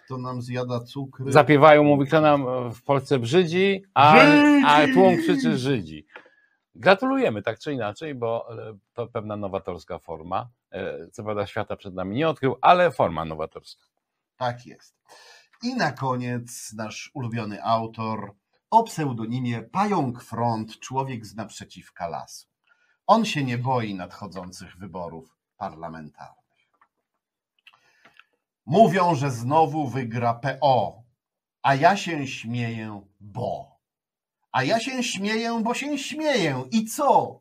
Kto 0.04 0.18
nam 0.18 0.42
zjada 0.42 0.80
cukry? 0.80 1.32
Zapiewają, 1.32 1.84
mówi, 1.84 2.06
kto 2.06 2.20
nam 2.20 2.70
w 2.72 2.82
Polsce 2.82 3.18
brzydzi, 3.18 3.82
a, 3.94 4.16
a 4.66 4.86
tłum 4.94 5.16
krzyczy 5.16 5.58
Żydzi. 5.58 6.06
Gratulujemy, 6.78 7.42
tak 7.42 7.58
czy 7.58 7.72
inaczej, 7.72 8.14
bo 8.14 8.58
e, 8.68 8.78
to 8.92 9.06
pewna 9.06 9.36
nowatorska 9.36 9.98
forma. 9.98 10.48
E, 10.72 11.10
Co 11.12 11.24
prawda 11.24 11.46
świata 11.46 11.76
przed 11.76 11.94
nami 11.94 12.16
nie 12.16 12.28
odkrył, 12.28 12.56
ale 12.60 12.90
forma 12.90 13.24
nowatorska. 13.24 13.84
Tak 14.36 14.66
jest. 14.66 14.94
I 15.62 15.74
na 15.74 15.92
koniec 15.92 16.72
nasz 16.72 17.10
ulubiony 17.14 17.62
autor 17.64 18.34
o 18.70 18.82
pseudonimie 18.82 19.62
Pająk 19.62 20.22
Front, 20.22 20.80
człowiek 20.80 21.26
z 21.26 21.34
naprzeciwka 21.34 22.08
lasu. 22.08 22.46
On 23.06 23.24
się 23.24 23.44
nie 23.44 23.58
boi 23.58 23.94
nadchodzących 23.94 24.76
wyborów 24.76 25.36
parlamentarnych. 25.56 26.38
Mówią, 28.66 29.14
że 29.14 29.30
znowu 29.30 29.88
wygra 29.88 30.34
PO, 30.34 31.02
a 31.62 31.74
ja 31.74 31.96
się 31.96 32.26
śmieję, 32.26 33.02
bo. 33.20 33.77
A 34.52 34.64
ja 34.64 34.80
się 34.80 35.02
śmieję, 35.02 35.60
bo 35.64 35.74
się 35.74 35.98
śmieję. 35.98 36.64
I 36.70 36.84
co? 36.84 37.40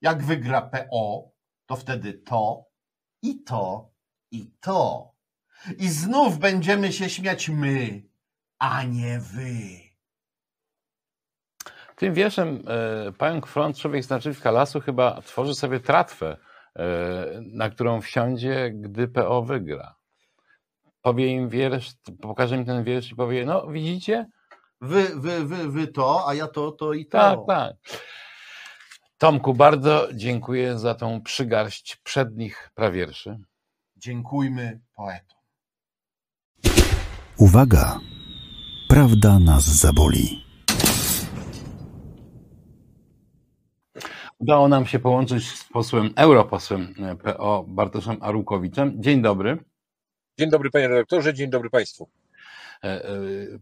Jak 0.00 0.22
wygra 0.22 0.62
PO, 0.62 1.30
to 1.66 1.76
wtedy 1.76 2.12
to, 2.12 2.64
i 3.22 3.42
to, 3.42 3.90
i 4.30 4.50
to. 4.60 5.12
I 5.78 5.88
znów 5.88 6.38
będziemy 6.38 6.92
się 6.92 7.10
śmiać 7.10 7.48
my, 7.48 8.02
a 8.58 8.82
nie 8.82 9.20
wy. 9.20 9.88
Tym 11.96 12.14
wierszem 12.14 12.62
e, 12.66 13.12
Pająk 13.12 13.46
Front, 13.46 13.78
człowiek 13.78 14.04
z 14.04 14.10
naprzeciwka 14.10 14.50
lasu 14.50 14.80
chyba 14.80 15.22
tworzy 15.22 15.54
sobie 15.54 15.80
tratwę, 15.80 16.36
e, 16.76 17.40
na 17.40 17.70
którą 17.70 18.00
wsiądzie, 18.00 18.70
gdy 18.70 19.08
PO 19.08 19.42
wygra. 19.42 19.96
Powie 21.02 21.26
im 21.26 21.48
wiersz, 21.48 21.92
pokaże 22.20 22.56
im 22.56 22.64
ten 22.64 22.84
wiersz 22.84 23.10
i 23.10 23.16
powie, 23.16 23.46
no 23.46 23.66
widzicie? 23.66 24.26
Wy, 24.80 25.08
wy, 25.20 25.44
wy, 25.44 25.70
wy 25.70 25.86
to, 25.86 26.28
a 26.28 26.34
ja 26.34 26.48
to, 26.48 26.72
to 26.72 26.92
i 26.92 27.06
to. 27.06 27.18
Tak, 27.18 27.38
tak. 27.46 27.76
Tomku, 29.18 29.54
bardzo 29.54 30.08
dziękuję 30.14 30.78
za 30.78 30.94
tą 30.94 31.22
przygarść 31.22 31.96
przednich 31.96 32.70
prawierszy. 32.74 33.38
Dziękujmy 33.96 34.80
poetom. 34.96 35.38
Uwaga! 37.36 38.00
Prawda 38.88 39.38
nas 39.38 39.64
zaboli. 39.64 40.44
Udało 44.38 44.68
nam 44.68 44.86
się 44.86 44.98
połączyć 44.98 45.50
z 45.50 45.64
posłem, 45.64 46.10
europosłem 46.16 46.94
PO 47.22 47.64
Bartoszem 47.68 48.16
Arukowiczem. 48.20 49.02
Dzień 49.02 49.22
dobry. 49.22 49.64
Dzień 50.38 50.50
dobry 50.50 50.70
panie 50.70 50.88
redaktorze, 50.88 51.34
dzień 51.34 51.50
dobry 51.50 51.70
państwu. 51.70 52.08
E, 52.84 53.08
e, 53.08 53.10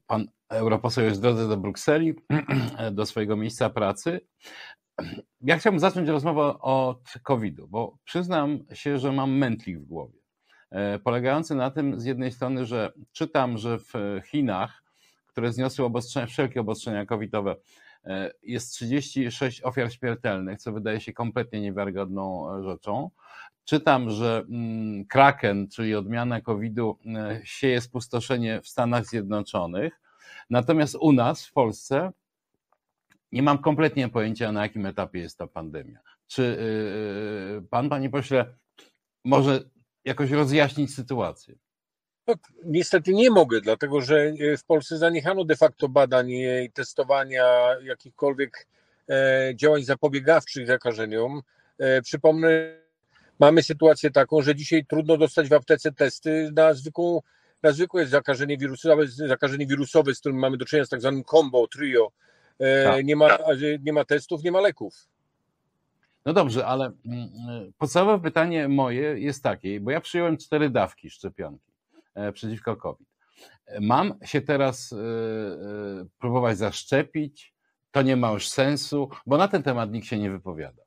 Pan 0.06 0.26
europoseł 0.50 1.04
jest 1.04 1.18
w 1.18 1.22
drodze 1.22 1.48
do 1.48 1.56
Brukseli, 1.56 2.14
do 2.92 3.06
swojego 3.06 3.36
miejsca 3.36 3.70
pracy. 3.70 4.20
Ja 5.40 5.58
chciałbym 5.58 5.80
zacząć 5.80 6.08
rozmowę 6.08 6.58
od 6.60 7.14
COVID-u, 7.22 7.68
bo 7.68 7.98
przyznam 8.04 8.58
się, 8.72 8.98
że 8.98 9.12
mam 9.12 9.32
mętlik 9.38 9.78
w 9.78 9.86
głowie. 9.86 10.18
E, 10.70 10.98
Polegający 10.98 11.54
na 11.54 11.70
tym 11.70 12.00
z 12.00 12.04
jednej 12.04 12.32
strony, 12.32 12.66
że 12.66 12.92
czytam, 13.12 13.58
że 13.58 13.78
w 13.78 13.92
Chinach, 14.26 14.82
które 15.26 15.52
zniosły 15.52 15.84
obostrzenia, 15.84 16.26
wszelkie 16.26 16.60
obostrzenia 16.60 17.06
covidowe, 17.06 17.56
e, 18.04 18.30
jest 18.42 18.72
36 18.72 19.62
ofiar 19.62 19.92
śmiertelnych, 19.92 20.58
co 20.58 20.72
wydaje 20.72 21.00
się 21.00 21.12
kompletnie 21.12 21.60
niewiarygodną 21.60 22.54
e, 22.54 22.62
rzeczą. 22.62 23.10
Czytam, 23.66 24.10
że 24.10 24.44
mm, 24.48 25.04
Kraken, 25.04 25.68
czyli 25.68 25.94
odmiana 25.94 26.40
COVID-u, 26.40 26.98
e, 27.06 27.40
sieje 27.44 27.80
spustoszenie 27.80 28.60
w 28.62 28.68
Stanach 28.68 29.06
Zjednoczonych. 29.06 30.00
Natomiast 30.50 30.96
u 31.00 31.12
nas 31.12 31.46
w 31.46 31.52
Polsce 31.52 32.12
nie 33.32 33.42
mam 33.42 33.58
kompletnie 33.58 34.08
pojęcia, 34.08 34.52
na 34.52 34.62
jakim 34.62 34.86
etapie 34.86 35.18
jest 35.18 35.38
ta 35.38 35.46
pandemia. 35.46 36.00
Czy 36.26 36.42
yy, 37.52 37.68
pan, 37.70 37.88
panie 37.88 38.10
pośle, 38.10 38.54
może 39.24 39.60
jakoś 40.04 40.30
rozjaśnić 40.30 40.94
sytuację? 40.94 41.54
No, 42.26 42.34
niestety 42.64 43.14
nie 43.14 43.30
mogę, 43.30 43.60
dlatego 43.60 44.00
że 44.00 44.16
e, 44.16 44.56
w 44.56 44.64
Polsce 44.64 44.98
zaniechano 44.98 45.44
de 45.44 45.56
facto 45.56 45.88
badań 45.88 46.30
i 46.30 46.70
testowania 46.74 47.44
jakichkolwiek 47.82 48.66
e, 49.10 49.52
działań 49.54 49.82
zapobiegawczych 49.82 50.66
zakażeniom. 50.66 51.42
E, 51.78 52.02
Przypomnę, 52.02 52.85
mamy 53.38 53.62
sytuację 53.62 54.10
taką, 54.10 54.42
że 54.42 54.54
dzisiaj 54.54 54.86
trudno 54.86 55.16
dostać 55.16 55.48
w 55.48 55.52
aptece 55.52 55.92
testy 55.92 56.52
na, 56.56 56.74
zwykłą, 56.74 57.22
na 57.62 57.72
zwykłe 57.72 58.06
zakażenie 58.06 58.58
wirusowe, 58.58 59.06
zakażenie 59.06 59.66
wirusowe, 59.66 60.14
z 60.14 60.20
którym 60.20 60.38
mamy 60.38 60.56
do 60.56 60.64
czynienia 60.64 60.86
z 60.86 60.88
tak 60.88 61.00
zwanym 61.00 61.24
combo, 61.24 61.68
trio. 61.68 62.12
E, 62.58 62.84
Tak. 62.84 63.04
Nie 63.04 63.16
ma, 63.16 63.38
nie 63.82 63.92
ma 63.92 64.04
testów, 64.04 64.42
nie 64.42 64.52
ma 64.52 64.60
leków. 64.60 65.08
No 66.24 66.32
dobrze, 66.32 66.66
ale 66.66 66.92
mm, 67.06 67.72
podstawowe 67.78 68.22
pytanie 68.22 68.68
moje 68.68 69.20
jest 69.20 69.42
takie, 69.42 69.80
bo 69.80 69.90
ja 69.90 70.00
przyjąłem 70.00 70.36
cztery 70.36 70.70
dawki 70.70 71.10
szczepionki 71.10 71.72
e, 72.14 72.32
przeciwko 72.32 72.76
COVID. 72.76 73.08
Mam 73.80 74.14
się 74.24 74.40
teraz 74.40 74.92
e, 74.92 74.96
próbować 76.18 76.58
zaszczepić? 76.58 77.54
To 77.90 78.02
nie 78.02 78.16
ma 78.16 78.32
już 78.32 78.48
sensu, 78.48 79.08
bo 79.26 79.36
na 79.36 79.48
ten 79.48 79.62
temat 79.62 79.92
nikt 79.92 80.06
się 80.06 80.18
nie 80.18 80.30
wypowiada. 80.30 80.82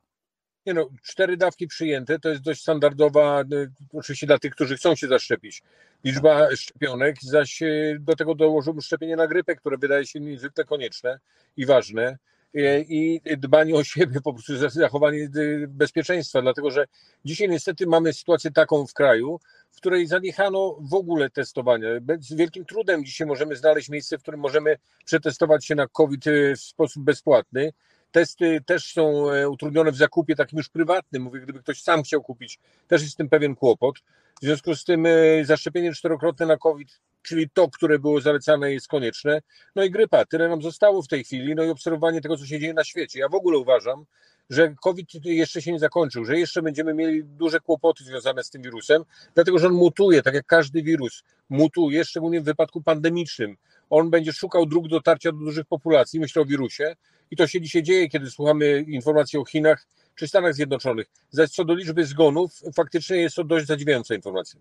Nie 0.69 0.75
no, 0.75 0.89
cztery 1.03 1.37
dawki 1.37 1.67
przyjęte 1.67 2.19
to 2.19 2.29
jest 2.29 2.41
dość 2.41 2.61
standardowa, 2.61 3.41
y, 3.41 3.71
oczywiście 3.93 4.27
dla 4.27 4.39
tych, 4.39 4.51
którzy 4.51 4.77
chcą 4.77 4.95
się 4.95 5.07
zaszczepić, 5.07 5.63
liczba 6.03 6.55
szczepionek, 6.55 7.15
zaś 7.21 7.61
y, 7.61 7.97
do 7.99 8.15
tego 8.15 8.35
dołożyłbym 8.35 8.81
szczepienie 8.81 9.15
na 9.15 9.27
grypę, 9.27 9.55
które 9.55 9.77
wydaje 9.77 10.05
się 10.05 10.19
niezwykle 10.19 10.65
konieczne 10.65 11.19
i 11.57 11.65
ważne 11.65 12.17
y, 12.55 12.85
i 12.89 13.21
dbanie 13.37 13.75
o 13.75 13.83
siebie, 13.83 14.21
po 14.21 14.33
prostu 14.33 14.53
zachowanie 14.69 15.29
bezpieczeństwa, 15.67 16.41
dlatego 16.41 16.71
że 16.71 16.85
dzisiaj 17.25 17.49
niestety 17.49 17.87
mamy 17.87 18.13
sytuację 18.13 18.51
taką 18.51 18.87
w 18.87 18.93
kraju, 18.93 19.39
w 19.71 19.77
której 19.77 20.07
zaniechano 20.07 20.77
w 20.81 20.93
ogóle 20.93 21.29
testowania. 21.29 21.89
Z 22.19 22.33
wielkim 22.33 22.65
trudem 22.65 23.05
dzisiaj 23.05 23.27
możemy 23.27 23.55
znaleźć 23.55 23.89
miejsce, 23.89 24.17
w 24.17 24.21
którym 24.21 24.39
możemy 24.39 24.77
przetestować 25.05 25.65
się 25.65 25.75
na 25.75 25.87
COVID 25.87 26.25
w 26.57 26.59
sposób 26.59 27.03
bezpłatny. 27.03 27.73
Testy 28.11 28.61
też 28.65 28.93
są 28.93 29.31
e, 29.31 29.49
utrudnione 29.49 29.91
w 29.91 29.95
zakupie 29.95 30.35
takim 30.35 30.57
już 30.57 30.69
prywatnym. 30.69 31.23
Mówię, 31.23 31.39
gdyby 31.39 31.59
ktoś 31.59 31.81
sam 31.81 32.03
chciał 32.03 32.21
kupić, 32.21 32.59
też 32.87 33.01
jest 33.01 33.13
z 33.13 33.15
tym 33.15 33.29
pewien 33.29 33.55
kłopot. 33.55 33.99
W 34.41 34.45
związku 34.45 34.75
z 34.75 34.83
tym 34.83 35.05
e, 35.05 35.45
zaszczepienie 35.45 35.93
czterokrotne 35.93 36.45
na 36.45 36.57
COVID, 36.57 36.99
czyli 37.21 37.49
to, 37.49 37.67
które 37.67 37.99
było 37.99 38.21
zalecane, 38.21 38.73
jest 38.73 38.87
konieczne. 38.87 39.41
No 39.75 39.83
i 39.83 39.91
grypa, 39.91 40.25
tyle 40.25 40.49
nam 40.49 40.61
zostało 40.61 41.01
w 41.01 41.07
tej 41.07 41.23
chwili, 41.23 41.55
no 41.55 41.63
i 41.63 41.69
obserwowanie 41.69 42.21
tego, 42.21 42.37
co 42.37 42.45
się 42.45 42.59
dzieje 42.59 42.73
na 42.73 42.83
świecie. 42.83 43.19
Ja 43.19 43.29
w 43.29 43.35
ogóle 43.35 43.57
uważam, 43.57 44.05
że 44.49 44.75
COVID 44.81 45.25
jeszcze 45.25 45.61
się 45.61 45.71
nie 45.71 45.79
zakończył, 45.79 46.25
że 46.25 46.39
jeszcze 46.39 46.61
będziemy 46.61 46.93
mieli 46.93 47.23
duże 47.23 47.59
kłopoty 47.59 48.03
związane 48.03 48.43
z 48.43 48.49
tym 48.49 48.61
wirusem, 48.61 49.03
dlatego 49.35 49.59
że 49.59 49.67
on 49.67 49.73
mutuje, 49.73 50.21
tak 50.21 50.33
jak 50.33 50.45
każdy 50.45 50.83
wirus 50.83 51.23
mutuje, 51.49 52.05
szczególnie 52.05 52.41
w 52.41 52.43
wypadku 52.43 52.81
pandemicznym. 52.81 53.57
On 53.89 54.09
będzie 54.09 54.33
szukał 54.33 54.65
dróg 54.65 54.87
dotarcia 54.87 55.31
do 55.31 55.37
dużych 55.37 55.65
populacji, 55.65 56.19
myślę 56.19 56.41
o 56.41 56.45
wirusie, 56.45 56.95
i 57.31 57.35
to 57.35 57.47
się 57.47 57.61
dzisiaj 57.61 57.83
dzieje, 57.83 58.09
kiedy 58.09 58.31
słuchamy 58.31 58.81
informacji 58.81 59.39
o 59.39 59.45
Chinach 59.45 59.87
czy 60.15 60.27
Stanach 60.27 60.53
Zjednoczonych. 60.53 61.07
Zaś 61.29 61.49
co 61.49 61.65
do 61.65 61.75
liczby 61.75 62.05
zgonów, 62.05 62.51
faktycznie 62.75 63.17
jest 63.17 63.35
to 63.35 63.43
dość 63.43 63.65
zadziwiająca 63.65 64.15
informacja. 64.15 64.59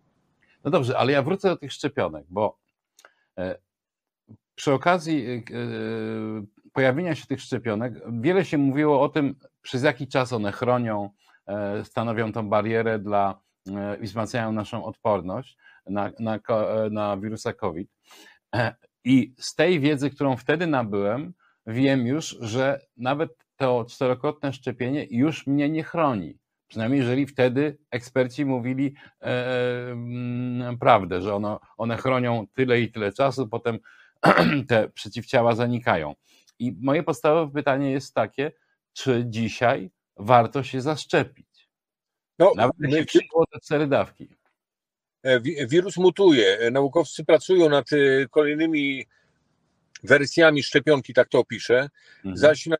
No 0.64 0.71
dobrze, 0.71 0.99
ale 0.99 1.12
ja 1.12 1.23
wrócę 1.23 1.49
do 1.49 1.57
tych 1.57 1.73
szczepionek, 1.73 2.27
bo 2.31 2.59
e, 3.39 3.59
przy 4.55 4.73
okazji 4.73 5.27
e, 5.27 5.43
pojawienia 6.73 7.14
się 7.14 7.27
tych 7.27 7.41
szczepionek 7.41 7.95
wiele 8.21 8.45
się 8.45 8.59
mówiło 8.59 9.03
o 9.03 9.09
tym, 9.09 9.35
przez 9.62 9.83
jaki 9.83 10.09
czas 10.09 10.33
one 10.33 10.53
chronią, 10.53 11.11
e, 11.47 11.85
stanowią 11.85 12.33
tą 12.33 12.49
barierę 12.49 12.99
dla 12.99 13.41
i 14.01 14.05
wzmacniają 14.05 14.53
naszą 14.53 14.85
odporność 14.85 15.57
na, 15.87 16.12
na, 16.19 16.39
na 16.91 17.16
wirusa 17.16 17.53
COVID. 17.53 17.91
I 19.05 19.35
z 19.39 19.55
tej 19.55 19.81
wiedzy, 19.81 20.11
którą 20.11 20.37
wtedy 20.37 20.66
nabyłem, 20.66 21.35
wiem 21.69 22.07
już, 22.07 22.37
że 22.41 22.81
nawet 22.97 23.31
to 23.57 23.87
czterokrotne 23.89 24.53
szczepienie 24.53 25.07
już 25.11 25.47
mnie 25.47 25.69
nie 25.69 25.83
chroni. 25.83 26.39
Przynajmniej 26.69 27.01
jeżeli 27.01 27.27
wtedy 27.27 27.79
eksperci 27.91 28.45
mówili 28.45 28.95
e, 29.21 29.27
e, 29.27 30.77
prawdę, 30.81 31.21
że 31.21 31.35
ono, 31.35 31.61
one 31.77 31.97
chronią 31.97 32.47
tyle 32.55 32.81
i 32.81 32.93
tyle 32.93 33.12
czasu, 33.12 33.49
potem 33.49 33.79
te 34.69 34.89
przeciwciała 34.89 35.55
zanikają. 35.55 36.14
I 36.59 36.77
moje 36.81 37.03
podstawowe 37.03 37.53
pytanie 37.53 37.91
jest 37.91 38.14
takie, 38.14 38.53
czy 38.93 39.25
dzisiaj 39.27 39.91
warto 40.16 40.62
się 40.62 40.81
zaszczepić? 40.81 41.69
No, 42.39 42.53
Nawet 42.57 42.77
jeśli 42.81 43.21
było 43.33 43.47
te 43.53 43.61
cztery 43.61 43.87
dawki. 43.87 44.29
E, 45.23 45.41
wirus 45.66 45.97
mutuje. 45.97 46.71
Naukowcy 46.71 47.25
pracują 47.25 47.69
nad 47.69 47.93
e, 47.93 48.29
kolejnymi 48.29 49.07
wersjami 50.03 50.63
szczepionki, 50.63 51.15
tak 51.15 51.29
to 51.29 51.39
opiszę. 51.39 51.89
Mhm. 52.17 52.37
Zaś 52.37 52.67
na 52.67 52.77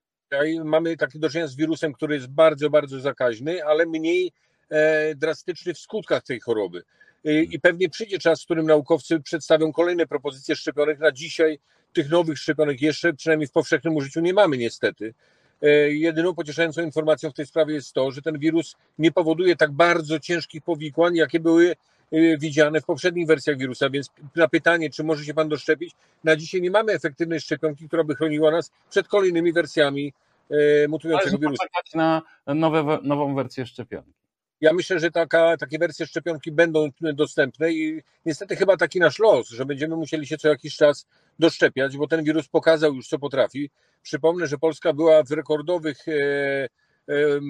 mamy 0.65 0.97
takie 0.97 1.19
do 1.19 1.31
czynienia 1.31 1.49
z 1.49 1.57
wirusem, 1.57 1.93
który 1.93 2.15
jest 2.15 2.27
bardzo, 2.27 2.71
bardzo 2.71 3.01
zakaźny, 3.01 3.65
ale 3.65 3.87
mniej 3.87 4.33
e, 4.71 5.15
drastyczny 5.15 5.75
w 5.75 5.79
skutkach 5.79 6.23
tej 6.23 6.41
choroby. 6.41 6.83
I, 7.25 7.31
mhm. 7.31 7.53
I 7.53 7.61
pewnie 7.61 7.89
przyjdzie 7.89 8.19
czas, 8.19 8.43
w 8.43 8.45
którym 8.45 8.67
naukowcy 8.67 9.21
przedstawią 9.21 9.73
kolejne 9.73 10.07
propozycje 10.07 10.57
szczepionek. 10.57 10.99
Na 10.99 11.13
dzisiaj 11.13 11.59
tych 11.93 12.11
nowych 12.11 12.39
szczepionek 12.39 12.83
jeszcze, 12.83 13.13
przynajmniej 13.13 13.49
w 13.49 13.53
powszechnym 13.53 13.97
użyciu, 13.97 14.21
nie 14.21 14.35
mamy 14.35 14.57
niestety. 14.59 15.15
E, 15.63 15.69
jedyną 15.91 16.35
pocieszającą 16.35 16.83
informacją 16.83 17.31
w 17.31 17.35
tej 17.35 17.47
sprawie 17.47 17.75
jest 17.75 17.93
to, 17.93 18.11
że 18.11 18.23
ten 18.23 18.39
wirus 18.39 18.77
nie 18.99 19.13
powoduje 19.13 19.57
tak 19.57 19.73
bardzo 19.73 20.21
ciężkich 20.21 20.63
powikłań, 20.63 21.17
jakie 21.17 21.41
były 21.41 21.77
widziane 22.13 22.81
w 22.81 22.85
poprzednich 22.85 23.27
wersjach 23.27 23.59
wirusa, 23.59 23.91
więc 23.91 24.11
na 24.37 24.49
pytanie, 24.49 24.91
czy 24.91 25.05
może 25.05 25.25
się 25.25 25.35
pan 25.35 25.49
doszczepić, 25.49 25.95
na 26.25 26.37
dzisiaj 26.37 26.61
nie 26.61 26.71
mamy 26.71 26.93
efektywnej 26.93 27.41
szczepionki, 27.41 27.89
która 27.89 28.05
by 28.05 28.15
chroniła 28.15 28.51
nas 28.51 28.71
przed 28.91 29.09
kolejnymi 29.09 29.53
wersjami 29.53 30.13
y, 30.51 30.87
mutującego 30.89 31.39
wirusa. 31.39 31.65
na 31.95 32.23
nowe, 32.47 32.99
nową 33.03 33.35
wersję 33.35 33.67
szczepionki. 33.67 34.13
Ja 34.61 34.73
myślę, 34.73 35.01
że 35.01 35.11
taka, 35.11 35.57
takie 35.57 35.79
wersje 35.79 36.07
szczepionki 36.07 36.53
będą 36.53 36.89
dostępne 37.01 37.73
i 37.73 38.03
niestety 38.27 38.57
chyba 38.57 38.77
taki 38.77 39.01
nasz 39.01 39.19
los, 39.19 39.49
że 39.49 39.65
będziemy 39.65 39.97
musieli 39.97 40.27
się 40.27 40.39
co 40.39 40.49
jakiś 40.49 40.77
czas 40.77 41.07
doszczepiać, 41.39 41.97
bo 41.97 42.07
ten 42.07 42.25
wirus 42.25 42.49
pokazał 42.49 42.95
już, 42.95 43.09
co 43.09 43.19
potrafi. 43.19 43.71
Przypomnę, 44.03 44.47
że 44.47 44.59
Polska 44.59 44.93
była 44.93 45.23
w 45.23 45.31
rekordowych 45.31 46.09
e, 46.09 46.69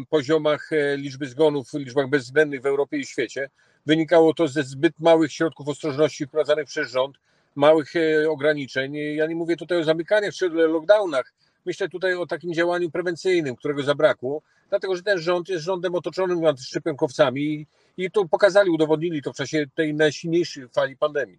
poziomach 0.09 0.73
e, 0.73 0.97
liczby 0.97 1.27
zgonów, 1.27 1.73
liczbach 1.75 2.09
bezwzględnych 2.09 2.63
w 2.63 2.67
Europie 2.67 2.99
i 2.99 3.07
świecie. 3.07 3.51
Wynikało 3.89 4.35
to 4.35 4.49
ze 4.49 4.63
zbyt 4.63 5.01
małych 5.01 5.33
środków 5.33 5.69
ostrożności 5.69 6.27
wprowadzanych 6.27 6.67
przez 6.67 6.91
rząd, 6.91 7.17
małych 7.55 7.97
e, 7.97 8.31
ograniczeń. 8.31 8.95
Ja 8.95 9.27
nie 9.27 9.35
mówię 9.35 9.57
tutaj 9.57 9.79
o 9.79 9.85
zamykaniach 9.85 10.35
czy 10.35 10.49
lockdownach. 10.49 11.33
Myślę 11.67 11.89
tutaj 11.89 12.15
o 12.15 12.27
takim 12.27 12.55
działaniu 12.55 12.91
prewencyjnym, 12.91 13.57
którego 13.57 13.83
zabrakło, 13.83 14.43
dlatego 14.69 14.97
że 14.97 15.03
ten 15.03 15.19
rząd 15.19 15.49
jest 15.49 15.65
rządem 15.65 15.95
otoczonym 15.95 16.47
antyszczepionkowcami 16.47 17.67
i 17.97 18.11
to 18.11 18.29
pokazali, 18.29 18.71
udowodnili 18.71 19.23
to 19.23 19.33
w 19.33 19.37
czasie 19.37 19.67
tej 19.75 19.95
najsilniejszej 19.95 20.69
fali 20.69 20.97
pandemii. 20.97 21.39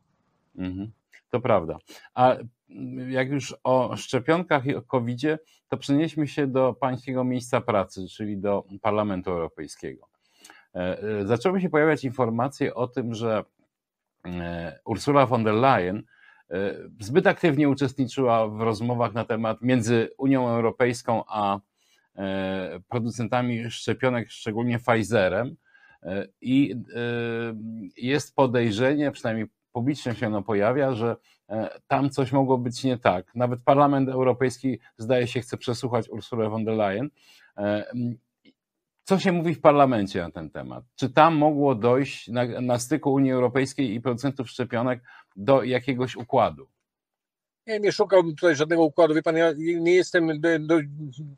Mhm, 0.56 0.92
to 1.30 1.42
prawda. 1.42 1.78
A 2.14 2.38
jak 3.10 3.30
już 3.30 3.56
o 3.64 3.98
szczepionkach 3.98 4.66
i 4.66 4.76
o 4.76 4.82
covid 4.82 5.22
to 5.70 5.78
przenieśmy 5.78 6.28
się 6.28 6.48
do 6.48 6.74
pańskiego 6.74 7.24
miejsca 7.24 7.62
pracy, 7.62 8.08
czyli 8.08 8.38
do 8.38 8.64
Parlamentu 8.82 9.32
Europejskiego. 9.32 10.19
E, 10.76 11.02
e, 11.04 11.28
zaczęły 11.28 11.62
się 11.62 11.70
pojawiać 11.70 12.04
informacje 12.04 12.76
o 12.76 12.88
tym, 12.88 13.14
że 13.14 13.44
e, 14.26 14.80
Ursula 14.86 15.26
von 15.26 15.44
der 15.44 15.54
Leyen 15.54 16.04
zbyt 17.00 17.28
aktywnie 17.28 17.70
uczestniczyła 17.70 18.48
w 18.48 18.62
rozmowach 18.62 19.14
na 19.14 19.26
temat 19.26 19.62
między 19.62 20.10
Unią 20.18 20.50
Europejską 20.50 21.24
a 21.28 21.60
producentami 22.90 23.72
szczepionek, 23.72 24.32
szczególnie 24.32 24.80
Pfizerem. 24.80 25.56
I 26.42 26.76
jest 27.98 28.36
podejrzenie, 28.36 29.12
przynajmniej 29.12 29.48
publicznie 29.72 30.16
się 30.16 30.28
ono 30.28 30.42
pojawia, 30.42 30.94
że 30.94 31.16
tam 31.88 32.10
coś 32.10 32.32
mogło 32.32 32.58
być 32.58 32.84
nie 32.84 32.98
tak. 32.98 33.36
Nawet 33.36 33.60
Parlament 33.64 34.10
Europejski 34.10 34.80
zdaje 34.98 35.28
się 35.28 35.42
chce 35.42 35.58
przesłuchać 35.58 36.10
Ursulę 36.10 36.50
von 36.50 36.66
der 36.66 36.76
Leyen. 36.76 37.10
Co 39.10 39.20
się 39.20 39.32
mówi 39.32 39.56
w 39.56 39.62
parlamencie 39.62 40.22
na 40.22 40.32
ten 40.32 40.50
temat? 40.50 40.84
Czy 40.96 41.10
tam 41.10 41.36
mogło 41.36 41.76
dojść 41.76 42.28
na, 42.28 42.46
na 42.62 42.80
styku 42.80 43.14
Unii 43.14 43.32
Europejskiej 43.32 43.94
i 43.94 44.02
producentów 44.02 44.50
szczepionek 44.50 45.04
do 45.36 45.64
jakiegoś 45.64 46.16
układu? 46.16 46.68
Nie, 47.68 47.80
nie 47.80 47.92
szukałbym 47.92 48.36
tutaj 48.36 48.56
żadnego 48.56 48.84
układu. 48.84 49.14
Wie 49.14 49.24
pan, 49.24 49.38
ja 49.38 49.52
nie 49.58 49.94
jestem, 49.96 50.42
do, 50.42 50.60
do, 50.60 50.76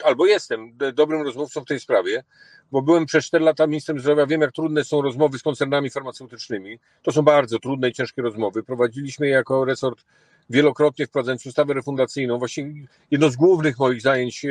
albo 0.03 0.26
jestem 0.26 0.78
dobrym 0.93 1.22
rozmówcą 1.22 1.61
w 1.61 1.65
tej 1.65 1.80
sprawie, 1.80 2.24
bo 2.72 2.82
byłem 2.82 3.05
przez 3.05 3.26
4 3.26 3.45
lata 3.45 3.67
ministrem 3.67 3.99
zdrowia, 3.99 4.26
wiem 4.26 4.41
jak 4.41 4.51
trudne 4.51 4.84
są 4.84 5.01
rozmowy 5.01 5.39
z 5.39 5.43
koncernami 5.43 5.89
farmaceutycznymi. 5.89 6.80
To 7.01 7.11
są 7.11 7.22
bardzo 7.22 7.59
trudne 7.59 7.89
i 7.89 7.93
ciężkie 7.93 8.22
rozmowy. 8.22 8.63
Prowadziliśmy 8.63 9.28
je 9.28 9.34
jako 9.34 9.65
resort 9.65 10.05
wielokrotnie 10.50 11.08
wprowadzając 11.08 11.46
ustawę 11.46 11.74
refundacyjną. 11.74 12.38
Właśnie 12.38 12.74
jedno 13.12 13.30
z 13.30 13.36
głównych 13.36 13.80
moich 13.80 14.02
zajęć 14.02 14.46
e, 14.46 14.50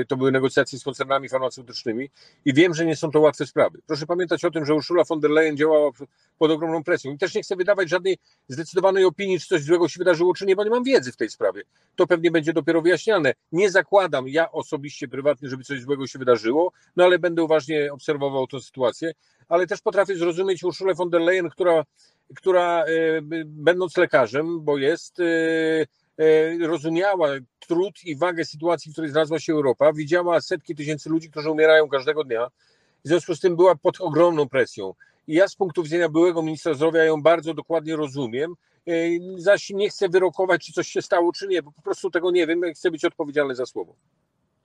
e, 0.00 0.04
to 0.04 0.16
były 0.16 0.32
negocjacje 0.32 0.78
z 0.78 0.84
koncernami 0.84 1.28
farmaceutycznymi 1.28 2.10
i 2.44 2.54
wiem, 2.54 2.74
że 2.74 2.86
nie 2.86 2.96
są 2.96 3.10
to 3.10 3.20
łatwe 3.20 3.46
sprawy. 3.46 3.78
Proszę 3.86 4.06
pamiętać 4.06 4.44
o 4.44 4.50
tym, 4.50 4.66
że 4.66 4.74
Ursula 4.74 5.04
von 5.04 5.20
der 5.20 5.30
Leyen 5.30 5.56
działała 5.56 5.90
pod 6.38 6.50
ogromną 6.50 6.84
presją 6.84 7.12
i 7.12 7.18
też 7.18 7.34
nie 7.34 7.42
chcę 7.42 7.56
wydawać 7.56 7.88
żadnej 7.88 8.18
zdecydowanej 8.48 9.04
opinii, 9.04 9.40
czy 9.40 9.46
coś 9.46 9.62
złego 9.62 9.88
się 9.88 9.98
wydarzyło, 9.98 10.34
czy 10.34 10.46
nie, 10.46 10.56
bo 10.56 10.64
nie 10.64 10.70
mam 10.70 10.84
wiedzy 10.84 11.12
w 11.12 11.16
tej 11.16 11.30
sprawie. 11.30 11.62
To 11.96 12.06
pewnie 12.06 12.30
będzie 12.30 12.52
dopiero 12.52 12.82
wyjaśniane. 12.82 13.34
Nie 13.52 13.70
zakładam 13.70 14.28
ja 14.28 14.52
osobiście, 14.52 15.08
prywatnie, 15.08 15.48
żeby 15.48 15.64
coś 15.64 15.80
złego 15.80 16.06
się 16.06 16.18
wydarzyło, 16.18 16.72
no 16.96 17.04
ale 17.04 17.18
będę 17.18 17.42
uważnie 17.42 17.92
obserwował 17.92 18.46
tę 18.46 18.60
sytuację, 18.60 19.12
ale 19.48 19.66
też 19.66 19.80
potrafię 19.80 20.16
zrozumieć 20.16 20.64
Ursulę 20.64 20.94
von 20.94 21.10
der 21.10 21.20
Leyen, 21.20 21.50
która 21.50 21.84
która 22.36 22.84
e, 22.84 22.86
będąc 23.46 23.96
lekarzem, 23.96 24.60
bo 24.60 24.78
jest, 24.78 25.20
e, 25.20 25.24
e, 26.18 26.66
rozumiała 26.66 27.28
trud 27.58 28.04
i 28.04 28.16
wagę 28.16 28.44
sytuacji, 28.44 28.90
w 28.90 28.94
której 28.94 29.10
znalazła 29.10 29.40
się 29.40 29.52
Europa, 29.52 29.92
widziała 29.92 30.40
setki 30.40 30.74
tysięcy 30.74 31.10
ludzi, 31.10 31.30
którzy 31.30 31.50
umierają 31.50 31.88
każdego 31.88 32.24
dnia. 32.24 32.48
W 33.04 33.08
związku 33.08 33.34
z 33.34 33.40
tym 33.40 33.56
była 33.56 33.74
pod 33.74 34.00
ogromną 34.00 34.48
presją. 34.48 34.94
I 35.26 35.34
ja 35.34 35.48
z 35.48 35.56
punktu 35.56 35.82
widzenia 35.82 36.08
byłego 36.08 36.42
ministra 36.42 36.74
zdrowia 36.74 37.04
ją 37.04 37.22
bardzo 37.22 37.54
dokładnie 37.54 37.96
rozumiem, 37.96 38.54
zaś 39.36 39.70
nie 39.70 39.90
chcę 39.90 40.08
wyrokować, 40.08 40.66
czy 40.66 40.72
coś 40.72 40.88
się 40.88 41.02
stało, 41.02 41.32
czy 41.32 41.48
nie, 41.48 41.62
bo 41.62 41.72
po 41.72 41.82
prostu 41.82 42.10
tego 42.10 42.30
nie 42.30 42.46
wiem, 42.46 42.62
chcę 42.74 42.90
być 42.90 43.04
odpowiedzialny 43.04 43.54
za 43.54 43.66
słowo. 43.66 43.94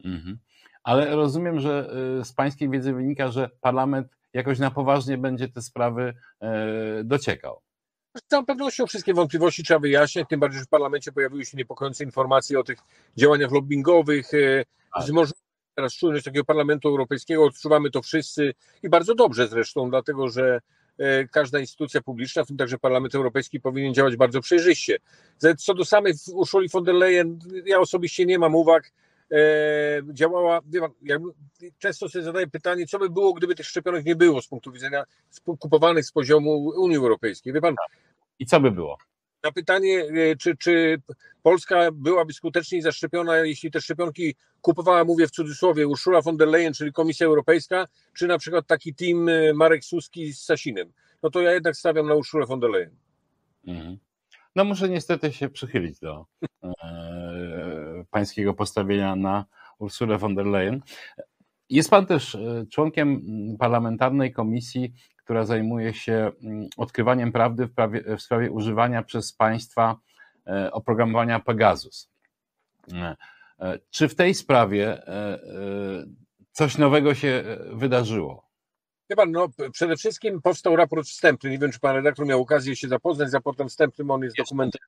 Mhm. 0.05 0.38
Ale 0.84 1.15
rozumiem, 1.15 1.59
że 1.59 1.89
y, 2.22 2.26
z 2.26 2.34
pańskiej 2.34 2.70
wiedzy 2.70 2.93
wynika, 2.93 3.28
że 3.28 3.49
parlament 3.61 4.16
jakoś 4.34 4.59
na 4.59 4.71
poważnie 4.71 5.17
będzie 5.17 5.47
te 5.47 5.61
sprawy 5.61 6.13
y, 6.43 7.03
dociekał. 7.03 7.61
Z 8.17 8.21
całą 8.28 8.45
pewnością 8.45 8.88
wszystkie 8.88 9.13
wątpliwości 9.13 9.63
trzeba 9.63 9.80
wyjaśniać, 9.80 10.30
tym 10.30 10.39
bardziej, 10.39 10.59
że 10.59 10.65
w 10.65 10.69
parlamencie 10.69 11.11
pojawiły 11.11 11.45
się 11.45 11.57
niepokojące 11.57 12.03
informacje 12.03 12.59
o 12.59 12.63
tych 12.63 12.80
działaniach 13.17 13.51
lobbyingowych. 13.51 14.34
y, 14.34 14.65
Tak. 14.93 15.03
Z 15.03 15.09
może 15.09 15.34
teraz 15.75 15.93
czujność 15.93 16.25
takiego 16.25 16.45
parlamentu 16.45 16.88
europejskiego, 16.88 17.45
odczuwamy 17.45 17.91
to 17.91 18.01
wszyscy 18.01 18.53
i 18.84 18.89
bardzo 18.89 19.15
dobrze 19.15 19.47
zresztą, 19.47 19.89
dlatego 19.89 20.30
że 20.30 20.61
y, 20.99 21.28
każda 21.32 21.59
instytucja 21.59 22.01
publiczna, 22.01 22.43
w 22.43 22.47
tym 22.47 22.57
także 22.57 22.78
Parlament 22.78 23.15
Europejski, 23.15 23.59
powinien 23.59 23.93
działać 23.93 24.15
bardzo 24.15 24.41
przejrzyście. 24.41 24.97
Co 25.57 25.73
do 25.73 25.86
samej 25.86 26.13
Urszuli 26.34 26.69
von 26.69 26.84
der 26.84 26.95
Leyen, 26.95 27.39
ja 27.65 27.80
osobiście 27.80 28.25
nie 28.25 28.39
mam 28.39 28.55
uwag. 28.55 28.91
E, 29.32 30.01
działała, 30.13 30.61
ja 31.01 31.17
często 31.78 32.09
sobie 32.09 32.23
zadaję 32.23 32.47
pytanie, 32.47 32.88
co 32.88 32.99
by 32.99 33.09
było, 33.09 33.34
gdyby 33.34 33.55
tych 33.55 33.65
szczepionek 33.65 34.05
nie 34.05 34.15
było 34.15 34.41
z 34.41 34.47
punktu 34.47 34.71
widzenia 34.71 35.03
kupowanych 35.59 36.05
z 36.05 36.11
poziomu 36.11 36.57
Unii 36.57 36.97
Europejskiej. 36.97 37.53
Wie 37.53 37.61
pan, 37.61 37.75
I 38.39 38.45
co 38.45 38.59
by 38.59 38.71
było? 38.71 38.97
na 39.43 39.51
pytanie, 39.51 40.03
e, 40.32 40.36
czy, 40.36 40.57
czy 40.57 41.01
Polska 41.43 41.91
byłaby 41.91 42.34
skuteczniej 42.34 42.82
zaszczepiona, 42.82 43.38
jeśli 43.38 43.71
te 43.71 43.82
szczepionki 43.82 44.36
kupowała, 44.61 45.03
mówię 45.03 45.28
w 45.28 45.32
cudzysłowie, 45.32 45.88
Ursula 45.88 46.21
von 46.21 46.38
der 46.38 46.47
Leyen, 46.47 46.73
czyli 46.73 46.93
Komisja 46.93 47.28
Europejska, 47.28 47.88
czy 48.13 48.28
na 48.28 48.38
przykład 48.38 48.67
taki 48.67 48.95
team 48.95 49.30
e, 49.30 49.53
Marek 49.53 49.84
Suski 49.84 50.34
z 50.34 50.41
Sasinem. 50.41 50.91
No 51.23 51.30
to 51.30 51.41
ja 51.41 51.51
jednak 51.51 51.75
stawiam 51.75 52.07
na 52.07 52.15
Urszulę 52.15 52.45
von 52.45 52.59
der 52.59 52.69
Leyen. 52.69 52.95
Mhm. 53.67 53.97
No 54.55 54.63
muszę 54.63 54.89
niestety 54.89 55.34
się 55.34 55.49
przychylić 55.49 55.99
do 55.99 56.25
pańskiego 58.09 58.53
postawienia 58.53 59.15
na 59.15 59.45
Ursulę 59.79 60.17
von 60.17 60.35
der 60.35 60.45
Leyen. 60.45 60.81
Jest 61.69 61.89
pan 61.89 62.05
też 62.05 62.35
e, 62.35 62.65
członkiem 62.71 63.09
mm, 63.09 63.57
parlamentarnej 63.57 64.33
komisji, 64.33 64.93
która 65.17 65.45
zajmuje 65.45 65.93
się 65.93 66.31
mm, 66.43 66.67
odkrywaniem 66.77 67.31
prawdy 67.31 67.67
w, 67.67 67.73
prawie, 67.73 68.17
w 68.17 68.21
sprawie 68.21 68.51
używania 68.51 69.03
przez 69.03 69.33
państwa 69.33 69.95
e, 70.47 70.71
oprogramowania 70.71 71.39
Pegasus. 71.39 72.09
E, 72.93 73.15
Czy 73.89 74.07
w 74.07 74.15
tej 74.15 74.33
sprawie 74.33 75.01
coś 76.51 76.77
nowego 76.77 77.15
się 77.15 77.43
wydarzyło? 77.73 78.47
Wie 79.09 79.15
pan, 79.15 79.31
no, 79.31 79.47
przede 79.71 79.95
wszystkim 79.95 80.41
powstał 80.41 80.75
raport 80.75 81.07
wstępny. 81.07 81.49
Nie 81.49 81.59
wiem, 81.59 81.71
czy 81.71 81.79
pan 81.79 81.95
redaktor 81.95 82.25
miał 82.25 82.41
okazję 82.41 82.75
się 82.75 82.87
zapoznać 82.87 83.29
z 83.29 83.33
raportem 83.33 83.69
wstępnym. 83.69 84.11
On 84.11 84.23
jest 84.23 84.37
dokumentem, 84.37 84.81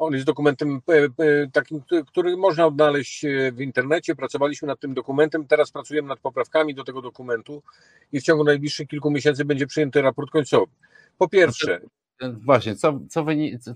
on 0.00 0.12
jest 0.14 0.26
dokumentem 0.26 0.80
e, 0.88 0.92
e, 0.94 1.08
takim, 1.52 1.82
który- 2.06 2.36
można 2.36 2.66
odnaleźć 2.66 3.24
e, 3.24 3.52
w 3.52 3.60
internecie. 3.60 4.16
Pracowaliśmy 4.16 4.68
nad 4.68 4.80
tym 4.80 4.94
dokumentem. 4.94 5.46
Teraz 5.46 5.70
pracujemy 5.70 6.08
nad 6.08 6.20
poprawkami 6.20 6.74
do 6.74 6.84
tego 6.84 7.02
dokumentu 7.02 7.62
i 8.12 8.20
w 8.20 8.22
ciągu 8.22 8.44
najbliższych 8.44 8.88
kilku 8.88 9.10
miesięcy 9.10 9.44
będzie 9.44 9.66
przyjęty 9.66 10.02
raport 10.02 10.30
końcowy. 10.30 10.72
Po 11.18 11.28
pierwsze, 11.28 11.80
E, 12.20 12.32
Właśnie, 12.32 12.76
co, 12.76 13.00
co, 13.08 13.26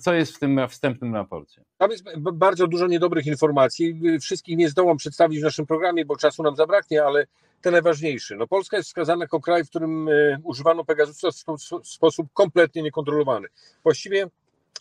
co 0.00 0.14
jest 0.14 0.36
w 0.36 0.38
tym 0.38 0.60
wstępnym 0.68 1.14
raporcie? 1.14 1.62
Tam 1.78 1.90
jest 1.90 2.04
bardzo 2.18 2.66
dużo 2.66 2.86
niedobrych 2.86 3.26
informacji. 3.26 4.00
Wszystkich 4.20 4.56
nie 4.56 4.68
zdołam 4.68 4.96
przedstawić 4.96 5.40
w 5.40 5.42
naszym 5.42 5.66
programie, 5.66 6.04
bo 6.04 6.16
czasu 6.16 6.42
nam 6.42 6.56
zabraknie, 6.56 7.04
ale 7.04 7.26
te 7.60 7.70
najważniejsze. 7.70 8.36
No 8.36 8.46
Polska 8.46 8.76
jest 8.76 8.88
wskazana 8.88 9.24
jako 9.24 9.40
kraj, 9.40 9.64
w 9.64 9.68
którym 9.68 10.08
używano 10.42 10.84
Pegasusa 10.84 11.28
w 11.82 11.86
sposób 11.88 12.26
kompletnie 12.32 12.82
niekontrolowany. 12.82 13.48
Właściwie 13.82 14.26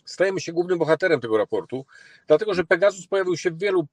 stajemy 0.04 0.40
się 0.40 0.52
głównym 0.52 0.78
bohaterem 0.78 1.20
tego 1.20 1.38
raportu, 1.38 1.86
dlatego 2.26 2.54
że 2.54 2.64
Pegasus 2.64 3.06
pojawił 3.06 3.36
się 3.36 3.50
w 3.50 3.58
wielu, 3.58 3.86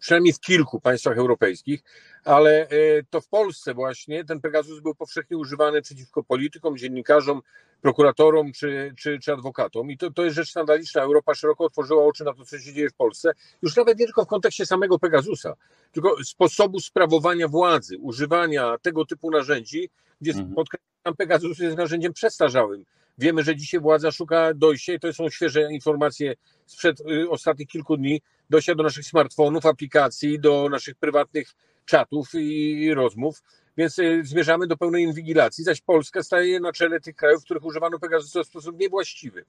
przynajmniej 0.00 0.32
w 0.32 0.40
kilku 0.40 0.80
państwach 0.80 1.18
europejskich, 1.18 1.82
ale 2.24 2.68
e, 2.68 2.68
to 3.10 3.20
w 3.20 3.28
Polsce 3.28 3.74
właśnie 3.74 4.24
ten 4.24 4.40
Pegasus 4.40 4.80
był 4.80 4.94
powszechnie 4.94 5.36
używany 5.36 5.82
przeciwko 5.82 6.22
politykom, 6.22 6.76
dziennikarzom, 6.76 7.42
prokuratorom 7.82 8.52
czy, 8.52 8.94
czy, 8.98 9.18
czy 9.18 9.32
adwokatom. 9.32 9.90
I 9.90 9.98
to, 9.98 10.10
to 10.10 10.24
jest 10.24 10.36
rzecz 10.36 10.50
skandaliczna. 10.50 11.02
Europa 11.02 11.34
szeroko 11.34 11.64
otworzyła 11.64 12.04
oczy 12.04 12.24
na 12.24 12.34
to, 12.34 12.44
co 12.44 12.58
się 12.58 12.72
dzieje 12.72 12.90
w 12.90 12.94
Polsce. 12.94 13.32
Już 13.62 13.76
nawet 13.76 13.98
nie 13.98 14.04
tylko 14.04 14.24
w 14.24 14.28
kontekście 14.28 14.66
samego 14.66 14.98
Pegasusa, 14.98 15.54
tylko 15.92 16.24
sposobu 16.24 16.80
sprawowania 16.80 17.48
władzy, 17.48 17.98
używania 17.98 18.78
tego 18.82 19.04
typu 19.04 19.30
narzędzi, 19.30 19.90
gdzie 20.20 20.30
Mhm. 20.30 20.54
podkreślam, 20.54 21.16
Pegasus 21.16 21.58
jest 21.58 21.76
narzędziem 21.76 22.12
przestarzałym. 22.12 22.84
Wiemy, 23.18 23.42
że 23.42 23.56
dzisiaj 23.56 23.80
władza 23.80 24.10
szuka 24.12 24.54
dojścia, 24.54 24.92
i 24.92 25.00
to 25.00 25.12
są 25.12 25.30
świeże 25.30 25.72
informacje 25.72 26.34
sprzed 26.66 27.00
y, 27.00 27.30
ostatnich 27.30 27.68
kilku 27.68 27.96
dni, 27.96 28.20
dojścia 28.50 28.74
do 28.74 28.82
naszych 28.82 29.04
smartfonów, 29.04 29.66
aplikacji, 29.66 30.40
do 30.40 30.68
naszych 30.68 30.94
prywatnych 30.94 31.54
czatów 31.84 32.28
i 32.34 32.94
rozmów, 32.94 33.42
więc 33.76 33.98
y, 33.98 34.20
zmierzamy 34.24 34.66
do 34.66 34.76
pełnej 34.76 35.04
inwigilacji, 35.04 35.64
zaś 35.64 35.80
Polska 35.80 36.22
staje 36.22 36.60
na 36.60 36.72
czele 36.72 37.00
tych 37.00 37.16
krajów, 37.16 37.42
w 37.42 37.44
których 37.44 37.64
używano 37.64 37.98
Pegasusa 37.98 38.42
w 38.42 38.46
sposób 38.46 38.78
niewłaściwy. 38.80 39.44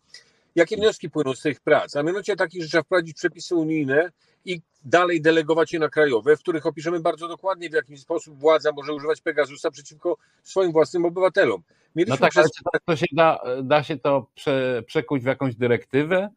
Jakie 0.55 0.77
wnioski 0.77 1.09
płyną 1.09 1.33
z 1.33 1.41
tych 1.41 1.59
prac? 1.59 1.95
A 1.95 2.03
mianowicie 2.03 2.35
takich, 2.35 2.61
że 2.63 2.69
trzeba 2.69 2.83
wprowadzić 2.83 3.17
przepisy 3.17 3.55
unijne 3.55 4.11
i 4.45 4.61
dalej 4.85 5.21
delegować 5.21 5.73
je 5.73 5.79
na 5.79 5.89
krajowe, 5.89 6.37
w 6.37 6.39
których 6.39 6.65
opiszemy 6.65 6.99
bardzo 6.99 7.27
dokładnie, 7.27 7.69
w 7.69 7.73
jaki 7.73 7.97
sposób 7.97 8.39
władza 8.39 8.71
może 8.71 8.93
używać 8.93 9.21
Pegasusa 9.21 9.71
przeciwko 9.71 10.17
swoim 10.43 10.71
własnym 10.71 11.05
obywatelom. 11.05 11.63
No 11.67 11.75
Mieliśmy 11.95 12.17
tak, 12.17 12.31
przez... 12.31 12.51
ale 12.73 12.79
to, 12.85 12.95
się 12.95 13.05
da, 13.11 13.39
da 13.63 13.83
się 13.83 13.97
to 13.97 14.27
prze, 14.35 14.83
przekuć 14.85 15.23
w 15.23 15.25
jakąś 15.25 15.55
dyrektywę? 15.55 16.29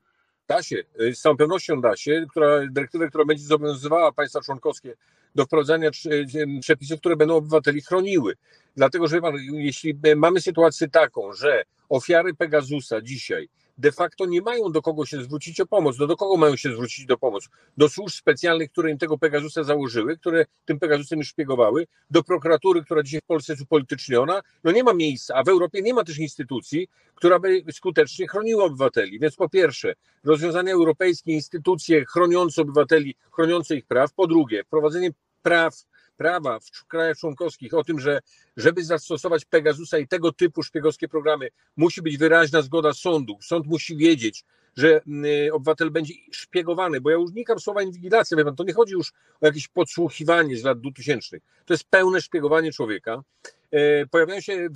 Da 0.48 0.62
się, 0.62 0.76
y, 1.00 1.14
z 1.14 1.20
całą 1.20 1.36
pewnością 1.36 1.80
da 1.80 1.96
się, 1.96 2.26
która, 2.30 2.46
dyrektywę, 2.70 3.08
która 3.08 3.24
będzie 3.24 3.44
zobowiązywała 3.44 4.12
państwa 4.12 4.40
członkowskie 4.40 4.94
do 5.34 5.44
wprowadzania 5.44 5.90
y, 6.06 6.60
przepisów, 6.60 7.00
które 7.00 7.16
będą 7.16 7.36
obywateli 7.36 7.82
chroniły. 7.82 8.34
Dlatego, 8.76 9.08
że 9.08 9.20
pan, 9.20 9.34
jeśli 9.52 9.98
y, 10.06 10.16
mamy 10.16 10.40
sytuację 10.40 10.88
taką, 10.88 11.32
że 11.32 11.64
ofiary 11.88 12.34
Pegasusa 12.34 13.00
dzisiaj 13.00 13.48
de 13.78 13.92
facto 13.92 14.26
nie 14.26 14.42
mają 14.42 14.72
do 14.72 14.82
kogo 14.82 15.06
się 15.06 15.22
zwrócić 15.22 15.60
o 15.60 15.66
pomoc, 15.66 15.98
no 15.98 16.06
do 16.06 16.16
kogo 16.16 16.36
mają 16.36 16.56
się 16.56 16.72
zwrócić 16.72 17.06
do 17.06 17.18
pomoc? 17.18 17.48
Do 17.76 17.88
służb 17.88 18.16
specjalnych, 18.16 18.70
które 18.70 18.90
im 18.90 18.98
tego 18.98 19.18
Pegasusa 19.18 19.64
założyły, 19.64 20.18
które 20.18 20.46
tym 20.64 20.78
Pegasusem 20.78 21.22
szpiegowały, 21.22 21.86
do 22.10 22.22
prokuratury, 22.22 22.84
która 22.84 23.02
dzisiaj 23.02 23.20
w 23.20 23.26
Polsce 23.26 23.52
jest 23.52 23.62
upolityczniona. 23.62 24.42
No 24.64 24.72
nie 24.72 24.84
ma 24.84 24.94
miejsca, 24.94 25.34
a 25.34 25.44
w 25.44 25.48
Europie 25.48 25.82
nie 25.82 25.94
ma 25.94 26.04
też 26.04 26.18
instytucji, 26.18 26.88
która 27.14 27.38
by 27.38 27.64
skutecznie 27.72 28.28
chroniła 28.28 28.64
obywateli. 28.64 29.18
Więc 29.20 29.36
po 29.36 29.48
pierwsze, 29.48 29.94
rozwiązania 30.24 30.72
europejskie, 30.72 31.32
instytucje 31.32 32.04
chroniące 32.04 32.62
obywateli, 32.62 33.14
chroniące 33.32 33.76
ich 33.76 33.86
praw. 33.86 34.12
Po 34.12 34.26
drugie, 34.26 34.64
wprowadzenie 34.64 35.10
praw, 35.42 35.74
prawa 36.16 36.60
w 36.60 36.86
krajach 36.86 37.18
członkowskich 37.18 37.74
o 37.74 37.84
tym, 37.84 38.00
że 38.00 38.20
żeby 38.56 38.84
zastosować 38.84 39.44
Pegasusa 39.44 39.98
i 39.98 40.08
tego 40.08 40.32
typu 40.32 40.62
szpiegowskie 40.62 41.08
programy, 41.08 41.48
musi 41.76 42.02
być 42.02 42.18
wyraźna 42.18 42.62
zgoda 42.62 42.92
sądu. 42.92 43.38
Sąd 43.40 43.66
musi 43.66 43.96
wiedzieć, 43.96 44.44
że 44.76 45.00
y, 45.46 45.52
obywatel 45.52 45.90
będzie 45.90 46.14
szpiegowany, 46.32 47.00
bo 47.00 47.10
ja 47.10 47.18
unikam 47.18 47.60
słowa 47.60 47.82
inwigilacja, 47.82 48.36
wie 48.36 48.44
pan, 48.44 48.56
to 48.56 48.64
nie 48.64 48.72
chodzi 48.72 48.92
już 48.92 49.12
o 49.40 49.46
jakieś 49.46 49.68
podsłuchiwanie 49.68 50.56
z 50.56 50.64
lat 50.64 50.80
2000. 50.80 51.40
To 51.64 51.74
jest 51.74 51.84
pełne 51.84 52.20
szpiegowanie 52.20 52.72
człowieka. 52.72 53.22
E, 53.70 54.06
Pojawiają 54.06 54.40
się, 54.40 54.68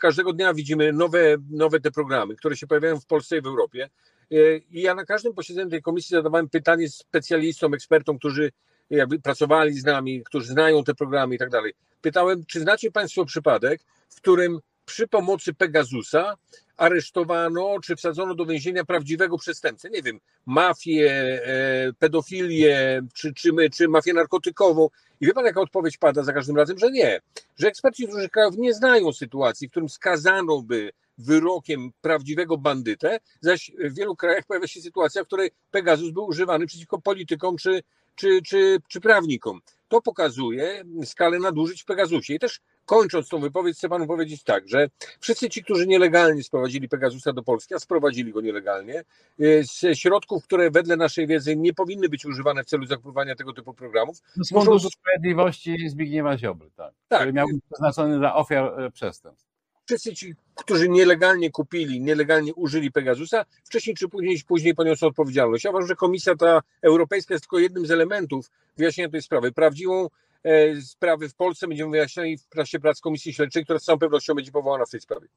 każdego 0.00 0.32
dnia 0.32 0.54
widzimy 0.54 0.92
nowe, 0.92 1.36
nowe 1.50 1.80
te 1.80 1.90
programy, 1.90 2.36
które 2.36 2.56
się 2.56 2.66
pojawiają 2.66 3.00
w 3.00 3.06
Polsce 3.06 3.38
i 3.38 3.40
w 3.40 3.46
Europie. 3.46 3.90
E, 4.32 4.56
I 4.56 4.82
ja 4.82 4.94
na 4.94 5.04
każdym 5.04 5.34
posiedzeniu 5.34 5.70
tej 5.70 5.82
komisji 5.82 6.10
zadawałem 6.16 6.48
pytanie 6.48 6.88
specjalistom, 6.88 7.74
ekspertom, 7.74 8.18
którzy 8.18 8.52
jakby 8.90 9.18
pracowali 9.18 9.72
z 9.72 9.84
nami, 9.84 10.22
którzy 10.24 10.46
znają 10.46 10.84
te 10.84 10.94
programy 10.94 11.34
i 11.34 11.38
tak 11.38 11.50
dalej. 11.50 11.74
Pytałem, 12.00 12.44
czy 12.46 12.60
znacie 12.60 12.90
Państwo 12.90 13.24
przypadek, 13.24 13.80
w 14.08 14.16
którym 14.16 14.60
przy 14.84 15.08
pomocy 15.08 15.54
Pegasusa 15.54 16.36
aresztowano 16.76 17.76
czy 17.84 17.96
wsadzono 17.96 18.34
do 18.34 18.46
więzienia 18.46 18.84
prawdziwego 18.84 19.38
przestępcę, 19.38 19.90
nie 19.90 20.02
wiem, 20.02 20.20
mafię, 20.46 21.12
e, 21.44 21.92
pedofilię 21.98 23.02
czy, 23.14 23.34
czy, 23.34 23.50
czy 23.72 23.88
mafię 23.88 24.12
narkotykową. 24.12 24.88
I 25.20 25.26
wie 25.26 25.32
pan, 25.32 25.44
jaka 25.44 25.60
odpowiedź 25.60 25.96
pada 25.96 26.22
za 26.22 26.32
każdym 26.32 26.56
razem, 26.56 26.78
że 26.78 26.90
nie. 26.90 27.20
Że 27.56 27.68
eksperci 27.68 28.06
z 28.06 28.08
różnych 28.08 28.30
krajów 28.30 28.56
nie 28.58 28.74
znają 28.74 29.12
sytuacji, 29.12 29.68
w 29.68 29.70
którym 29.70 29.88
skazano 29.88 30.62
by 30.62 30.90
wyrokiem 31.18 31.90
prawdziwego 32.00 32.58
bandytę, 32.58 33.18
zaś 33.40 33.72
w 33.78 33.94
wielu 33.94 34.16
krajach 34.16 34.44
pojawia 34.46 34.66
się 34.66 34.80
sytuacja, 34.80 35.24
w 35.24 35.26
której 35.26 35.50
Pegasus 35.70 36.10
był 36.10 36.26
używany 36.26 36.66
przeciwko 36.66 37.00
politykom 37.00 37.56
czy, 37.56 37.82
czy, 38.16 38.42
czy, 38.42 38.78
czy 38.88 39.00
prawnikom. 39.00 39.60
To 39.88 40.02
pokazuje 40.02 40.84
skalę 41.04 41.38
nadużyć 41.38 41.82
w 41.82 41.84
Pegasusie. 41.84 42.34
I 42.34 42.38
też 42.38 42.60
kończąc 42.84 43.28
tą 43.28 43.40
wypowiedź, 43.40 43.76
chcę 43.76 43.88
panu 43.88 44.06
powiedzieć 44.06 44.42
tak, 44.44 44.68
że 44.68 44.88
wszyscy 45.20 45.48
ci, 45.48 45.64
którzy 45.64 45.86
nielegalnie 45.86 46.42
sprowadzili 46.42 46.88
Pegasusa 46.88 47.32
do 47.32 47.42
Polski, 47.42 47.74
a 47.74 47.78
sprowadzili 47.78 48.32
go 48.32 48.40
nielegalnie, 48.40 49.04
y, 49.40 49.62
z 49.64 49.98
środków, 49.98 50.44
które 50.44 50.70
wedle 50.70 50.96
naszej 50.96 51.26
wiedzy 51.26 51.56
nie 51.56 51.74
powinny 51.74 52.08
być 52.08 52.24
używane 52.26 52.64
w 52.64 52.66
celu 52.66 52.86
zakupywania 52.86 53.34
tego 53.36 53.52
typu 53.52 53.74
programów, 53.74 54.16
Z 54.36 54.52
Muszą- 54.52 54.64
Funduszu 54.64 54.88
Sprawiedliwości 54.90 55.88
Zbigniewa 55.88 56.38
Ziobry, 56.38 56.70
tak, 56.76 56.92
Tak. 57.08 57.18
który 57.20 57.32
miał 57.32 57.46
być 57.48 57.62
przeznaczony 57.70 58.18
dla 58.18 58.34
ofiar 58.34 58.80
e, 58.80 58.90
przestępstw. 58.90 59.45
Wszyscy 59.86 60.14
ci, 60.14 60.34
którzy 60.54 60.88
nielegalnie 60.88 61.50
kupili, 61.50 62.00
nielegalnie 62.00 62.54
użyli 62.54 62.92
Pegasusa, 62.92 63.44
wcześniej 63.64 63.96
czy 63.96 64.08
później, 64.08 64.38
później 64.46 64.74
poniosą 64.74 65.06
odpowiedzialność. 65.06 65.64
Ja 65.64 65.70
uważam, 65.70 65.88
że 65.88 65.96
Komisja 65.96 66.36
ta 66.36 66.62
Europejska 66.82 67.34
jest 67.34 67.44
tylko 67.44 67.58
jednym 67.58 67.86
z 67.86 67.90
elementów 67.90 68.50
wyjaśnienia 68.76 69.10
tej 69.10 69.22
sprawy. 69.22 69.52
Prawdziwą 69.52 70.08
e, 70.42 70.80
sprawy 70.80 71.28
w 71.28 71.34
Polsce 71.34 71.68
będziemy 71.68 71.90
wyjaśniali 71.90 72.38
w 72.38 72.46
trakcie 72.46 72.80
prac 72.80 73.00
Komisji 73.00 73.32
Śledczej, 73.32 73.64
która 73.64 73.78
z 73.78 73.84
całą 73.84 73.98
pewnością 73.98 74.34
będzie 74.34 74.52
powołana 74.52 74.86
w 74.86 74.90
tej 74.90 75.00
sprawie. 75.00 75.28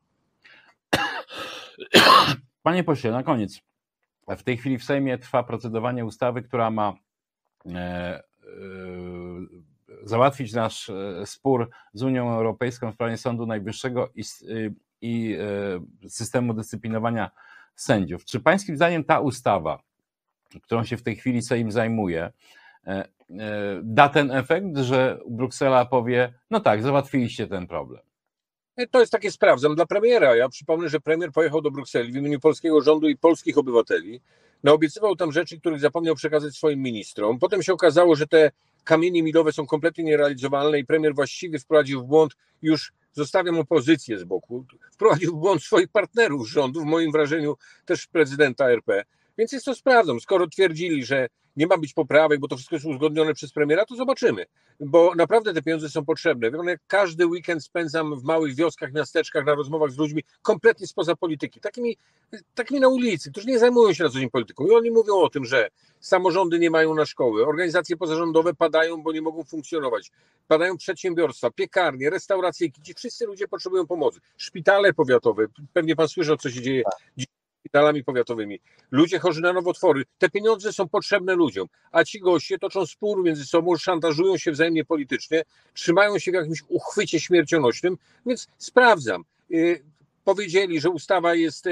Panie 2.63 2.83
pośle, 2.83 3.11
na 3.11 3.23
koniec. 3.23 3.61
W 4.27 4.43
tej 4.43 4.57
chwili 4.57 4.77
w 4.77 4.83
Sejmie 4.83 5.17
trwa 5.17 5.43
procedowanie 5.43 6.05
ustawy, 6.05 6.41
która 6.41 6.71
ma 6.71 6.93
e, 7.65 7.69
e, 7.69 8.23
załatwić 10.03 10.53
nasz 10.53 10.89
e, 10.89 11.25
spór 11.25 11.69
z 11.93 12.03
Unią 12.03 12.33
Europejską 12.33 12.91
w 12.91 12.95
sprawie 12.95 13.17
Sądu 13.17 13.45
Najwyższego 13.45 14.09
i, 14.15 14.23
i 15.01 15.37
e, 16.03 16.09
systemu 16.09 16.53
dyscyplinowania 16.53 17.31
sędziów. 17.75 18.25
Czy 18.25 18.39
Pańskim 18.39 18.75
zdaniem 18.75 19.03
ta 19.03 19.19
ustawa, 19.19 19.79
którą 20.61 20.83
się 20.83 20.97
w 20.97 21.03
tej 21.03 21.15
chwili 21.15 21.41
Sejm 21.41 21.71
zajmuje, 21.71 22.31
e, 22.87 23.05
da 23.83 24.09
ten 24.09 24.31
efekt, 24.31 24.77
że 24.77 25.19
Bruksela 25.29 25.85
powie, 25.85 26.33
no 26.49 26.59
tak, 26.59 26.83
załatwiliście 26.83 27.47
ten 27.47 27.67
problem? 27.67 28.01
To 28.91 28.99
jest 28.99 29.11
takie 29.11 29.31
sprawdzam 29.31 29.75
dla 29.75 29.85
premiera. 29.85 30.35
Ja 30.35 30.49
przypomnę, 30.49 30.89
że 30.89 30.99
premier 30.99 31.31
pojechał 31.31 31.61
do 31.61 31.71
Brukseli 31.71 32.11
w 32.11 32.15
imieniu 32.15 32.39
polskiego 32.39 32.81
rządu 32.81 33.09
i 33.09 33.17
polskich 33.17 33.57
obywateli. 33.57 34.21
Naobiecywał 34.63 35.15
tam 35.15 35.31
rzeczy, 35.31 35.59
których 35.59 35.79
zapomniał 35.79 36.15
przekazać 36.15 36.55
swoim 36.55 36.81
ministrom. 36.81 37.39
Potem 37.39 37.63
się 37.63 37.73
okazało, 37.73 38.15
że 38.15 38.27
te 38.27 38.51
kamienie 38.83 39.23
milowe 39.23 39.51
są 39.51 39.67
kompletnie 39.67 40.03
nierealizowalne 40.03 40.79
i 40.79 40.85
premier 40.85 41.15
właściwie 41.15 41.59
wprowadził 41.59 42.01
w 42.01 42.05
błąd, 42.05 42.35
już 42.61 42.93
zostawiam 43.13 43.59
opozycję 43.59 44.19
z 44.19 44.23
boku, 44.23 44.65
wprowadził 44.91 45.35
w 45.35 45.39
błąd 45.39 45.63
swoich 45.63 45.87
partnerów 45.87 46.49
rządu, 46.49 46.81
w 46.81 46.85
moim 46.85 47.11
wrażeniu 47.11 47.57
też 47.85 48.07
prezydenta 48.07 48.69
RP. 48.69 49.03
Więc 49.37 49.51
jest 49.51 49.65
to 49.65 49.75
sprawdzą. 49.75 50.19
Skoro 50.19 50.47
twierdzili, 50.47 51.05
że 51.05 51.27
nie 51.57 51.67
ma 51.67 51.77
być 51.77 51.93
poprawek, 51.93 52.39
bo 52.39 52.47
to 52.47 52.55
wszystko 52.55 52.75
jest 52.75 52.85
uzgodnione 52.85 53.33
przez 53.33 53.51
premiera, 53.51 53.85
to 53.85 53.95
zobaczymy. 53.95 54.45
Bo 54.79 55.15
naprawdę 55.15 55.53
te 55.53 55.61
pieniądze 55.61 55.89
są 55.89 56.05
potrzebne. 56.05 56.51
Wie 56.51 56.57
jak 56.65 56.79
każdy 56.87 57.27
weekend 57.27 57.63
spędzam 57.63 58.19
w 58.19 58.23
małych 58.23 58.55
wioskach, 58.55 58.93
miasteczkach, 58.93 59.45
na 59.45 59.55
rozmowach 59.55 59.91
z 59.91 59.97
ludźmi 59.97 60.23
kompletnie 60.41 60.87
spoza 60.87 61.15
polityki. 61.15 61.59
Takimi, 61.59 61.97
takimi 62.55 62.79
na 62.79 62.87
ulicy, 62.87 63.31
którzy 63.31 63.47
nie 63.47 63.59
zajmują 63.59 63.93
się 63.93 64.03
na 64.03 64.09
co 64.09 64.19
dzień 64.19 64.29
polityką. 64.29 64.67
I 64.67 64.71
oni 64.71 64.91
mówią 64.91 65.15
o 65.15 65.29
tym, 65.29 65.45
że 65.45 65.69
samorządy 65.99 66.59
nie 66.59 66.69
mają 66.69 66.95
na 66.95 67.05
szkoły, 67.05 67.47
organizacje 67.47 67.97
pozarządowe 67.97 68.53
padają, 68.53 69.03
bo 69.03 69.11
nie 69.11 69.21
mogą 69.21 69.43
funkcjonować. 69.43 70.11
Padają 70.47 70.77
przedsiębiorstwa, 70.77 71.51
piekarnie, 71.51 72.09
restauracje, 72.09 72.69
gdzie 72.69 72.93
wszyscy 72.93 73.25
ludzie 73.25 73.47
potrzebują 73.47 73.87
pomocy. 73.87 74.19
Szpitale 74.37 74.93
powiatowe, 74.93 75.45
pewnie 75.73 75.95
pan 75.95 76.07
słyszał, 76.07 76.37
co 76.37 76.49
się 76.49 76.61
dzieje 76.61 76.83
z 77.17 77.25
szpitalami 77.59 78.03
powiatowymi. 78.03 78.59
Ludzie 78.91 79.19
chorzy 79.19 79.41
na 79.41 79.53
nowotwory. 79.53 80.03
Te 80.17 80.29
pieniądze 80.29 80.73
są 80.73 80.89
potrzebne 80.89 81.35
ludziom, 81.35 81.67
a 81.91 82.03
ci 82.03 82.19
goście 82.19 82.59
toczą 82.59 82.85
spór 82.85 83.23
między 83.23 83.45
sobą, 83.45 83.77
szantażują 83.77 84.37
się 84.37 84.51
wzajemnie 84.51 84.85
politycznie, 84.85 85.43
trzymają 85.73 86.19
się 86.19 86.31
w 86.31 86.33
jakimś 86.33 86.63
uchwycie 86.67 87.19
śmiercionośnym, 87.19 87.97
więc 88.25 88.47
sprawdzam. 88.57 89.23
Y, 89.51 89.83
Powiedzieli, 90.23 90.81
że 90.81 90.89
ustawa 90.89 91.35
jest 91.35 91.65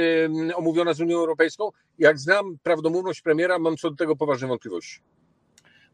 omówiona 0.56 0.94
z 0.94 1.02
Unią 1.02 1.18
Europejską. 1.18 1.70
Jak 2.00 2.20
znam 2.20 2.58
prawdomówność 2.64 3.22
premiera, 3.22 3.60
mam 3.60 3.78
co 3.78 3.90
do 3.90 3.96
tego 3.96 4.16
poważne 4.16 4.48
wątpliwości. 4.48 5.00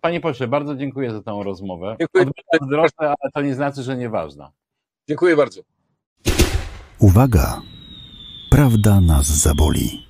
Panie 0.01 0.21
pośle, 0.21 0.47
bardzo 0.47 0.75
dziękuję 0.75 1.11
za 1.11 1.21
tę 1.21 1.41
rozmowę. 1.43 1.95
Dziękuję. 1.99 2.25
Zdrowie, 2.61 2.89
ale 2.99 3.31
to 3.33 3.41
nie 3.41 3.55
znaczy, 3.55 3.83
że 3.83 3.97
nieważna. 3.97 4.51
Dziękuję 5.07 5.35
bardzo. 5.35 5.61
Uwaga! 6.99 7.61
Prawda 8.53 9.01
nas 9.01 9.27
zaboli. 9.27 10.05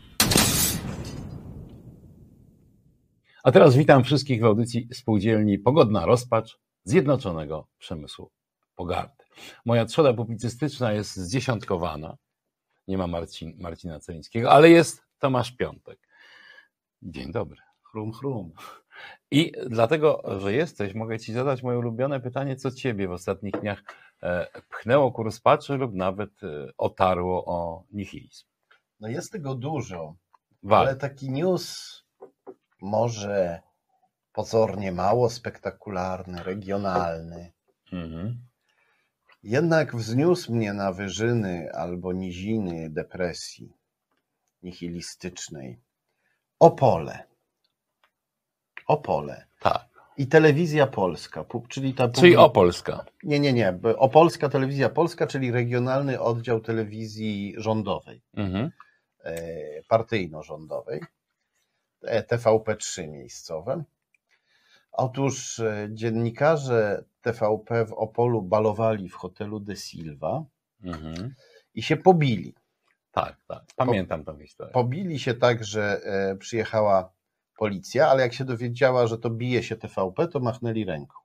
A 3.44 3.52
teraz 3.52 3.76
witam 3.76 4.04
wszystkich 4.04 4.42
w 4.42 4.46
audycji 4.46 4.88
spółdzielni 4.94 5.60
Pogodna 5.60 6.06
Rozpacz 6.06 6.60
Zjednoczonego 6.84 7.68
Przemysłu 7.78 8.32
Pogardy. 8.76 9.24
Moja 9.66 9.86
trzoda 9.86 10.14
publicystyczna 10.14 10.94
jest 10.94 11.16
zdziesiątkowana. 11.16 12.18
Nie 12.88 12.98
ma 12.98 13.08
Marcin, 13.08 13.54
Marcina 13.60 14.00
Celińskiego, 14.00 14.52
ale 14.52 14.70
jest 14.70 15.04
Tomasz 15.20 15.52
Piątek. 15.52 16.00
Dzień 17.02 17.32
dobry. 17.32 17.62
Chrum, 17.84 18.14
chrum. 18.14 18.52
I 19.32 19.52
dlatego, 19.68 20.24
że 20.40 20.54
jesteś, 20.54 20.94
mogę 20.94 21.20
Ci 21.20 21.34
zadać 21.34 21.64
moje 21.64 21.78
ulubione 21.78 22.20
pytanie, 22.20 22.56
co 22.56 22.72
Ciebie 22.72 23.08
w 23.08 23.12
ostatnich 23.12 23.54
dniach 23.54 23.84
pchnęło 24.70 25.12
ku 25.12 25.24
rozpaczy 25.24 25.74
lub 25.74 25.94
nawet 25.94 26.44
e, 26.44 26.48
otarło 26.78 27.46
o 27.46 27.84
nihilizm. 27.92 28.46
No 29.00 29.08
jest 29.08 29.32
tego 29.32 29.56
dużo, 29.56 30.16
Wal. 30.64 30.88
ale 30.88 30.96
taki 30.96 31.32
news 31.32 31.94
może 32.82 33.62
pozornie 34.34 34.92
mało 34.92 35.30
spektakularny, 35.30 36.44
regionalny, 36.44 37.52
Mhm. 37.92 38.38
jednak 39.44 39.96
wzniósł 39.96 40.54
mnie 40.56 40.74
na 40.74 40.92
wyżyny 40.94 41.72
albo 41.74 42.14
niziny 42.14 42.90
depresji 42.90 43.74
nihilistycznej. 44.64 45.80
Opole. 46.60 47.24
Opole. 48.88 49.46
Tak. 49.60 49.93
I 50.18 50.28
telewizja 50.28 50.88
polska, 50.88 51.46
czyli 51.70 51.94
ta 51.94 52.10
Czyli 52.10 52.38
Opolska. 52.38 53.06
Nie, 53.24 53.40
nie, 53.40 53.54
nie. 53.54 53.80
Opolska 53.98 54.50
Telewizja 54.50 54.90
Polska, 54.90 55.28
czyli 55.28 55.52
regionalny 55.52 56.20
oddział 56.22 56.60
telewizji 56.62 57.54
rządowej, 57.58 58.22
Mhm. 58.34 58.72
e, 59.24 59.84
partyjno-rządowej, 59.88 61.02
e, 62.04 62.24
TVP3 62.24 63.08
miejscowe. 63.08 63.84
Otóż 64.92 65.60
e, 65.60 65.88
dziennikarze 65.92 67.04
TVP 67.22 67.86
w 67.86 67.94
Opolu 67.94 68.42
balowali 68.42 69.10
w 69.10 69.16
hotelu 69.16 69.60
De 69.60 69.76
Silva 69.76 70.44
Mhm. 70.84 71.36
i 71.76 71.84
się 71.84 71.98
pobili. 71.98 72.54
Tak, 73.12 73.38
tak. 73.48 73.64
Pamiętam 73.76 74.24
tą 74.26 74.40
historię. 74.40 74.74
Pobili 74.74 75.20
się 75.20 75.34
tak, 75.34 75.64
że 75.64 76.02
przyjechała 76.40 77.12
policja, 77.58 78.08
ale 78.08 78.22
jak 78.24 78.34
się 78.34 78.46
dowiedziała, 78.46 79.08
że 79.08 79.18
to 79.18 79.30
bije 79.30 79.64
się 79.64 79.76
TVP, 79.76 80.28
to 80.28 80.40
machnęli 80.40 80.86
ręką. 80.86 81.16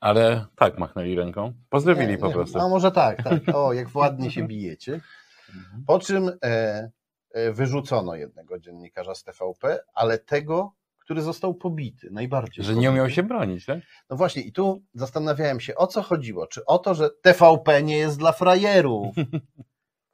Ale 0.00 0.46
tak 0.56 0.78
machnęli 0.78 1.14
ręką. 1.14 1.52
Pozdrowili 1.68 2.12
Nie, 2.12 2.18
po 2.18 2.26
nie, 2.26 2.32
prostu. 2.32 2.58
A 2.58 2.68
może 2.68 2.92
tak, 2.92 3.22
tak. 3.22 3.40
O, 3.54 3.72
jak 3.72 3.94
ładnie 3.94 4.30
się 4.30 4.46
bijecie. 4.46 5.00
Mhm. 5.48 5.84
Po 5.86 5.98
czym 5.98 6.28
e, 6.44 6.90
e, 7.30 7.52
wyrzucono 7.52 8.14
jednego 8.14 8.58
dziennikarza 8.58 9.14
z 9.14 9.24
TVP, 9.24 9.78
ale 9.94 10.18
tego, 10.18 10.72
który 10.98 11.22
został 11.22 11.54
pobity, 11.54 12.08
najbardziej. 12.10 12.64
Że 12.64 12.74
nie 12.74 12.90
umiał 12.90 13.04
pobity. 13.04 13.16
się 13.16 13.22
bronić, 13.22 13.66
tak? 13.66 13.78
No 14.10 14.16
właśnie, 14.16 14.42
i 14.42 14.52
tu 14.52 14.82
zastanawiałem 14.94 15.60
się, 15.60 15.74
o 15.74 15.86
co 15.86 16.02
chodziło. 16.02 16.46
Czy 16.46 16.64
o 16.66 16.78
to, 16.78 16.94
że 16.94 17.10
TVP 17.22 17.82
nie 17.82 17.96
jest 17.98 18.18
dla 18.18 18.32
frajerów? 18.32 19.14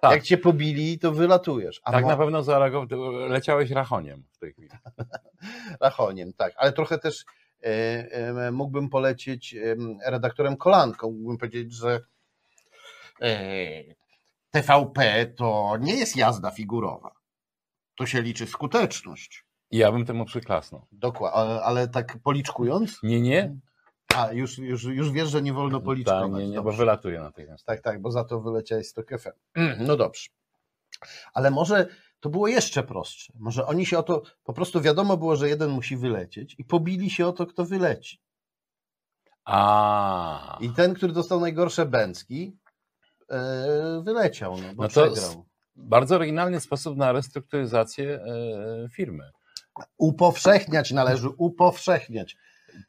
Tak. 0.09 0.17
Jak 0.17 0.25
cię 0.25 0.39
pobili, 0.39 0.99
to 0.99 1.13
wylatujesz. 1.13 1.81
A 1.85 1.93
tak 1.93 2.03
mo- 2.03 2.11
na 2.11 2.17
pewno 2.17 2.43
zareagował, 2.43 3.13
leciałeś 3.13 3.71
rachoniem 3.71 4.25
w 4.33 4.39
tej 4.39 4.53
chwili. 4.53 4.69
Rachoniem, 5.81 6.33
tak. 6.33 6.53
Ale 6.57 6.73
trochę 6.73 6.99
też 6.99 7.25
e, 7.63 7.67
e, 8.11 8.51
mógłbym 8.51 8.89
polecieć 8.89 9.55
em, 9.55 9.99
redaktorem 10.07 10.57
Kolanką. 10.57 11.11
Mógłbym 11.11 11.39
powiedzieć, 11.39 11.73
że 11.73 12.01
e, 13.23 13.29
TVP 14.51 15.27
to 15.27 15.77
nie 15.81 15.95
jest 15.97 16.17
jazda 16.17 16.51
figurowa. 16.51 17.11
To 17.97 18.07
się 18.07 18.23
liczy 18.23 18.47
skuteczność. 18.47 19.45
Ja 19.71 19.93
bym 19.93 20.07
temu 20.07 20.25
przyklasnął. 20.25 20.87
Dokładnie, 20.93 21.37
ale, 21.39 21.63
ale 21.63 21.89
tak 21.89 22.19
policzkując? 22.23 22.99
Nie, 23.03 23.21
nie. 23.21 23.57
A, 24.17 24.33
już, 24.33 24.59
już, 24.59 24.85
już 24.85 25.11
wiesz, 25.11 25.29
że 25.29 25.43
nie 25.43 25.53
wolno 25.53 25.79
Tak, 25.79 25.85
policzkować. 25.85 26.43
nie, 26.43 26.49
nie, 26.49 26.61
bo 26.63 26.73
wylatuje 26.73 27.21
natychmiast. 27.21 27.65
Tak, 27.65 27.81
tak, 27.81 28.03
bo 28.03 28.11
za 28.11 28.25
to 28.25 28.41
wyleciałeś 28.41 28.89
z 28.89 28.93
Tok 28.93 29.09
FM. 29.21 29.31
No 29.79 29.97
dobrze. 29.97 30.29
Ale 31.35 31.51
może 31.51 31.87
to 32.21 32.31
było 32.31 32.49
jeszcze 32.49 32.83
prostsze. 32.83 33.33
Może 33.39 33.67
oni 33.67 33.87
się 33.87 33.99
o 33.99 34.03
to, 34.03 34.23
po 34.45 34.53
prostu 34.53 34.81
wiadomo 34.81 35.17
było, 35.17 35.37
że 35.37 35.49
jeden 35.49 35.71
musi 35.71 35.97
wylecieć 35.97 36.55
i 36.59 36.65
pobili 36.65 37.11
się 37.11 37.27
o 37.27 37.33
to, 37.33 37.47
kto 37.47 37.65
wyleci. 37.65 38.21
A. 39.45 40.59
I 40.61 40.71
ten, 40.71 40.95
który 40.95 41.13
dostał 41.13 41.41
najgorsze 41.41 41.87
bęcki, 41.87 42.57
e, 43.31 44.03
wyleciał, 44.05 44.57
no, 44.57 44.75
bo 44.75 44.83
No 44.83 44.89
to 44.89 45.13
przegrał. 45.13 45.47
Bardzo 45.77 46.15
oryginalny 46.15 46.61
sposób 46.61 46.97
na 46.97 47.13
restrukturyzację 47.13 48.15
e, 48.15 48.89
firmy. 48.89 49.31
Upowszechniać 49.99 50.91
należy, 50.91 51.29
upowszechniać. 51.29 52.37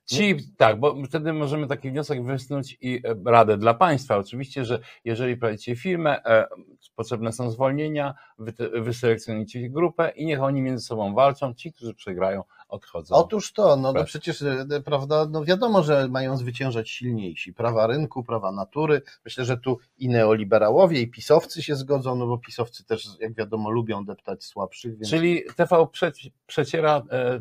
Ci, 0.05 0.35
tak, 0.57 0.79
bo 0.79 0.95
wtedy 1.05 1.33
możemy 1.33 1.67
taki 1.67 1.91
wniosek 1.91 2.25
wysnuć 2.25 2.77
i 2.81 3.01
e, 3.03 3.15
radę 3.25 3.57
dla 3.57 3.73
państwa. 3.73 4.17
Oczywiście, 4.17 4.65
że 4.65 4.79
jeżeli 5.05 5.38
prowadzicie 5.38 5.75
firmę, 5.75 6.23
e, 6.25 6.47
potrzebne 6.95 7.31
są 7.31 7.51
zwolnienia, 7.51 8.13
wy, 8.39 8.53
wyselekcjonujcie 8.81 9.69
grupę 9.69 10.11
i 10.15 10.25
niech 10.25 10.43
oni 10.43 10.61
między 10.61 10.85
sobą 10.85 11.13
walczą. 11.13 11.53
Ci, 11.53 11.73
którzy 11.73 11.93
przegrają, 11.93 12.43
odchodzą. 12.69 13.15
Otóż 13.15 13.53
to, 13.53 13.75
no, 13.75 13.93
no 13.93 14.03
przecież 14.03 14.41
e, 14.41 14.81
prawda, 14.85 15.27
no 15.31 15.45
wiadomo, 15.45 15.83
że 15.83 16.07
mają 16.07 16.38
zwyciężać 16.38 16.89
silniejsi. 16.89 17.53
Prawa 17.53 17.88
rynku, 17.88 18.23
prawa 18.23 18.51
natury. 18.51 19.01
Myślę, 19.25 19.45
że 19.45 19.57
tu 19.57 19.79
i 19.97 20.09
neoliberałowie, 20.09 21.01
i 21.01 21.07
pisowcy 21.07 21.63
się 21.63 21.75
zgodzą, 21.75 22.15
no 22.15 22.27
bo 22.27 22.38
pisowcy 22.38 22.85
też, 22.85 23.07
jak 23.19 23.33
wiadomo, 23.33 23.69
lubią 23.69 24.05
deptać 24.05 24.43
słabszych. 24.43 24.97
Więc... 24.97 25.09
Czyli 25.09 25.43
TV 25.55 25.88
prze, 25.91 26.11
przeciera 26.47 27.03
e, 27.11 27.39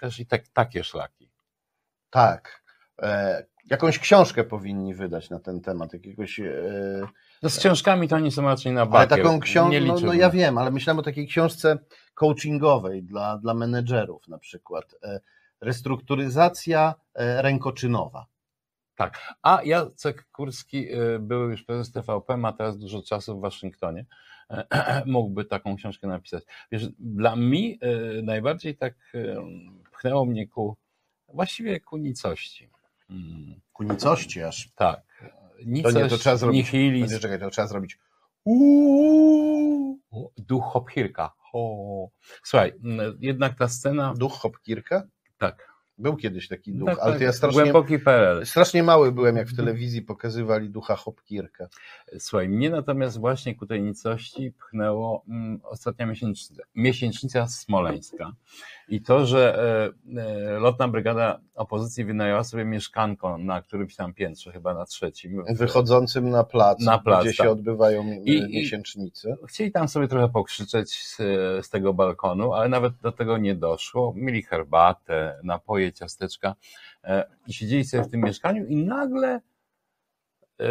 też 0.00 0.20
i 0.20 0.26
tak, 0.26 0.48
takie 0.48 0.84
szlaki. 0.84 1.17
Tak. 2.10 2.62
E, 3.02 3.44
Jakąś 3.70 3.98
książkę 3.98 4.44
powinni 4.44 4.94
wydać 4.94 5.30
na 5.30 5.40
ten 5.40 5.60
temat, 5.60 5.92
jakiegoś. 5.92 6.40
E, 6.40 6.52
No 7.42 7.48
z 7.50 7.58
książkami 7.58 8.08
to 8.08 8.16
oni 8.16 8.30
są 8.30 8.42
raczej 8.42 8.72
na 8.72 8.80
ale 8.80 8.90
bakier. 8.90 9.18
taką 9.18 9.40
książkę. 9.40 9.80
No, 9.80 9.96
no 10.00 10.14
ja 10.14 10.30
wiem, 10.30 10.58
ale 10.58 10.70
myślałem 10.70 10.98
o 10.98 11.02
takiej 11.02 11.26
książce 11.26 11.78
coachingowej 12.14 13.02
dla, 13.02 13.38
dla 13.38 13.54
menedżerów 13.54 14.28
na 14.28 14.38
przykład. 14.38 14.94
E, 15.02 15.20
restrukturyzacja 15.60 16.94
e, 17.14 17.42
rękoczynowa. 17.42 18.26
Tak. 18.96 19.18
A 19.42 19.60
Jacek 19.64 20.26
Kurski, 20.32 20.94
y, 20.94 21.18
były 21.18 21.50
już 21.50 21.62
prezes 21.62 21.92
TVP, 21.92 22.36
ma 22.36 22.52
teraz 22.52 22.78
dużo 22.78 23.02
czasu 23.02 23.38
w 23.38 23.40
Waszyngtonie. 23.40 24.04
Mógłby 25.06 25.44
taką 25.44 25.76
książkę 25.76 26.06
napisać. 26.06 26.44
Wiesz, 26.72 26.88
dla 26.98 27.36
mnie 27.36 27.76
najbardziej 28.22 28.76
tak 28.76 28.94
pchnęło 29.92 30.24
mnie 30.24 30.46
ku, 30.48 30.76
właściwie 31.28 31.80
ku 31.80 31.96
nicości. 31.96 32.70
Mm, 33.10 33.60
Ku 33.72 33.82
nicości 33.82 34.42
aż. 34.42 34.70
tak. 34.74 35.00
To 35.20 35.64
Nicość, 35.66 35.96
nie, 35.96 36.08
to 36.08 36.16
trzeba 36.18 36.36
zrobić. 36.36 36.72
nihilizm, 36.72 37.00
Będzie, 37.06 37.18
czekaj, 37.20 37.40
to 37.40 37.50
trzeba 37.50 37.68
zrobić. 37.68 37.98
o, 40.10 40.30
duch 40.38 40.64
Hopkirka. 40.64 41.32
O. 41.52 42.08
Słuchaj, 42.42 42.72
mm, 42.84 43.18
jednak 43.20 43.58
ta 43.58 43.68
scena, 43.68 44.14
Duch 44.16 44.32
Hopkirka? 44.32 45.02
tak. 45.38 45.68
Był 46.00 46.16
kiedyś 46.16 46.48
taki 46.48 46.72
duch, 46.72 46.88
tak, 46.88 46.98
ale 46.98 47.10
tak, 47.12 47.18
to 47.18 47.24
ja 47.24 47.32
strasznie, 47.32 47.62
Głęboki 47.62 47.98
PRL. 47.98 48.46
strasznie 48.46 48.82
mały 48.82 49.12
byłem, 49.12 49.36
jak 49.36 49.48
w 49.48 49.56
telewizji 49.56 50.02
pokazywali 50.02 50.70
ducha 50.70 50.96
Hopkirka. 50.96 51.68
Słuchaj, 52.18 52.48
mnie 52.48 52.70
natomiast 52.70 53.18
właśnie 53.20 53.54
ku 53.54 53.66
tej 53.66 53.82
nicości 53.82 54.52
pchnęło 54.58 55.24
mm, 55.28 55.60
ostatnia 55.64 56.06
miesięcznica, 56.06 56.62
miesięcznica 56.74 57.48
smoleńska 57.48 58.32
i 58.88 59.00
to, 59.02 59.26
że 59.26 59.58
e, 60.16 60.22
e, 60.22 60.58
lotna 60.58 60.88
brygada 60.88 61.40
opozycji 61.54 62.04
wynajęła 62.04 62.44
sobie 62.44 62.64
mieszkanko 62.64 63.38
na 63.38 63.62
którymś 63.62 63.96
tam 63.96 64.14
piętrze, 64.14 64.52
chyba 64.52 64.74
na 64.74 64.86
trzecim. 64.86 65.44
Wychodzącym 65.54 66.30
na 66.30 66.44
plac, 66.44 66.80
Na 66.80 66.98
plac, 66.98 67.24
gdzie 67.24 67.36
tak. 67.36 67.46
się 67.46 67.50
odbywają 67.52 68.02
I- 68.04 68.30
I, 68.30 68.38
i- 68.38 68.48
miesięcznice. 68.56 69.36
Chcieli 69.48 69.72
tam 69.72 69.88
sobie 69.88 70.08
trochę 70.08 70.28
pokrzyczeć 70.28 71.02
z, 71.02 71.16
z 71.66 71.70
tego 71.70 71.94
balkonu, 71.94 72.52
ale 72.52 72.68
nawet 72.68 72.92
do 73.02 73.12
tego 73.12 73.38
nie 73.38 73.54
doszło. 73.54 74.12
Mieli 74.16 74.42
herbatę, 74.42 75.40
napoje, 75.44 75.92
ciasteczka 75.92 76.54
e, 77.04 77.24
i 77.46 77.52
siedzieli 77.52 77.84
sobie 77.84 78.02
w 78.04 78.10
tym 78.10 78.20
mieszkaniu 78.20 78.66
i 78.66 78.76
nagle 78.76 79.40
e, 80.60 80.68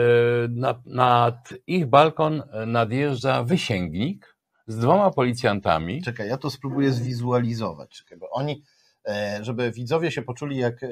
na, 0.50 0.82
nad 0.86 1.50
ich 1.68 1.86
balkon 1.86 2.44
e, 2.52 2.66
nadjeżdża 2.66 3.44
wysięgnik 3.44 4.37
z 4.68 4.78
dwoma 4.78 5.12
policjantami. 5.12 6.02
Czekaj, 6.04 6.28
ja 6.30 6.38
to 6.38 6.50
spróbuję 6.50 6.92
zwizualizować. 6.92 7.90
Czekaj, 7.90 8.18
bo 8.18 8.30
oni, 8.30 8.64
e, 9.08 9.40
żeby 9.42 9.72
widzowie 9.72 10.12
się 10.12 10.22
poczuli 10.22 10.58
jak 10.58 10.84
e, 10.84 10.88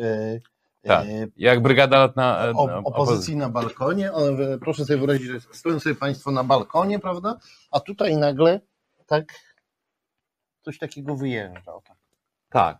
Tak. 0.83 1.05
e, 1.07 1.27
Jak 1.37 1.61
brygada 1.61 1.99
lotna 1.99 2.45
e, 2.45 2.49
o, 2.51 2.67
no, 2.67 2.77
opozycji 2.83 3.35
na 3.35 3.49
balkonie. 3.49 4.11
Proszę 4.61 4.85
sobie 4.85 4.97
wyobrazić, 4.97 5.27
że 5.27 5.39
stoją 5.51 5.79
sobie 5.79 5.95
Państwo 5.95 6.31
na 6.31 6.43
balkonie, 6.43 6.99
prawda? 6.99 7.37
A 7.71 7.79
tutaj 7.79 8.17
nagle 8.17 8.59
tak 9.05 9.33
coś 10.61 10.77
takiego 10.77 11.15
wyjeżdża. 11.15 11.71
tak. 11.87 11.97
Tak. 12.49 12.77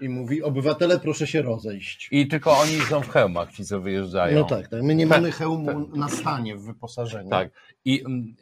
I 0.00 0.08
mówi, 0.08 0.42
obywatele 0.42 0.98
proszę 1.00 1.26
się 1.26 1.42
rozejść. 1.42 2.08
I 2.10 2.28
tylko 2.28 2.58
oni 2.58 2.80
są 2.80 3.00
w 3.00 3.08
hełmach, 3.08 3.52
ci 3.52 3.64
co 3.64 3.80
wyjeżdżają. 3.80 4.38
No 4.38 4.44
tak, 4.44 4.68
tak. 4.68 4.82
My 4.82 4.94
nie 4.94 5.06
mamy 5.06 5.32
hełmu 5.32 5.88
na 5.96 6.08
stanie 6.08 6.56
w 6.56 6.62
wyposażeniu. 6.64 7.30
Tak. 7.30 7.50
I 7.84 8.00
mm, 8.00 8.34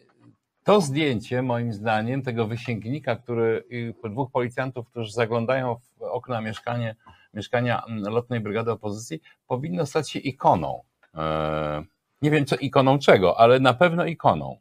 to 0.65 0.81
zdjęcie, 0.81 1.43
moim 1.43 1.73
zdaniem, 1.73 2.23
tego 2.23 2.47
wysięgnika, 2.47 3.17
który 3.17 3.65
i 3.71 3.95
dwóch 4.11 4.31
policjantów, 4.31 4.89
którzy 4.89 5.13
zaglądają 5.13 5.77
w 5.77 6.03
okna 6.03 6.41
mieszkanie, 6.41 6.97
mieszkania 7.35 7.83
mm, 7.89 8.13
lotnej 8.13 8.41
brygady 8.41 8.71
opozycji, 8.71 9.21
powinno 9.47 9.87
stać 9.87 10.11
się 10.11 10.19
ikoną. 10.19 10.83
E, 11.15 11.85
Nie 12.23 12.31
wiem, 12.31 12.47
co 12.47 12.57
ikoną 12.57 12.99
czego, 12.99 13.41
ale 13.41 13.61
na 13.61 13.75
pewno 13.75 14.07
ikoną. 14.07 14.59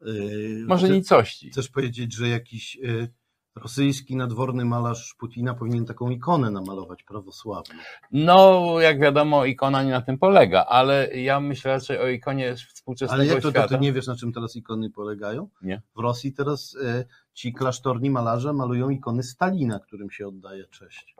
Yy, 0.00 0.64
Może 0.66 0.88
nicości. 0.88 1.50
Chcesz 1.50 1.68
powiedzieć, 1.68 2.14
że 2.14 2.28
jakiś 2.28 2.76
y, 2.76 3.08
rosyjski 3.54 4.16
nadworny 4.16 4.64
malarz 4.64 5.14
Putina 5.18 5.54
powinien 5.54 5.86
taką 5.86 6.10
ikonę 6.10 6.50
namalować 6.50 7.02
prawosławną? 7.02 7.74
No, 8.12 8.70
jak 8.80 9.00
wiadomo, 9.00 9.44
ikona 9.44 9.82
nie 9.82 9.90
na 9.90 10.02
tym 10.02 10.18
polega, 10.18 10.64
ale 10.64 11.08
ja 11.14 11.40
myślę 11.40 11.72
raczej 11.72 11.98
o 11.98 12.08
ikonie 12.08 12.56
współczesnego 12.56 13.22
Ale 13.22 13.26
jak 13.26 13.42
to, 13.42 13.42
to 13.42 13.50
świata. 13.50 13.68
ty 13.68 13.80
nie 13.80 13.92
wiesz, 13.92 14.06
na 14.06 14.16
czym 14.16 14.32
teraz 14.32 14.56
ikony 14.56 14.90
polegają? 14.90 15.48
Nie. 15.62 15.82
W 15.96 15.98
Rosji 15.98 16.32
teraz 16.32 16.74
y, 16.74 17.04
ci 17.34 17.52
klasztorni 17.52 18.10
malarze 18.10 18.52
malują 18.52 18.90
ikony 18.90 19.22
Stalina, 19.22 19.78
którym 19.80 20.10
się 20.10 20.26
oddaje 20.28 20.64
cześć. 20.66 21.16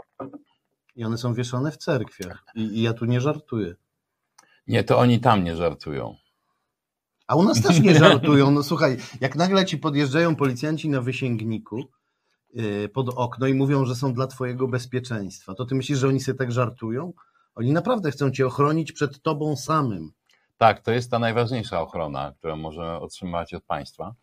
I 0.97 1.05
one 1.05 1.18
są 1.18 1.35
wieszane 1.35 1.72
w 1.72 1.76
cerkwiach. 1.76 2.45
I, 2.55 2.61
i 2.61 2.83
ja 2.83 2.93
tu 2.95 3.05
nie 3.05 3.20
żartuję. 3.20 3.74
Nie, 4.66 4.85
to 4.85 4.99
oni 4.99 5.20
tam 5.20 5.45
nie 5.45 5.57
żartują. 5.57 6.16
A 7.26 7.35
u 7.37 7.43
nas 7.43 7.62
też 7.62 7.80
nie 7.80 7.95
żartują. 8.05 8.51
No 8.51 8.62
słuchaj, 8.62 8.97
jak 9.20 9.37
nagle 9.37 9.64
ci 9.64 9.78
podjeżdżają 9.78 10.37
policjanci 10.37 10.89
na 10.89 11.01
wysięgniku 11.01 11.89
pod 12.92 13.09
okno 13.09 13.46
i 13.46 13.55
mówią, 13.55 13.84
że 13.84 13.94
są 13.94 14.12
dla 14.12 14.26
twojego 14.26 14.68
bezpieczeństwa, 14.68 15.55
to 15.55 15.64
ty 15.64 15.74
myślisz, 15.74 15.98
że 15.98 16.09
oni 16.09 16.20
sobie 16.20 16.38
tak 16.38 16.53
żartują? 16.53 17.12
Oni 17.55 17.72
naprawdę 17.72 18.11
chcą 18.11 18.30
cię 18.30 18.46
ochronić 18.46 18.92
przed 18.92 19.22
tobą 19.22 19.57
samym. 19.57 20.12
Tak, 20.59 20.80
to 20.80 20.92
jest 20.92 21.11
ta 21.11 21.18
najważniejsza 21.18 21.80
ochrona, 21.80 22.32
którą 22.38 22.57
możemy 22.57 23.00
otrzymać 23.00 23.55
od 23.55 23.64
państwa. 23.64 24.14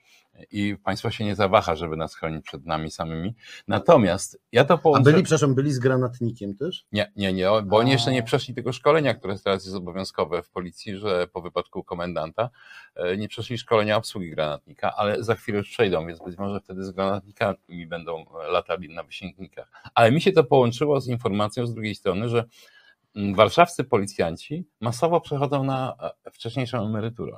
I 0.51 0.77
państwo 0.83 1.11
się 1.11 1.25
nie 1.25 1.35
zawaha, 1.35 1.75
żeby 1.75 1.97
nas 1.97 2.15
chronić 2.15 2.45
przed 2.45 2.65
nami 2.65 2.91
samymi. 2.91 3.35
Natomiast 3.67 4.41
ja 4.51 4.65
to 4.65 4.73
A 4.73 4.77
połączę... 4.77 5.11
byli, 5.11 5.23
przepraszam, 5.23 5.55
byli 5.55 5.71
z 5.71 5.79
granatnikiem 5.79 6.55
też? 6.55 6.85
Nie, 6.91 7.11
nie, 7.15 7.33
nie, 7.33 7.47
bo 7.65 7.77
oni 7.77 7.89
A. 7.89 7.93
jeszcze 7.93 8.11
nie 8.11 8.23
przeszli 8.23 8.53
tego 8.53 8.73
szkolenia, 8.73 9.13
które 9.13 9.39
teraz 9.39 9.65
jest 9.65 9.77
obowiązkowe 9.77 10.43
w 10.43 10.49
policji, 10.49 10.97
że 10.97 11.27
po 11.27 11.41
wypadku 11.41 11.83
komendanta 11.83 12.49
e, 12.95 13.17
nie 13.17 13.27
przeszli 13.27 13.57
szkolenia 13.57 13.97
obsługi 13.97 14.31
granatnika, 14.31 14.95
ale 14.95 15.23
za 15.23 15.35
chwilę 15.35 15.57
już 15.57 15.69
przejdą, 15.69 16.07
więc 16.07 16.19
być 16.19 16.37
może 16.37 16.59
wtedy 16.59 16.83
z 16.83 16.91
granatnikami 16.91 17.87
będą 17.87 18.25
latali 18.51 18.95
na 18.95 19.03
wysięgnikach. 19.03 19.71
Ale 19.95 20.11
mi 20.11 20.21
się 20.21 20.31
to 20.31 20.43
połączyło 20.43 21.01
z 21.01 21.07
informacją 21.07 21.67
z 21.67 21.73
drugiej 21.73 21.95
strony, 21.95 22.29
że 22.29 22.45
mm, 23.15 23.35
warszawscy 23.35 23.83
policjanci 23.83 24.65
masowo 24.79 25.21
przechodzą 25.21 25.63
na 25.63 25.95
e, 26.25 26.31
wcześniejszą 26.31 26.85
emeryturę. 26.85 27.37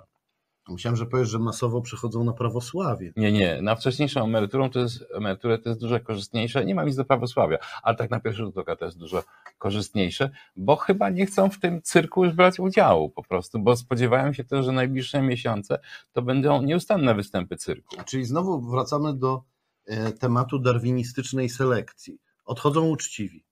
Myślałem, 0.70 0.96
że 0.96 1.06
powiesz, 1.06 1.30
że 1.30 1.40
masowo 1.40 1.82
przechodzą 1.82 2.24
na 2.24 2.34
prawosławie. 2.34 3.14
Nie, 3.16 3.32
nie, 3.32 3.62
na 3.62 3.76
wcześniejszą 3.76 4.24
emeryturę 4.24 4.70
to 4.70 4.80
jest, 4.80 5.06
emeryturę 5.14 5.60
to 5.60 5.70
jest 5.70 5.82
dużo 5.82 6.00
korzystniejsze. 6.00 6.66
Nie 6.66 6.76
ma 6.76 6.84
nic 6.84 6.96
do 6.96 7.06
prawosławia, 7.06 7.58
ale 7.84 7.96
tak 7.96 8.10
na 8.10 8.20
pierwszy 8.20 8.44
rzut 8.44 8.58
oka 8.58 8.76
to 8.76 8.86
jest 8.86 8.98
dużo 8.98 9.24
korzystniejsze, 9.58 10.30
bo 10.56 10.76
chyba 10.76 11.10
nie 11.10 11.26
chcą 11.26 11.50
w 11.50 11.60
tym 11.60 11.82
cyrku 11.82 12.26
już 12.26 12.34
brać 12.34 12.60
udziału 12.60 13.10
po 13.10 13.24
prostu, 13.24 13.60
bo 13.60 13.76
spodziewają 13.76 14.34
się 14.34 14.44
też, 14.44 14.66
że 14.66 14.72
najbliższe 14.72 15.22
miesiące 15.22 15.80
to 16.12 16.22
będą 16.22 16.62
nieustanne 16.62 17.16
występy 17.16 17.58
cyrku. 17.58 17.96
Czyli 18.06 18.26
znowu 18.26 18.62
wracamy 18.62 19.14
do 19.14 19.44
e, 19.86 20.12
tematu 20.12 20.60
darwinistycznej 20.60 21.50
selekcji. 21.50 22.20
Odchodzą 22.46 22.88
uczciwi. 22.88 23.44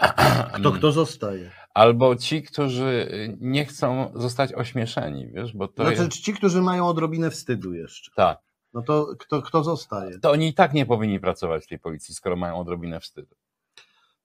Kto 0.58 0.72
kto 0.72 0.92
zostaje? 0.92 1.50
Albo 1.74 2.16
ci, 2.16 2.42
którzy 2.42 3.08
nie 3.40 3.64
chcą 3.64 4.12
zostać 4.14 4.54
ośmieszeni, 4.54 5.26
wiesz, 5.26 5.52
bo 5.52 5.68
to 5.68 5.82
Znaczy 5.82 6.02
jest, 6.02 6.20
ci, 6.20 6.34
którzy 6.34 6.62
mają 6.62 6.86
odrobinę 6.86 7.30
wstydu 7.30 7.74
jeszcze. 7.74 8.10
tak, 8.14 8.38
No 8.74 8.82
to 8.82 9.06
kto, 9.18 9.42
kto 9.42 9.64
zostaje? 9.64 10.18
to 10.18 10.30
oni 10.30 10.48
i 10.48 10.54
tak 10.54 10.72
nie 10.72 10.86
powinni 10.86 11.20
pracować 11.20 11.64
w 11.64 11.68
tej 11.68 11.78
policji, 11.78 12.14
skoro 12.14 12.36
mają 12.36 12.58
odrobinę 12.60 13.00
wstydu. 13.00 13.34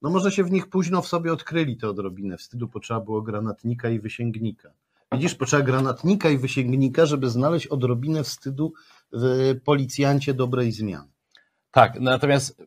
No 0.02 0.10
może 0.10 0.32
się 0.32 0.44
w 0.44 0.52
nich 0.52 0.70
późno 0.70 1.02
w 1.02 1.08
sobie 1.08 1.34
odkryli 1.34 1.78
tę 1.78 1.90
odrobinę 1.90 2.38
wstydu, 2.38 2.68
potrzeba 2.68 3.00
było 3.00 3.22
granatnika 3.22 3.90
i 3.90 4.00
wysięgnika. 4.00 4.70
Widzisz, 5.12 5.36
potrzeba 5.36 5.64
granatnika 5.64 6.30
i 6.30 6.38
wysięgnika, 6.38 7.06
żeby 7.06 7.30
znaleźć 7.30 7.68
odrobinę 7.68 8.24
wstydu 8.24 8.74
w 9.12 9.56
policjancie 9.66 10.34
dobrej 10.34 10.72
zmiany. 10.72 11.08
Tak, 11.72 12.00
natomiast 12.00 12.62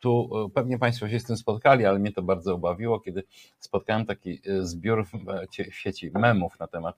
tu 0.00 0.30
e, 0.46 0.50
pewnie 0.50 0.78
Państwo 0.78 1.08
się 1.08 1.20
z 1.20 1.24
tym 1.24 1.36
spotkali, 1.36 1.86
ale 1.86 1.98
mnie 1.98 2.12
to 2.12 2.22
bardzo 2.22 2.54
obawiło, 2.54 3.00
kiedy 3.00 3.22
spotkałem 3.58 4.06
taki 4.06 4.30
e, 4.46 4.66
zbiór 4.66 5.06
w, 5.06 5.14
e, 5.14 5.70
w 5.70 5.74
sieci 5.74 6.10
memów 6.14 6.58
na 6.60 6.66
temat 6.66 6.96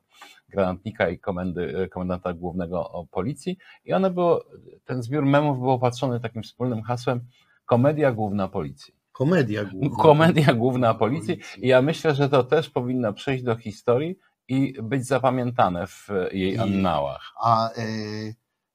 granatnika 0.48 1.08
i 1.08 1.18
komendy, 1.18 1.88
komendanta 1.90 2.32
głównego 2.32 3.06
policji 3.10 3.58
i 3.84 3.92
one 3.92 4.10
było, 4.10 4.44
ten 4.84 5.02
zbiór 5.02 5.24
memów 5.24 5.58
był 5.58 5.70
opatrzony 5.70 6.20
takim 6.20 6.42
wspólnym 6.42 6.82
hasłem 6.82 7.20
komedia 7.66 8.12
główna 8.12 8.48
policji. 8.48 8.94
Komedia 9.12 9.64
główna. 9.64 10.02
Komedia 10.02 10.54
główna 10.54 10.94
policji 10.94 11.38
i 11.58 11.68
ja 11.68 11.82
myślę, 11.82 12.14
że 12.14 12.28
to 12.28 12.44
też 12.44 12.70
powinno 12.70 13.12
przejść 13.12 13.44
do 13.44 13.56
historii 13.56 14.18
i 14.48 14.74
być 14.82 15.06
zapamiętane 15.06 15.86
w 15.86 16.08
jej 16.32 16.54
I- 16.54 16.58
annałach. 16.58 17.32
A 17.42 17.70
e, 17.70 17.82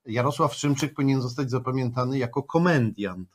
Jarosław 0.05 0.55
Szymczyk 0.55 0.93
powinien 0.93 1.21
zostać 1.21 1.49
zapamiętany 1.49 2.17
jako 2.17 2.43
komendiant. 2.43 3.29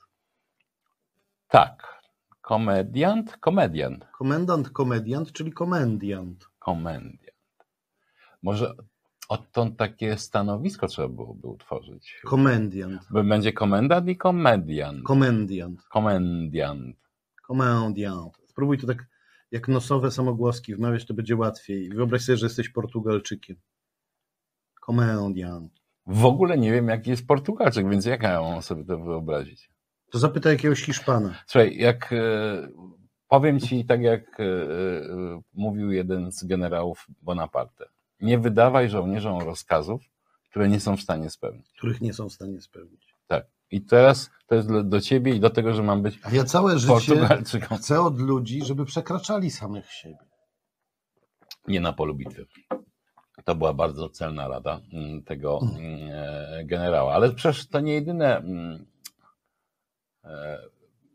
Tak, 1.53 2.03
komediant, 2.41 3.37
komediant. 3.37 4.07
Komendant, 4.19 4.71
komediant, 4.71 5.33
czyli 5.33 5.53
komendiant. 5.53 6.49
Komendiant. 6.59 7.67
Może 8.43 8.75
odtąd 9.29 9.77
takie 9.77 10.19
stanowisko 10.19 10.87
trzeba 10.87 11.09
byłoby 11.09 11.49
utworzyć. 11.49 12.21
Komendiant. 12.25 13.03
Będzie 13.11 13.53
komendant 13.53 14.09
i 14.09 14.17
komediant. 14.17 15.05
Komendiant. 15.05 15.83
Komendiant. 15.83 16.97
Komendiant. 17.43 18.39
Spróbuj 18.47 18.79
to 18.79 18.87
tak 18.87 19.07
jak 19.51 19.69
nosowe 19.69 20.11
samogłoski 20.11 20.75
wmawiać, 20.75 21.07
to 21.07 21.15
będzie 21.15 21.37
łatwiej. 21.37 21.89
Wyobraź 21.89 22.23
sobie, 22.23 22.37
że 22.37 22.47
jesteś 22.47 22.69
Portugalczykiem. 22.69 23.57
Komediant. 24.81 25.73
W 26.07 26.25
ogóle 26.25 26.59
nie 26.59 26.73
wiem, 26.73 26.89
jaki 26.89 27.11
jest 27.11 27.27
Portugalczyk, 27.27 27.91
więc 27.91 28.07
jak 28.07 28.23
ja 28.23 28.41
mam 28.43 28.63
sobie 28.63 28.85
to 28.85 28.99
wyobrazić? 28.99 29.73
To 30.13 30.19
zapytaj 30.19 30.53
jakiegoś 30.53 30.83
Hiszpana. 30.83 31.35
Słuchaj, 31.47 31.77
jak 31.77 32.13
e, 32.13 32.17
powiem 33.29 33.61
ci 33.61 33.85
tak, 33.85 34.03
jak 34.03 34.41
e, 34.41 34.45
e, 34.45 35.41
mówił 35.53 35.93
jeden 35.93 36.33
z 36.33 36.45
generałów 36.45 37.07
Bonaparte. 37.23 37.85
Nie 38.21 38.39
wydawaj 38.39 38.91
żołnierzom 38.91 39.43
rozkazów, 39.43 40.03
które 40.51 40.69
nie 40.69 40.81
są 40.81 40.97
w 40.97 41.01
stanie 41.01 41.31
spełnić. 41.31 41.73
których 41.77 42.01
nie 42.01 42.13
są 42.13 42.29
w 42.29 42.33
stanie 42.33 42.61
spełnić. 42.61 43.15
Tak. 43.27 43.47
I 43.71 43.83
teraz 43.83 44.31
to 44.47 44.55
jest 44.55 44.81
do- 44.83 45.01
ciebie 45.01 45.35
i 45.35 45.41
do 45.41 45.51
tego, 45.51 45.75
że 45.75 45.83
mam 45.83 46.03
być 46.03 46.19
A 46.23 46.31
ja 46.31 46.45
całe 46.45 46.79
życie 46.79 47.29
chcę 47.79 48.01
od 48.01 48.21
ludzi, 48.21 48.65
żeby 48.65 48.85
przekraczali 48.85 49.51
samych 49.51 49.93
siebie. 49.93 50.19
Nie 51.69 51.81
na 51.81 51.93
polu 51.93 52.15
bitwy. 52.15 52.47
To 53.45 53.55
była 53.55 53.75
bardzo 53.75 54.09
celna 54.09 54.49
rada 54.49 54.81
mm, 54.93 55.23
tego 55.23 55.61
mm, 55.63 56.11
e, 56.13 56.65
generała. 56.65 57.15
Ale 57.15 57.33
przecież 57.33 57.69
to 57.69 57.81
nie 57.81 57.95
jedyne 57.95 58.37
mm, 58.37 58.92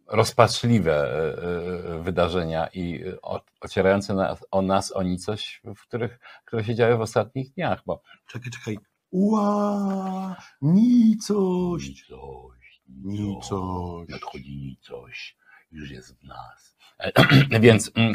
rozpaczliwe 0.07 0.93
e, 0.93 1.93
e, 1.95 2.03
wydarzenia 2.03 2.67
i 2.73 3.03
ocierające 3.61 4.13
nas, 4.13 4.45
o 4.51 4.61
nas 4.61 4.91
o 4.95 5.03
nicość, 5.03 5.61
w 5.75 5.81
których, 5.81 6.19
które 6.45 6.63
się 6.63 6.75
działy 6.75 6.97
w 6.97 7.01
ostatnich 7.01 7.53
dniach, 7.53 7.81
bo 7.85 8.01
Czekaj, 8.27 8.51
czekaj. 8.51 8.77
Ła, 9.11 10.35
nicość. 10.61 11.87
nicość, 11.87 12.81
Nicość. 13.03 14.09
nadchodzi 14.09 14.57
nicość, 14.57 15.37
już 15.71 15.91
jest 15.91 16.19
w 16.19 16.23
nas. 16.23 16.77
E, 16.99 17.11
Więc 17.59 17.91
mm, 17.95 18.13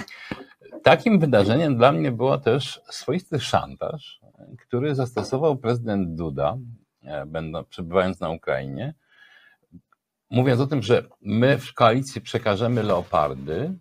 takim 0.82 1.18
wydarzeniem 1.18 1.76
dla 1.76 1.92
mnie 1.92 2.12
było 2.12 2.38
też 2.38 2.80
swoisty 2.90 3.40
szantaż, 3.40 4.20
który 4.58 4.94
zastosował 4.94 5.56
prezydent 5.56 6.14
Duda, 6.16 6.56
e, 7.02 7.26
będąc, 7.26 7.68
przebywając 7.68 8.20
na 8.20 8.30
Ukrainie, 8.30 8.94
mówiąc 10.32 10.60
o 10.60 10.66
tym, 10.66 10.82
że 10.82 11.08
my 11.20 11.58
w 11.58 11.74
koalicji 11.74 12.20
przekażemy 12.20 12.82
leopardy. 12.82 13.78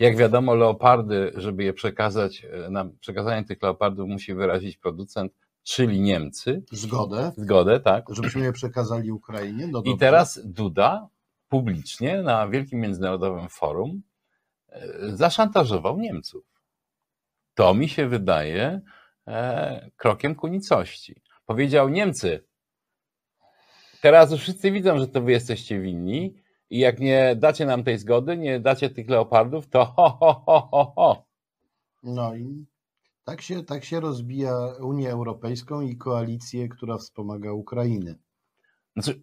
Jak 0.00 0.16
wiadomo, 0.16 0.54
leopardy, 0.54 1.32
żeby 1.36 1.64
je 1.64 1.72
przekazać, 1.72 2.44
e, 2.44 2.70
na 2.70 2.88
przekazanie 3.00 3.44
tych 3.44 3.62
leopardów 3.62 4.08
musi 4.08 4.34
wyrazić 4.34 4.76
producent, 4.76 5.32
czyli 5.62 6.00
Niemcy. 6.00 6.62
Zgodę, 6.72 7.32
Zgodę, 7.36 7.80
tak. 7.80 8.04
żebyśmy 8.10 8.44
je 8.44 8.52
przekazali 8.52 9.12
Ukrainie. 9.12 9.66
No 9.66 9.82
I 9.84 9.98
teraz 9.98 10.40
Duda 10.44 11.08
publicznie 11.48 12.22
na 12.22 12.48
wielkim 12.48 12.80
międzynarodowym 12.80 13.48
forum 13.48 14.02
e, 14.68 14.88
zaszantażował 15.16 15.98
Niemców. 15.98 16.44
To 17.54 17.74
mi 17.74 17.88
się 17.88 18.08
wydaje 18.08 18.80
e, 19.26 19.90
krokiem 19.96 20.34
ku 20.34 20.48
nicości. 20.48 21.22
Powiedział 21.46 21.88
Niemcy, 21.88 22.44
teraz 24.02 24.30
już 24.30 24.40
wszyscy 24.40 24.72
widzą, 24.72 24.98
że 24.98 25.08
to 25.08 25.20
wy 25.20 25.32
jesteście 25.32 25.80
winni 25.80 26.34
i 26.70 26.78
jak 26.78 27.00
nie 27.00 27.36
dacie 27.36 27.66
nam 27.66 27.84
tej 27.84 27.98
zgody, 27.98 28.36
nie 28.36 28.60
dacie 28.60 28.90
tych 28.90 29.08
leopardów, 29.08 29.68
to 29.68 29.84
ho, 29.84 30.10
ho, 30.20 30.42
ho, 30.46 30.68
ho, 30.70 30.92
ho. 30.96 31.26
No 32.02 32.36
i 32.36 32.66
tak 33.24 33.42
się, 33.42 33.64
tak 33.64 33.84
się 33.84 34.00
rozbija 34.00 34.58
Unię 34.80 35.10
Europejską 35.10 35.80
i 35.80 35.96
koalicję, 35.96 36.68
która 36.68 36.98
wspomaga 36.98 37.52
Ukrainę. 37.52 38.14
Znaczy, 38.92 39.22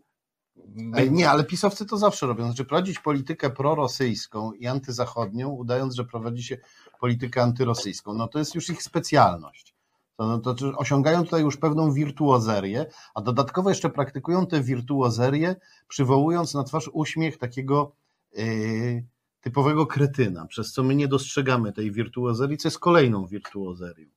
Ej, 0.95 1.11
nie, 1.11 1.29
ale 1.29 1.43
pisowcy 1.43 1.85
to 1.85 1.97
zawsze 1.97 2.27
robią. 2.27 2.45
Znaczy 2.45 2.65
prowadzić 2.65 2.99
politykę 2.99 3.49
prorosyjską 3.49 4.53
i 4.53 4.67
antyzachodnią, 4.67 5.49
udając, 5.49 5.95
że 5.95 6.05
prowadzi 6.05 6.43
się 6.43 6.57
politykę 6.99 7.41
antyrosyjską. 7.41 8.13
No 8.13 8.27
to 8.27 8.39
jest 8.39 8.55
już 8.55 8.69
ich 8.69 8.83
specjalność. 8.83 9.72
To, 10.17 10.27
no, 10.27 10.37
to, 10.39 10.53
to 10.53 10.77
osiągają 10.77 11.23
tutaj 11.23 11.41
już 11.41 11.57
pewną 11.57 11.91
wirtuozerię, 11.93 12.85
a 13.15 13.21
dodatkowo 13.21 13.69
jeszcze 13.69 13.89
praktykują 13.89 14.47
tę 14.47 14.61
wirtuozerię, 14.61 15.55
przywołując 15.87 16.53
na 16.53 16.63
twarz 16.63 16.89
uśmiech 16.93 17.37
takiego 17.37 17.95
yy, 18.33 19.05
typowego 19.41 19.85
kretyna, 19.87 20.45
przez 20.45 20.71
co 20.73 20.83
my 20.83 20.95
nie 20.95 21.07
dostrzegamy 21.07 21.73
tej 21.73 21.91
wirtuozerii, 21.91 22.57
co 22.57 22.67
jest 22.67 22.79
kolejną 22.79 23.25
wirtuozerią. 23.25 24.09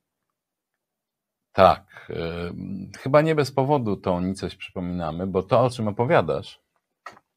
Tak, 1.51 2.07
y, 2.09 2.97
chyba 2.99 3.21
nie 3.21 3.35
bez 3.35 3.51
powodu 3.51 3.95
tą 3.97 4.21
nicość 4.21 4.55
przypominamy, 4.55 5.27
bo 5.27 5.43
to, 5.43 5.61
o 5.61 5.69
czym 5.69 5.87
opowiadasz, 5.87 6.59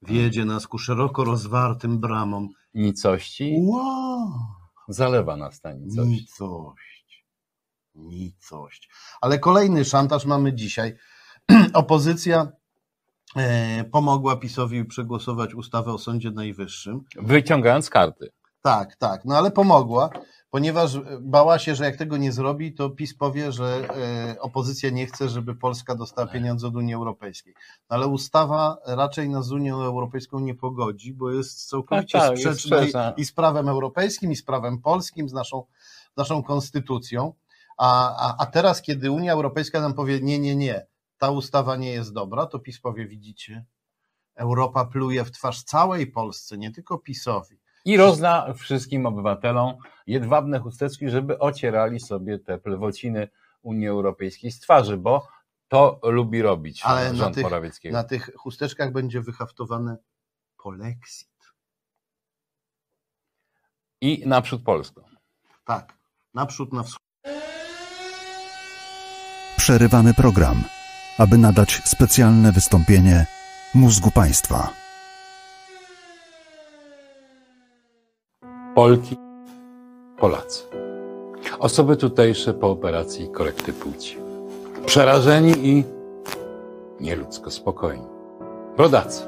Wiedzie 0.03 0.45
nas 0.45 0.67
ku 0.67 0.79
szeroko 0.79 1.25
rozwartym 1.25 1.99
bramom. 1.99 2.49
nicości, 2.75 3.57
Wow! 3.61 4.29
zalewa 4.89 5.37
nas 5.37 5.61
ta 5.61 5.73
nicość. 5.73 6.09
Nicość. 6.09 7.00
Nicość. 8.01 8.91
Ale 9.21 9.39
kolejny 9.39 9.85
szantaż 9.85 10.25
mamy 10.25 10.53
dzisiaj. 10.53 10.95
Opozycja 11.75 12.49
e, 13.37 13.85
pomogła 13.85 14.37
PiSowi 14.37 14.85
przegłosować 14.85 15.55
ustawę 15.55 15.93
o 15.93 15.99
Sądzie 15.99 16.31
Najwyższym. 16.31 17.05
Wyciągając 17.17 17.91
karty. 17.91 18.31
Tak, 18.63 18.97
tak, 18.97 19.25
no 19.25 19.37
ale 19.37 19.51
pomogła, 19.51 20.11
ponieważ 20.51 20.99
bała 21.21 21.59
się, 21.59 21.75
że 21.75 21.85
jak 21.85 21.97
tego 21.97 22.17
nie 22.17 22.33
zrobi, 22.33 22.75
to 22.75 22.91
PiS 22.91 23.15
powie, 23.15 23.53
że 23.53 23.89
e, 24.35 24.41
opozycja 24.41 24.91
nie 24.91 25.07
chce, 25.07 25.29
żeby 25.29 25.55
Polska 25.55 25.95
dostała 25.95 26.29
pieniądze 26.29 26.67
od 26.67 26.77
Unii 26.77 26.95
Europejskiej. 26.95 27.55
No 27.91 27.97
ale 27.97 28.07
ustawa 28.07 28.79
raczej 28.87 29.29
nas 29.29 29.47
z 29.47 29.53
Unią 29.53 29.83
Europejską 29.83 30.41
nie 30.41 30.55
pogodzi, 30.55 31.15
bo 31.15 31.31
jest 31.31 31.69
całkowicie 31.69 32.19
Tak, 32.19 32.29
tak, 32.29 32.39
jest 32.39 32.61
sprzeczna 32.61 32.77
sprzeczna. 32.79 33.15
i, 33.17 33.21
i 33.21 33.25
z 33.25 33.33
prawem 33.33 33.69
europejskim, 33.69 34.33
i 34.33 34.37
z 34.37 34.43
prawem 34.43 34.79
polskim, 34.79 35.29
z 35.29 35.33
naszą, 35.33 35.65
z 36.15 36.17
naszą 36.17 36.43
konstytucją. 36.43 37.33
A, 37.81 38.17
a, 38.29 38.37
a 38.43 38.47
teraz, 38.47 38.83
kiedy 38.83 39.11
Unia 39.11 39.33
Europejska 39.33 39.81
nam 39.81 39.95
powie, 39.95 40.21
nie, 40.21 40.39
nie, 40.39 40.57
nie, 40.57 40.87
ta 41.19 41.31
ustawa 41.31 41.77
nie 41.77 41.93
jest 41.93 42.13
dobra, 42.13 42.47
to 42.47 42.59
PiS 42.59 42.81
powie, 42.81 43.07
widzicie, 43.07 43.65
Europa 44.35 44.85
pluje 44.85 45.25
w 45.25 45.31
twarz 45.31 45.63
całej 45.63 46.07
Polsce, 46.07 46.59
nie 46.59 46.71
tylko 46.73 46.99
PiSowi. 46.99 47.61
I 47.85 47.97
rozda 47.97 48.53
wszystkim 48.53 49.07
obywatelom 49.07 49.77
jedwabne 50.07 50.59
chusteczki, 50.59 51.11
żeby 51.11 51.39
ocierali 51.39 52.01
sobie 52.01 52.39
te 52.39 52.59
plewociny 52.59 53.29
Unii 53.63 53.89
Europejskiej 53.89 54.51
z 54.53 54.61
twarzy, 54.61 54.97
bo 54.97 55.29
to 55.69 56.01
lubi 56.03 56.43
robić 56.43 56.83
Ale 56.85 57.13
na 57.13 57.19
rząd 57.19 57.35
tych- 57.35 57.45
Morawieckiego. 57.45 57.97
Na 57.97 58.05
tych 58.05 58.31
chusteczkach 58.37 58.93
będzie 58.93 59.21
wyhaftowane 59.21 59.97
polexit. 60.57 61.29
I 64.01 64.23
naprzód 64.27 64.63
Polską. 64.63 65.03
Tak, 65.65 65.93
naprzód, 66.35 66.73
na 66.73 66.83
wschód. 66.83 67.10
Przerywamy 69.61 70.15
program, 70.15 70.65
aby 71.19 71.39
nadać 71.39 71.83
specjalne 71.85 72.53
wystąpienie 72.53 73.27
mózgu 73.75 74.11
państwa. 74.11 74.71
Polki, 78.75 79.17
Polacy. 80.19 80.63
Osoby 81.59 81.97
tutejsze 81.97 82.55
po 82.55 82.71
operacji 82.71 83.29
korekty 83.29 83.73
płci. 83.73 84.17
Przerażeni 84.87 85.55
i 85.69 85.85
nieludzko 87.01 87.51
spokojni. 87.51 88.07
Rodacy. 88.77 89.23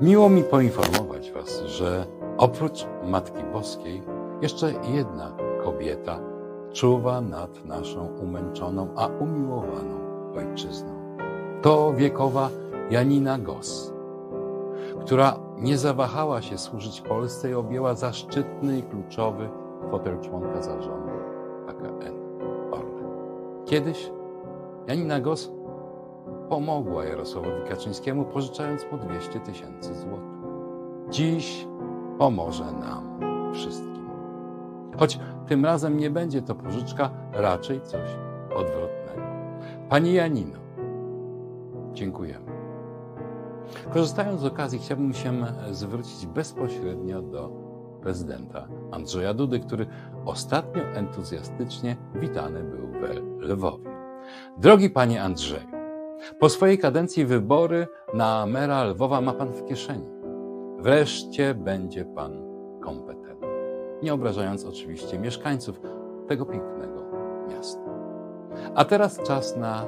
Miło 0.00 0.28
mi 0.28 0.42
poinformować 0.42 1.32
Was, 1.32 1.62
że 1.66 2.06
oprócz 2.38 2.86
Matki 3.04 3.42
Boskiej 3.52 4.02
jeszcze 4.42 4.72
jedna 4.94 5.32
kobieta 5.64 6.31
czuwa 6.72 7.20
nad 7.20 7.64
naszą 7.64 8.06
umęczoną, 8.22 8.88
a 8.96 9.06
umiłowaną 9.06 10.00
ojczyzną. 10.36 11.02
To 11.62 11.92
wiekowa 11.92 12.50
Janina 12.90 13.38
Gos, 13.38 13.92
która 15.00 15.36
nie 15.58 15.78
zawahała 15.78 16.42
się 16.42 16.58
służyć 16.58 17.00
Polsce 17.00 17.50
i 17.50 17.54
objęła 17.54 17.94
zaszczytny 17.94 18.78
i 18.78 18.82
kluczowy 18.82 19.48
fotel 19.90 20.20
członka 20.20 20.62
zarządu 20.62 21.12
PKN 21.66 22.14
Orlen. 22.70 23.08
Kiedyś 23.64 24.10
Janina 24.86 25.20
Gos 25.20 25.52
pomogła 26.48 27.04
Jarosławowi 27.04 27.68
Kaczyńskiemu, 27.68 28.24
pożyczając 28.24 28.86
mu 28.92 28.98
200 28.98 29.40
tysięcy 29.40 29.94
złotych. 29.94 30.42
Dziś 31.10 31.66
pomoże 32.18 32.64
nam 32.64 33.20
wszystkim. 33.52 33.91
Choć 34.98 35.18
tym 35.48 35.64
razem 35.64 35.96
nie 35.96 36.10
będzie 36.10 36.42
to 36.42 36.54
pożyczka, 36.54 37.10
raczej 37.32 37.80
coś 37.80 38.10
odwrotnego. 38.54 39.22
Pani 39.88 40.12
Janino, 40.12 40.58
dziękujemy. 41.92 42.52
Korzystając 43.92 44.40
z 44.40 44.44
okazji, 44.44 44.78
chciałbym 44.78 45.12
się 45.12 45.32
zwrócić 45.70 46.26
bezpośrednio 46.26 47.22
do 47.22 47.50
prezydenta 48.02 48.68
Andrzeja 48.90 49.34
Dudy, 49.34 49.60
który 49.60 49.86
ostatnio 50.24 50.82
entuzjastycznie 50.82 51.96
witany 52.14 52.64
był 52.64 53.00
we 53.00 53.14
Lwowie. 53.46 53.90
Drogi 54.58 54.90
panie 54.90 55.22
Andrzeju, 55.22 55.68
po 56.38 56.48
swojej 56.48 56.78
kadencji 56.78 57.26
wybory 57.26 57.86
na 58.14 58.46
mera 58.46 58.84
Lwowa 58.84 59.20
ma 59.20 59.32
pan 59.32 59.52
w 59.52 59.64
kieszeni. 59.64 60.06
Wreszcie 60.78 61.54
będzie 61.54 62.04
pan 62.04 62.32
kompetentny. 62.80 63.21
Nie 64.02 64.14
obrażając 64.14 64.64
oczywiście 64.64 65.18
mieszkańców 65.18 65.80
tego 66.28 66.46
pięknego 66.46 67.02
miasta. 67.48 67.90
A 68.74 68.84
teraz 68.84 69.22
czas 69.22 69.56
na 69.56 69.84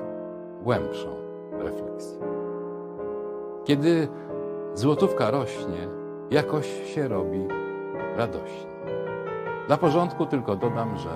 głębszą 0.62 1.08
refleksję. 1.52 2.18
Kiedy 3.64 4.08
złotówka 4.74 5.30
rośnie, 5.30 5.88
jakoś 6.30 6.66
się 6.94 7.08
robi 7.08 7.48
radośnie. 8.16 8.74
Dla 9.66 9.76
porządku 9.76 10.26
tylko 10.26 10.56
dodam, 10.56 10.98
że 10.98 11.10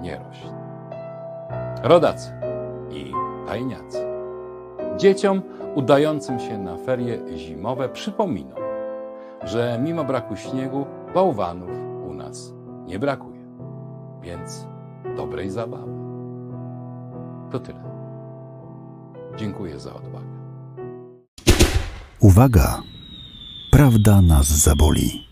nie 0.00 0.18
rośnie. 0.18 0.64
Rodacy 1.82 2.32
i 2.90 3.12
tajniacy. 3.46 4.06
Dzieciom 4.96 5.42
udającym 5.74 6.40
się 6.40 6.58
na 6.58 6.76
ferie 6.76 7.18
zimowe 7.36 7.88
przypominam, 7.88 8.58
że 9.42 9.78
mimo 9.82 10.04
braku 10.04 10.36
śniegu 10.36 10.86
bałwanów 11.14 11.83
nie 12.86 12.98
brakuje. 12.98 13.44
Więc 14.22 14.66
dobrej 15.16 15.50
zabawy. 15.50 15.92
To 17.50 17.60
tyle. 17.60 17.84
Dziękuję 19.36 19.80
za 19.80 19.94
odwagę. 19.94 20.34
Uwaga! 22.20 22.82
Prawda 23.70 24.22
nas 24.22 24.46
zaboli. 24.46 25.23